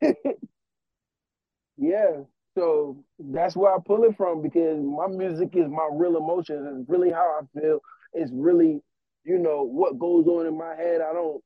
yeah, 1.76 2.22
so 2.56 3.04
that's 3.18 3.56
where 3.56 3.74
I 3.74 3.78
pull 3.84 4.04
it 4.04 4.16
from 4.16 4.42
because 4.42 4.78
my 4.78 5.06
music 5.08 5.50
is 5.54 5.68
my 5.68 5.88
real 5.92 6.16
emotions. 6.16 6.80
It's 6.80 6.88
really 6.88 7.10
how 7.10 7.40
I 7.40 7.60
feel. 7.60 7.80
It's 8.12 8.30
really, 8.32 8.80
you 9.24 9.38
know, 9.38 9.64
what 9.64 9.98
goes 9.98 10.26
on 10.26 10.46
in 10.46 10.56
my 10.56 10.74
head. 10.76 11.00
I 11.00 11.12
don't, 11.12 11.42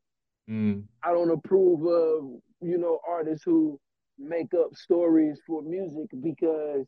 mm. 0.48 0.82
I 1.02 1.12
don't 1.12 1.30
approve 1.30 1.86
of 1.86 2.40
you 2.60 2.78
know, 2.78 3.00
artists 3.06 3.44
who 3.44 3.78
make 4.18 4.52
up 4.54 4.74
stories 4.74 5.38
for 5.46 5.62
music 5.62 6.08
because 6.22 6.84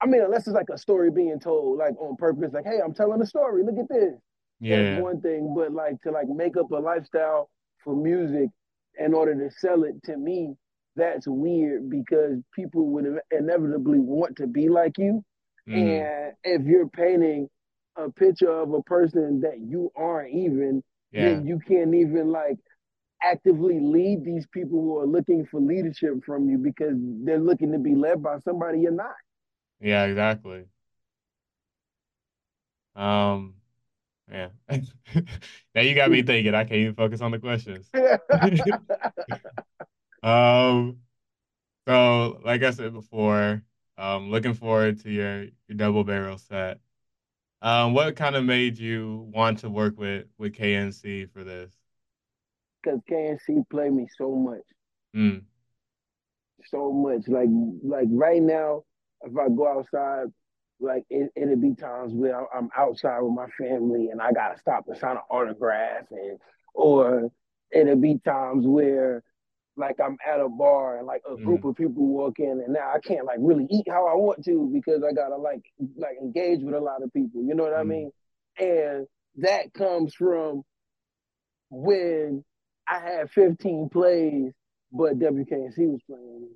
I 0.00 0.06
mean, 0.06 0.22
unless 0.22 0.46
it's 0.46 0.54
like 0.54 0.68
a 0.72 0.78
story 0.78 1.10
being 1.10 1.40
told 1.40 1.78
like 1.78 1.94
on 1.98 2.16
purpose, 2.16 2.52
like, 2.52 2.64
hey, 2.64 2.78
I'm 2.84 2.94
telling 2.94 3.20
a 3.20 3.26
story, 3.26 3.64
look 3.64 3.78
at 3.78 3.88
this. 3.88 4.14
Yeah. 4.60 4.90
That's 4.90 5.02
one 5.02 5.20
thing, 5.20 5.54
but 5.56 5.72
like 5.72 6.00
to 6.02 6.10
like 6.10 6.28
make 6.28 6.56
up 6.56 6.70
a 6.70 6.76
lifestyle 6.76 7.50
for 7.82 7.96
music 7.96 8.48
in 8.98 9.14
order 9.14 9.34
to 9.34 9.54
sell 9.56 9.84
it 9.84 9.94
to 10.04 10.16
me, 10.16 10.54
that's 10.96 11.26
weird 11.26 11.88
because 11.90 12.38
people 12.54 12.86
would 12.90 13.06
inevitably 13.30 13.98
want 13.98 14.36
to 14.36 14.46
be 14.46 14.68
like 14.68 14.98
you. 14.98 15.24
Mm. 15.68 15.74
And 15.74 16.32
if 16.44 16.66
you're 16.66 16.88
painting 16.88 17.48
a 17.96 18.10
picture 18.10 18.50
of 18.50 18.72
a 18.72 18.82
person 18.82 19.40
that 19.40 19.60
you 19.60 19.92
aren't 19.96 20.34
even, 20.34 20.82
yeah. 21.12 21.30
then 21.30 21.46
you 21.46 21.58
can't 21.66 21.94
even 21.94 22.30
like 22.30 22.58
actively 23.22 23.80
lead 23.80 24.24
these 24.24 24.46
people 24.52 24.80
who 24.80 24.98
are 24.98 25.06
looking 25.06 25.46
for 25.50 25.60
leadership 25.60 26.14
from 26.24 26.48
you 26.48 26.58
because 26.58 26.94
they're 27.24 27.38
looking 27.38 27.72
to 27.72 27.78
be 27.78 27.94
led 27.94 28.22
by 28.22 28.38
somebody 28.40 28.80
you're 28.80 28.92
not. 28.92 29.14
Yeah, 29.80 30.04
exactly. 30.04 30.64
Um, 32.94 33.54
yeah. 34.30 34.48
now 35.74 35.82
you 35.82 35.94
got 35.94 36.10
me 36.10 36.22
thinking. 36.22 36.54
I 36.54 36.64
can't 36.64 36.80
even 36.80 36.94
focus 36.94 37.20
on 37.20 37.30
the 37.30 37.38
questions. 37.38 37.88
um, 40.22 40.98
so 41.86 42.40
like 42.44 42.62
I 42.62 42.70
said 42.70 42.92
before, 42.92 43.62
um, 43.96 44.30
looking 44.30 44.54
forward 44.54 45.02
to 45.02 45.10
your 45.10 45.42
your 45.42 45.76
double 45.76 46.04
barrel 46.04 46.38
set. 46.38 46.78
Um, 47.60 47.92
what 47.94 48.16
kind 48.16 48.36
of 48.36 48.44
made 48.44 48.78
you 48.78 49.28
want 49.32 49.58
to 49.60 49.70
work 49.70 49.98
with 49.98 50.26
with 50.38 50.54
KNC 50.54 51.30
for 51.32 51.44
this? 51.44 51.72
because 52.82 53.00
KNC 53.10 53.68
play 53.70 53.90
me 53.90 54.06
so 54.16 54.34
much. 54.34 54.62
Mm. 55.14 55.42
So 56.66 56.92
much. 56.92 57.28
Like 57.28 57.48
like 57.82 58.08
right 58.10 58.42
now, 58.42 58.84
if 59.22 59.36
I 59.36 59.48
go 59.48 59.78
outside, 59.78 60.26
like 60.80 61.04
it, 61.10 61.30
it'll 61.36 61.56
be 61.56 61.74
times 61.74 62.12
where 62.12 62.46
I'm 62.54 62.70
outside 62.76 63.20
with 63.20 63.32
my 63.32 63.46
family 63.58 64.08
and 64.10 64.20
I 64.20 64.32
gotta 64.32 64.58
stop 64.58 64.84
and 64.88 64.98
sign 64.98 65.16
an 65.16 65.22
autograph 65.30 66.04
and 66.10 66.38
or 66.74 67.30
it'll 67.72 67.96
be 67.96 68.18
times 68.24 68.66
where 68.66 69.22
like 69.78 69.96
I'm 70.04 70.16
at 70.26 70.40
a 70.40 70.48
bar 70.48 70.98
and 70.98 71.06
like 71.06 71.22
a 71.30 71.36
group 71.36 71.62
mm. 71.62 71.70
of 71.70 71.76
people 71.76 72.06
walk 72.06 72.38
in 72.38 72.62
and 72.64 72.72
now 72.72 72.92
I 72.94 72.98
can't 72.98 73.24
like 73.24 73.38
really 73.40 73.66
eat 73.70 73.86
how 73.88 74.08
I 74.08 74.14
want 74.14 74.44
to 74.44 74.70
because 74.72 75.02
I 75.08 75.12
gotta 75.12 75.36
like 75.36 75.62
like 75.96 76.16
engage 76.20 76.60
with 76.62 76.74
a 76.74 76.80
lot 76.80 77.02
of 77.02 77.12
people. 77.12 77.42
You 77.42 77.54
know 77.54 77.64
what 77.64 77.72
mm. 77.72 77.80
I 77.80 77.84
mean? 77.84 78.10
And 78.58 79.06
that 79.36 79.72
comes 79.72 80.14
from 80.14 80.64
when 81.70 82.44
I 82.88 83.00
had 83.00 83.30
15 83.30 83.88
plays, 83.90 84.52
but 84.92 85.18
WKNC 85.18 85.78
was 85.78 86.00
playing. 86.06 86.48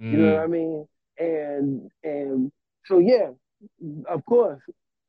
Mm. 0.00 0.12
You 0.12 0.18
know 0.18 0.34
what 0.34 0.42
I 0.42 0.46
mean? 0.46 0.86
And 1.18 1.90
and 2.04 2.52
so 2.86 2.98
yeah, 2.98 3.30
of 4.08 4.24
course, 4.24 4.60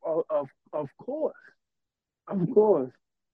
of 0.04 0.48
of 0.74 0.90
course, 0.98 1.36
of 2.28 2.40
course. 2.54 2.92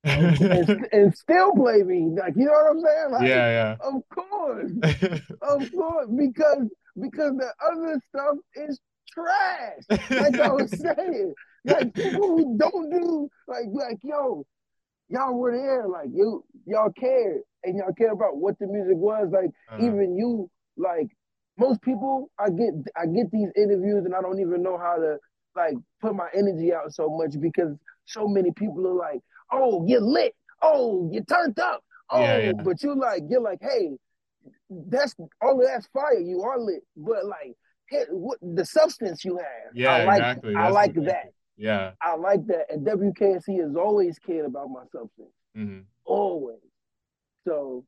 And, 0.07 0.87
and, 0.91 1.15
still 1.15 1.53
play 1.53 1.83
me 1.83 2.09
like 2.17 2.33
you 2.35 2.45
know 2.45 2.51
what 2.51 2.71
I'm 2.71 2.81
saying? 2.81 3.11
Like, 3.11 3.27
yeah, 3.27 3.49
yeah. 3.49 3.75
Of 3.81 4.01
course, 4.09 4.71
of 5.41 5.71
course, 5.71 6.09
because 6.17 6.69
because 6.99 7.33
the 7.37 7.51
other 7.71 8.01
stuff 8.09 8.37
is 8.55 8.79
trash. 9.13 9.99
Like 10.09 10.39
I 10.39 10.51
was 10.51 10.71
saying, 10.79 11.33
like 11.65 11.93
people 11.93 12.37
who 12.37 12.57
don't 12.57 12.89
do 12.89 13.29
like 13.47 13.65
like 13.71 13.99
yo, 14.03 14.45
y'all 15.09 15.33
were 15.33 15.57
there, 15.57 15.87
like 15.87 16.09
you 16.13 16.43
y'all 16.65 16.91
cared 16.91 17.41
and 17.63 17.77
y'all 17.77 17.93
care 17.97 18.11
about 18.11 18.37
what 18.37 18.57
the 18.59 18.67
music 18.67 18.97
was. 18.97 19.29
Like 19.31 19.51
uh-huh. 19.71 19.85
even 19.85 20.15
you, 20.17 20.49
like 20.77 21.07
most 21.57 21.81
people, 21.81 22.29
I 22.39 22.49
get 22.49 22.73
I 22.95 23.05
get 23.05 23.31
these 23.31 23.49
interviews 23.55 24.05
and 24.05 24.15
I 24.15 24.21
don't 24.21 24.39
even 24.39 24.61
know 24.61 24.77
how 24.77 24.95
to 24.95 25.17
like 25.55 25.75
put 26.01 26.15
my 26.15 26.27
energy 26.33 26.73
out 26.73 26.93
so 26.93 27.09
much 27.09 27.39
because 27.39 27.75
so 28.05 28.27
many 28.27 28.51
people 28.51 28.87
are 28.87 28.93
like, 28.93 29.21
oh, 29.51 29.85
you're 29.87 30.01
lit, 30.01 30.35
oh, 30.61 31.09
you 31.11 31.23
turned 31.23 31.59
up, 31.59 31.83
oh, 32.09 32.21
yeah, 32.21 32.37
yeah. 32.37 32.51
but 32.63 32.81
you 32.83 32.95
like 32.95 33.23
you're 33.29 33.41
like, 33.41 33.59
hey, 33.61 33.97
that's 34.69 35.15
all 35.41 35.59
of 35.59 35.67
that's 35.67 35.87
fire. 35.87 36.19
You 36.19 36.41
are 36.43 36.59
lit, 36.59 36.83
but 36.95 37.25
like, 37.25 37.55
hey, 37.89 38.05
what 38.09 38.37
the 38.41 38.65
substance 38.65 39.23
you 39.25 39.37
have? 39.37 39.73
Yeah, 39.73 39.91
I 39.91 40.03
like, 40.05 40.19
exactly. 40.19 40.55
I 40.55 40.69
like 40.69 40.93
that. 41.05 41.31
Yeah. 41.57 41.91
I 42.01 42.15
like 42.15 42.45
that. 42.47 42.65
And 42.69 42.85
WKNC 42.85 43.61
has 43.61 43.75
always 43.75 44.19
cared 44.19 44.45
about 44.45 44.69
my 44.69 44.83
substance. 44.91 45.33
Mm-hmm. 45.57 45.79
Always. 46.05 46.57
So, 47.45 47.83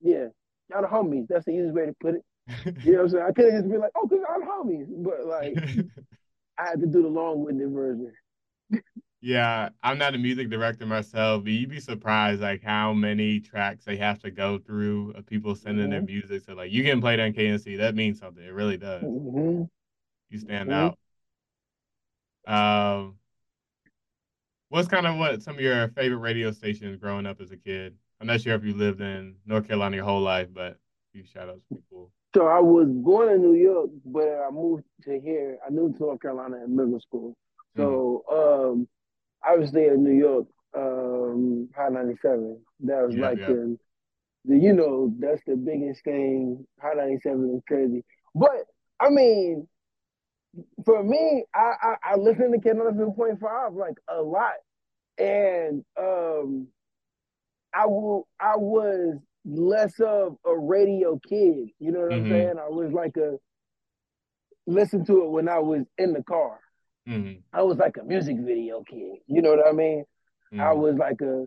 yeah, 0.00 0.26
y'all 0.70 0.82
the 0.82 0.88
homies. 0.88 1.26
That's 1.28 1.44
the 1.44 1.52
easiest 1.52 1.74
way 1.74 1.86
to 1.86 1.96
put 2.00 2.14
it. 2.14 2.24
You 2.84 2.92
know 2.92 2.98
what 2.98 3.04
I'm 3.04 3.08
saying? 3.10 3.24
I 3.28 3.32
could 3.32 3.44
have 3.52 3.54
just 3.54 3.70
been 3.70 3.80
like, 3.80 3.90
oh, 3.94 4.06
because 4.06 4.24
the 4.24 4.46
homies. 4.46 4.86
But, 4.88 5.26
like, 5.26 5.54
I 6.58 6.70
had 6.70 6.80
to 6.80 6.86
do 6.86 7.02
the 7.02 7.08
long 7.08 7.44
winded 7.44 7.70
version. 7.72 8.12
Yeah, 9.20 9.70
I'm 9.82 9.98
not 9.98 10.14
a 10.14 10.18
music 10.18 10.48
director 10.48 10.86
myself, 10.86 11.42
but 11.42 11.52
you'd 11.52 11.70
be 11.70 11.80
surprised, 11.80 12.40
like, 12.40 12.62
how 12.62 12.92
many 12.92 13.40
tracks 13.40 13.84
they 13.84 13.96
have 13.96 14.20
to 14.20 14.30
go 14.30 14.58
through 14.58 15.12
of 15.12 15.26
people 15.26 15.56
sending 15.56 15.84
mm-hmm. 15.84 15.92
their 15.92 16.02
music. 16.02 16.42
So, 16.46 16.54
like, 16.54 16.70
you 16.70 16.84
can 16.84 17.00
play 17.00 17.16
that 17.16 17.26
in 17.26 17.32
KNC. 17.32 17.78
That 17.78 17.96
means 17.96 18.20
something. 18.20 18.44
It 18.44 18.52
really 18.52 18.76
does. 18.76 19.02
Mm-hmm. 19.02 19.64
You 20.30 20.38
stand 20.38 20.70
mm-hmm. 20.70 20.94
out. 22.46 22.98
Um, 22.98 23.16
what's 24.68 24.88
kind 24.88 25.06
of 25.06 25.16
what 25.16 25.42
some 25.42 25.56
of 25.56 25.60
your 25.60 25.88
favorite 25.88 26.18
radio 26.18 26.52
stations 26.52 26.96
growing 26.96 27.26
up 27.26 27.40
as 27.40 27.50
a 27.50 27.56
kid? 27.56 27.96
I'm 28.20 28.26
not 28.26 28.40
sure 28.40 28.54
if 28.54 28.64
you 28.64 28.74
lived 28.74 29.00
in 29.00 29.34
North 29.46 29.66
Carolina 29.66 29.96
your 29.96 30.04
whole 30.04 30.20
life, 30.20 30.48
but 30.52 30.78
you 31.12 31.24
shout 31.24 31.48
outs 31.48 31.60
cool. 31.90 32.10
So 32.34 32.46
I 32.46 32.60
was 32.60 32.88
born 32.88 33.30
in 33.30 33.42
New 33.42 33.54
York, 33.54 33.90
but 34.04 34.28
I 34.46 34.50
moved 34.50 34.84
to 35.04 35.18
here. 35.20 35.58
I 35.66 35.70
moved 35.70 35.96
to 35.96 36.04
North 36.04 36.20
Carolina 36.20 36.62
in 36.64 36.76
middle 36.76 37.00
school. 37.00 37.36
So 37.76 38.24
mm. 39.46 39.58
was 39.58 39.72
there 39.72 39.94
in 39.94 40.04
New 40.04 40.18
York, 40.18 40.46
um, 40.76 41.68
Hot 41.76 41.92
97. 41.92 42.60
That 42.80 43.06
was 43.06 43.16
yeah, 43.16 43.22
like 43.22 43.38
yeah. 43.38 43.46
The, 43.46 43.78
the, 44.44 44.58
you 44.58 44.72
know, 44.72 45.12
that's 45.18 45.42
the 45.46 45.56
biggest 45.56 46.04
thing. 46.04 46.66
Hot 46.80 46.96
97 46.96 47.56
is 47.56 47.62
crazy. 47.66 48.04
But 48.34 48.66
I 49.00 49.10
mean, 49.10 49.68
for 50.84 51.02
me, 51.02 51.44
I, 51.54 51.72
I, 51.82 51.94
I 52.12 52.16
listen 52.16 52.52
to 52.52 52.58
K97.5 52.58 53.76
like 53.76 53.96
a 54.08 54.20
lot. 54.20 54.54
And 55.18 55.84
um 56.00 56.68
I 57.74 57.86
will 57.86 58.28
I 58.40 58.56
was 58.56 59.16
less 59.44 59.92
of 60.00 60.36
a 60.46 60.56
radio 60.56 61.20
kid. 61.28 61.68
You 61.78 61.92
know 61.92 62.00
what 62.00 62.12
mm-hmm. 62.12 62.24
I'm 62.26 62.30
saying? 62.30 62.54
I 62.58 62.68
was 62.68 62.92
like 62.92 63.16
a 63.16 63.36
listen 64.66 65.04
to 65.06 65.24
it 65.24 65.30
when 65.30 65.48
I 65.48 65.58
was 65.58 65.84
in 65.96 66.12
the 66.12 66.22
car. 66.22 66.60
Mm-hmm. 67.08 67.40
I 67.52 67.62
was 67.62 67.78
like 67.78 67.96
a 67.96 68.04
music 68.04 68.36
video 68.38 68.82
kid. 68.82 69.18
You 69.26 69.40
know 69.42 69.50
what 69.54 69.66
I 69.66 69.72
mean? 69.72 70.04
Mm. 70.52 70.60
I 70.60 70.72
was 70.72 70.96
like 70.96 71.20
a. 71.22 71.46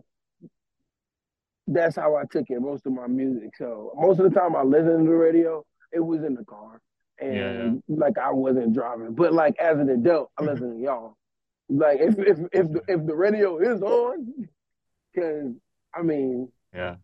That's 1.68 1.94
how 1.94 2.16
I 2.16 2.22
took 2.30 2.46
it. 2.48 2.60
Most 2.60 2.86
of 2.86 2.92
my 2.92 3.06
music. 3.06 3.50
So 3.56 3.92
most 3.96 4.18
of 4.18 4.30
the 4.30 4.38
time 4.38 4.56
I 4.56 4.62
listened 4.62 5.04
to 5.04 5.10
the 5.10 5.16
radio, 5.16 5.64
it 5.92 6.00
was 6.00 6.24
in 6.24 6.34
the 6.34 6.44
car, 6.44 6.80
and 7.20 7.82
yeah. 7.86 7.96
like 7.96 8.18
I 8.18 8.32
wasn't 8.32 8.74
driving. 8.74 9.14
But 9.14 9.32
like 9.32 9.56
as 9.58 9.78
an 9.78 9.88
adult, 9.88 10.30
I 10.36 10.42
listen 10.42 10.76
to 10.76 10.82
y'all. 10.82 11.16
Like 11.68 12.00
if 12.00 12.18
if 12.18 12.38
if 12.52 12.72
the, 12.72 12.82
if 12.88 13.06
the 13.06 13.14
radio 13.14 13.58
is 13.58 13.80
on, 13.82 14.48
because 15.14 15.52
I 15.94 16.02
mean, 16.02 16.50
yeah, 16.74 16.96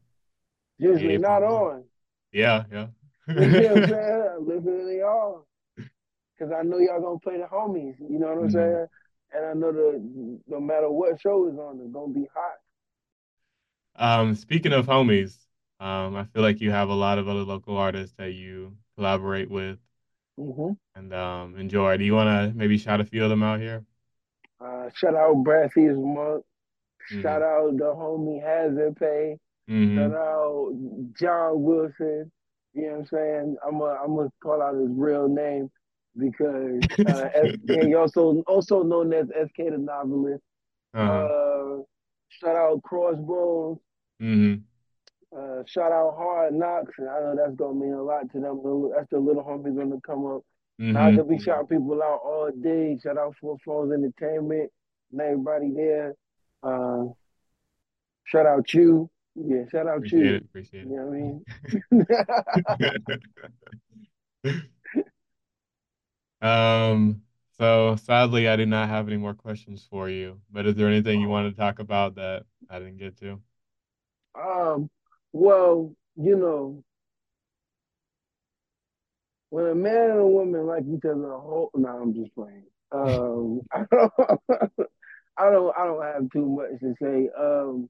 usually 0.78 1.12
yeah, 1.12 1.18
not 1.18 1.42
on. 1.44 1.84
Yeah, 2.32 2.64
yeah. 2.72 2.86
you 3.28 3.34
know 3.34 3.74
what 3.74 3.82
I'm 3.82 3.88
saying? 3.88 4.28
I 4.32 4.36
listen 4.38 4.86
to 4.86 4.96
y'all 4.98 5.46
because 6.38 6.52
I 6.52 6.62
know 6.62 6.78
y'all 6.78 7.00
gonna 7.00 7.18
play 7.18 7.38
the 7.38 7.44
homies. 7.44 7.98
You 8.00 8.18
know 8.18 8.28
what 8.28 8.38
I'm 8.38 8.48
mm-hmm. 8.48 8.50
saying? 8.50 8.86
And 9.32 9.46
I 9.46 9.52
know 9.54 9.72
the 9.72 10.40
no 10.46 10.60
matter 10.60 10.90
what 10.90 11.20
show 11.20 11.48
is 11.48 11.58
on, 11.58 11.80
it's 11.82 11.92
gonna 11.92 12.12
be 12.12 12.28
hot. 12.34 14.20
Um, 14.20 14.34
speaking 14.34 14.72
of 14.72 14.86
homies, 14.86 15.36
um, 15.80 16.16
I 16.16 16.24
feel 16.24 16.42
like 16.42 16.60
you 16.60 16.70
have 16.70 16.88
a 16.88 16.94
lot 16.94 17.18
of 17.18 17.28
other 17.28 17.40
local 17.40 17.76
artists 17.76 18.14
that 18.18 18.32
you 18.32 18.76
collaborate 18.96 19.50
with 19.50 19.78
mm-hmm. 20.38 20.72
and 20.94 21.14
um, 21.14 21.56
enjoy. 21.58 21.96
Do 21.96 22.04
you 22.04 22.14
want 22.14 22.28
to 22.28 22.56
maybe 22.56 22.78
shout 22.78 23.00
a 23.00 23.04
few 23.04 23.24
of 23.24 23.30
them 23.30 23.42
out 23.42 23.60
here? 23.60 23.84
Uh, 24.60 24.88
shout 24.94 25.14
out 25.14 25.42
Brad 25.44 25.70
Monk. 25.76 26.44
Mm-hmm. 27.12 27.22
Shout 27.22 27.42
out 27.42 27.76
the 27.76 27.84
homie 27.84 28.42
Hazard 28.42 28.96
Pay. 28.96 29.38
Mm-hmm. 29.70 29.98
Shout 29.98 30.12
out 30.12 30.72
John 31.18 31.62
Wilson. 31.62 32.30
You 32.74 32.82
know 32.82 32.88
what 32.90 32.98
I'm 32.98 33.06
saying? 33.06 33.56
I'm 33.66 33.78
gonna 33.78 33.98
I'm 34.02 34.16
gonna 34.16 34.32
call 34.42 34.62
out 34.62 34.74
his 34.74 34.90
real 34.90 35.28
name 35.28 35.70
because 36.18 36.82
uh, 37.06 37.30
also 37.96 38.42
also 38.46 38.82
known 38.82 39.12
as 39.12 39.28
SK 39.28 39.56
the 39.56 39.78
novelist. 39.78 40.42
Uh-huh. 40.94 41.12
Uh, 41.12 41.82
shout 42.28 42.56
out 42.56 42.82
Crossbones. 42.82 43.78
Mm-hmm. 44.20 44.62
Uh, 45.36 45.62
shout 45.66 45.92
out 45.92 46.16
Hard 46.16 46.54
Knocks, 46.54 46.94
and 46.98 47.08
I 47.08 47.20
know 47.20 47.36
that's 47.36 47.54
gonna 47.56 47.74
mean 47.74 47.92
a 47.92 48.02
lot 48.02 48.30
to 48.32 48.40
them. 48.40 48.62
That's 48.94 49.10
the 49.10 49.18
little 49.18 49.44
homies 49.44 49.76
gonna 49.76 50.00
come 50.00 50.24
up. 50.26 50.42
Mm-hmm. 50.80 50.96
I 50.96 51.14
could 51.14 51.28
be 51.28 51.38
shouting 51.38 51.66
people 51.66 52.02
out 52.02 52.20
all 52.24 52.50
day. 52.50 52.98
Shout 53.02 53.18
out 53.18 53.36
Four 53.40 53.58
Phones 53.64 53.92
Entertainment 53.92 54.70
and 55.12 55.20
everybody 55.20 55.70
there. 55.74 56.14
Uh, 56.62 57.04
shout 58.24 58.46
out 58.46 58.72
you. 58.72 59.10
Yeah, 59.34 59.64
shout 59.70 59.86
out 59.86 59.98
appreciate 59.98 60.24
you. 60.24 60.34
It, 60.34 60.44
appreciate 60.44 60.82
it. 60.82 60.88
You 60.88 60.96
know 60.96 61.42
what 61.92 61.92
I 61.92 61.94
mean? 64.44 64.62
Um, 66.40 67.22
so 67.58 67.96
sadly, 67.96 68.48
I 68.48 68.56
do 68.56 68.66
not 68.66 68.88
have 68.88 69.08
any 69.08 69.16
more 69.16 69.34
questions 69.34 69.86
for 69.90 70.08
you. 70.08 70.40
But 70.50 70.66
is 70.66 70.76
there 70.76 70.88
anything 70.88 71.20
you 71.20 71.28
want 71.28 71.52
to 71.52 71.60
talk 71.60 71.78
about 71.78 72.14
that 72.16 72.44
I 72.70 72.78
didn't 72.78 72.98
get 72.98 73.18
to? 73.18 73.40
Um, 74.40 74.88
well, 75.32 75.94
you 76.16 76.36
know, 76.36 76.84
when 79.50 79.66
a 79.66 79.74
man 79.74 80.10
and 80.10 80.20
a 80.20 80.26
woman 80.26 80.66
like 80.66 80.84
each 80.84 81.04
other, 81.04 81.32
whole 81.32 81.70
no, 81.74 81.88
I'm 81.88 82.14
just 82.14 82.34
playing. 82.34 82.64
Um, 82.92 83.62
I 83.72 83.84
don't, 83.90 84.12
I 85.36 85.50
don't, 85.50 85.76
I 85.76 85.84
don't 85.84 86.02
have 86.02 86.30
too 86.32 86.46
much 86.46 86.80
to 86.80 86.94
say. 87.00 87.28
Um, 87.38 87.88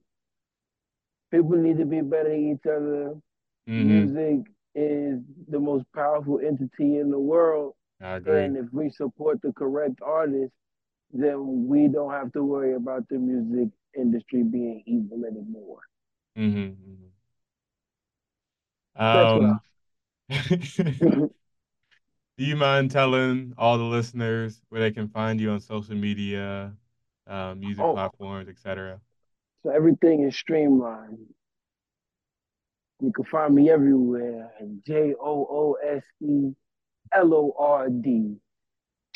people 1.31 1.57
need 1.57 1.79
to 1.79 1.85
be 1.85 2.01
better 2.01 2.33
at 2.33 2.39
each 2.39 2.67
other. 2.67 3.15
Mm-hmm. 3.69 3.89
Music 3.89 4.47
is 4.75 5.21
the 5.49 5.59
most 5.59 5.85
powerful 5.95 6.41
entity 6.41 6.99
in 6.99 7.11
the 7.11 7.19
world 7.19 7.75
I 8.01 8.17
agree. 8.17 8.45
And 8.45 8.57
if 8.57 8.67
we 8.73 8.91
support 8.91 9.41
the 9.43 9.53
correct 9.53 10.01
artist, 10.03 10.53
then 11.13 11.67
we 11.67 11.89
don't 11.89 12.13
have 12.13 12.33
to 12.33 12.45
worry 12.45 12.75
about 12.75 13.09
the 13.09 13.19
music 13.19 13.73
industry 13.97 14.43
being 14.43 14.83
evil 14.87 15.25
anymore. 15.25 15.81
Mm-hmm. 16.37 17.09
Um, 19.01 19.61
do 22.39 22.45
you 22.45 22.57
mind 22.57 22.91
telling 22.91 23.55
all 23.57 23.79
the 23.79 23.85
listeners 23.85 24.61
where 24.69 24.81
they 24.81 24.91
can 24.91 25.09
find 25.09 25.41
you 25.41 25.51
on 25.51 25.61
social 25.61 25.95
media, 25.95 26.73
uh, 27.27 27.55
music 27.57 27.85
oh. 27.85 27.95
platforms, 27.95 28.49
etc.? 28.49 29.01
So 29.63 29.71
everything 29.71 30.25
is 30.25 30.37
streamlined. 30.37 31.19
You 33.01 33.13
can 33.13 33.25
find 33.25 33.55
me 33.55 33.71
everywhere. 33.71 34.51
J 34.87 35.15
O 35.21 35.47
O 35.51 35.77
S 35.85 36.03
E 36.21 36.53
L 37.13 37.35
O 37.35 37.55
R 37.59 37.89
D. 37.89 38.37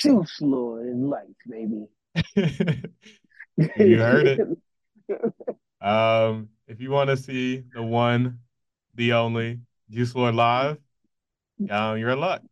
Jooselord 0.02 0.82
and 0.82 1.10
Lights, 1.10 1.34
baby. 1.48 1.86
you 3.76 3.98
heard 3.98 4.26
it. 4.26 4.48
Um, 5.82 6.50
if 6.68 6.80
you 6.80 6.92
want 6.92 7.10
to 7.10 7.16
see 7.16 7.64
the 7.74 7.82
one, 7.82 8.38
the 8.94 9.14
only 9.14 9.58
Jooselord 9.90 10.36
live, 10.36 10.78
um, 11.68 11.98
you're 11.98 12.10
in 12.10 12.20
luck. 12.20 12.42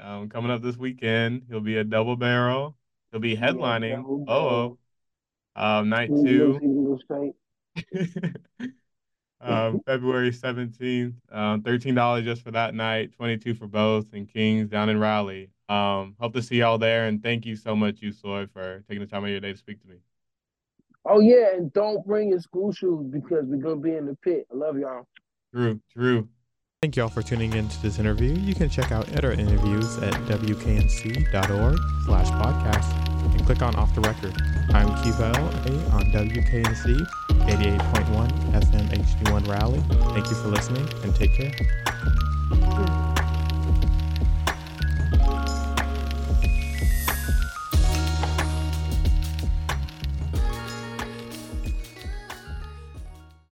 Um, 0.00 0.28
coming 0.28 0.52
up 0.52 0.62
this 0.62 0.76
weekend, 0.76 1.42
he'll 1.48 1.60
be 1.60 1.78
a 1.78 1.84
double 1.84 2.14
barrel. 2.14 2.76
He'll 3.10 3.20
be 3.20 3.36
headlining. 3.36 3.90
Yeah, 3.90 4.32
oh, 4.32 4.78
um, 5.56 5.88
night 5.88 6.10
two. 6.10 6.60
um, 9.40 9.80
February 9.86 10.30
17th. 10.30 11.14
Um, 11.32 11.62
$13 11.62 12.24
just 12.24 12.42
for 12.42 12.50
that 12.50 12.74
night, 12.74 13.12
22 13.16 13.54
for 13.54 13.66
both, 13.66 14.06
and 14.12 14.28
Kings 14.28 14.68
down 14.68 14.88
in 14.88 14.98
Raleigh. 14.98 15.50
Um, 15.68 16.16
hope 16.18 16.34
to 16.34 16.42
see 16.42 16.56
y'all 16.56 16.78
there, 16.78 17.06
and 17.06 17.22
thank 17.22 17.46
you 17.46 17.56
so 17.56 17.76
much, 17.76 18.02
you 18.02 18.12
Soy, 18.12 18.46
for 18.52 18.82
taking 18.88 19.00
the 19.00 19.06
time 19.06 19.24
of 19.24 19.30
your 19.30 19.40
day 19.40 19.52
to 19.52 19.58
speak 19.58 19.80
to 19.82 19.88
me. 19.88 19.96
Oh 21.04 21.20
yeah, 21.20 21.54
and 21.54 21.72
don't 21.72 22.04
bring 22.06 22.28
your 22.28 22.40
school 22.40 22.72
shoes 22.72 23.06
because 23.06 23.44
we're 23.46 23.62
gonna 23.62 23.76
be 23.76 23.94
in 23.94 24.06
the 24.06 24.16
pit. 24.16 24.46
I 24.52 24.56
love 24.56 24.78
y'all. 24.78 25.06
True, 25.54 25.80
true. 25.92 26.28
Thank 26.82 26.96
y'all 26.96 27.08
for 27.08 27.22
tuning 27.22 27.52
in 27.52 27.68
to 27.68 27.82
this 27.82 27.98
interview. 27.98 28.34
You 28.34 28.54
can 28.54 28.68
check 28.68 28.90
out 28.90 29.08
other 29.16 29.32
interviews 29.32 29.98
at 29.98 30.14
wknc.org 30.14 31.78
slash 32.06 32.28
podcast 32.30 33.06
and 33.06 33.09
click 33.50 33.62
on 33.62 33.74
Off 33.74 33.92
the 33.96 34.00
Record. 34.02 34.40
I'm 34.72 34.86
Kiva 35.02 35.32
A 35.32 35.92
on 35.92 36.04
WKNC 36.12 37.04
88.1 37.30 38.30
SMHD1 38.52 39.48
Raleigh. 39.48 39.82
Thank 40.14 40.30
you 40.30 40.36
for 40.36 40.48
listening 40.50 40.88
and 41.02 41.12
take 41.16 41.34
care. 41.34 41.50
Hmm. 41.50 43.09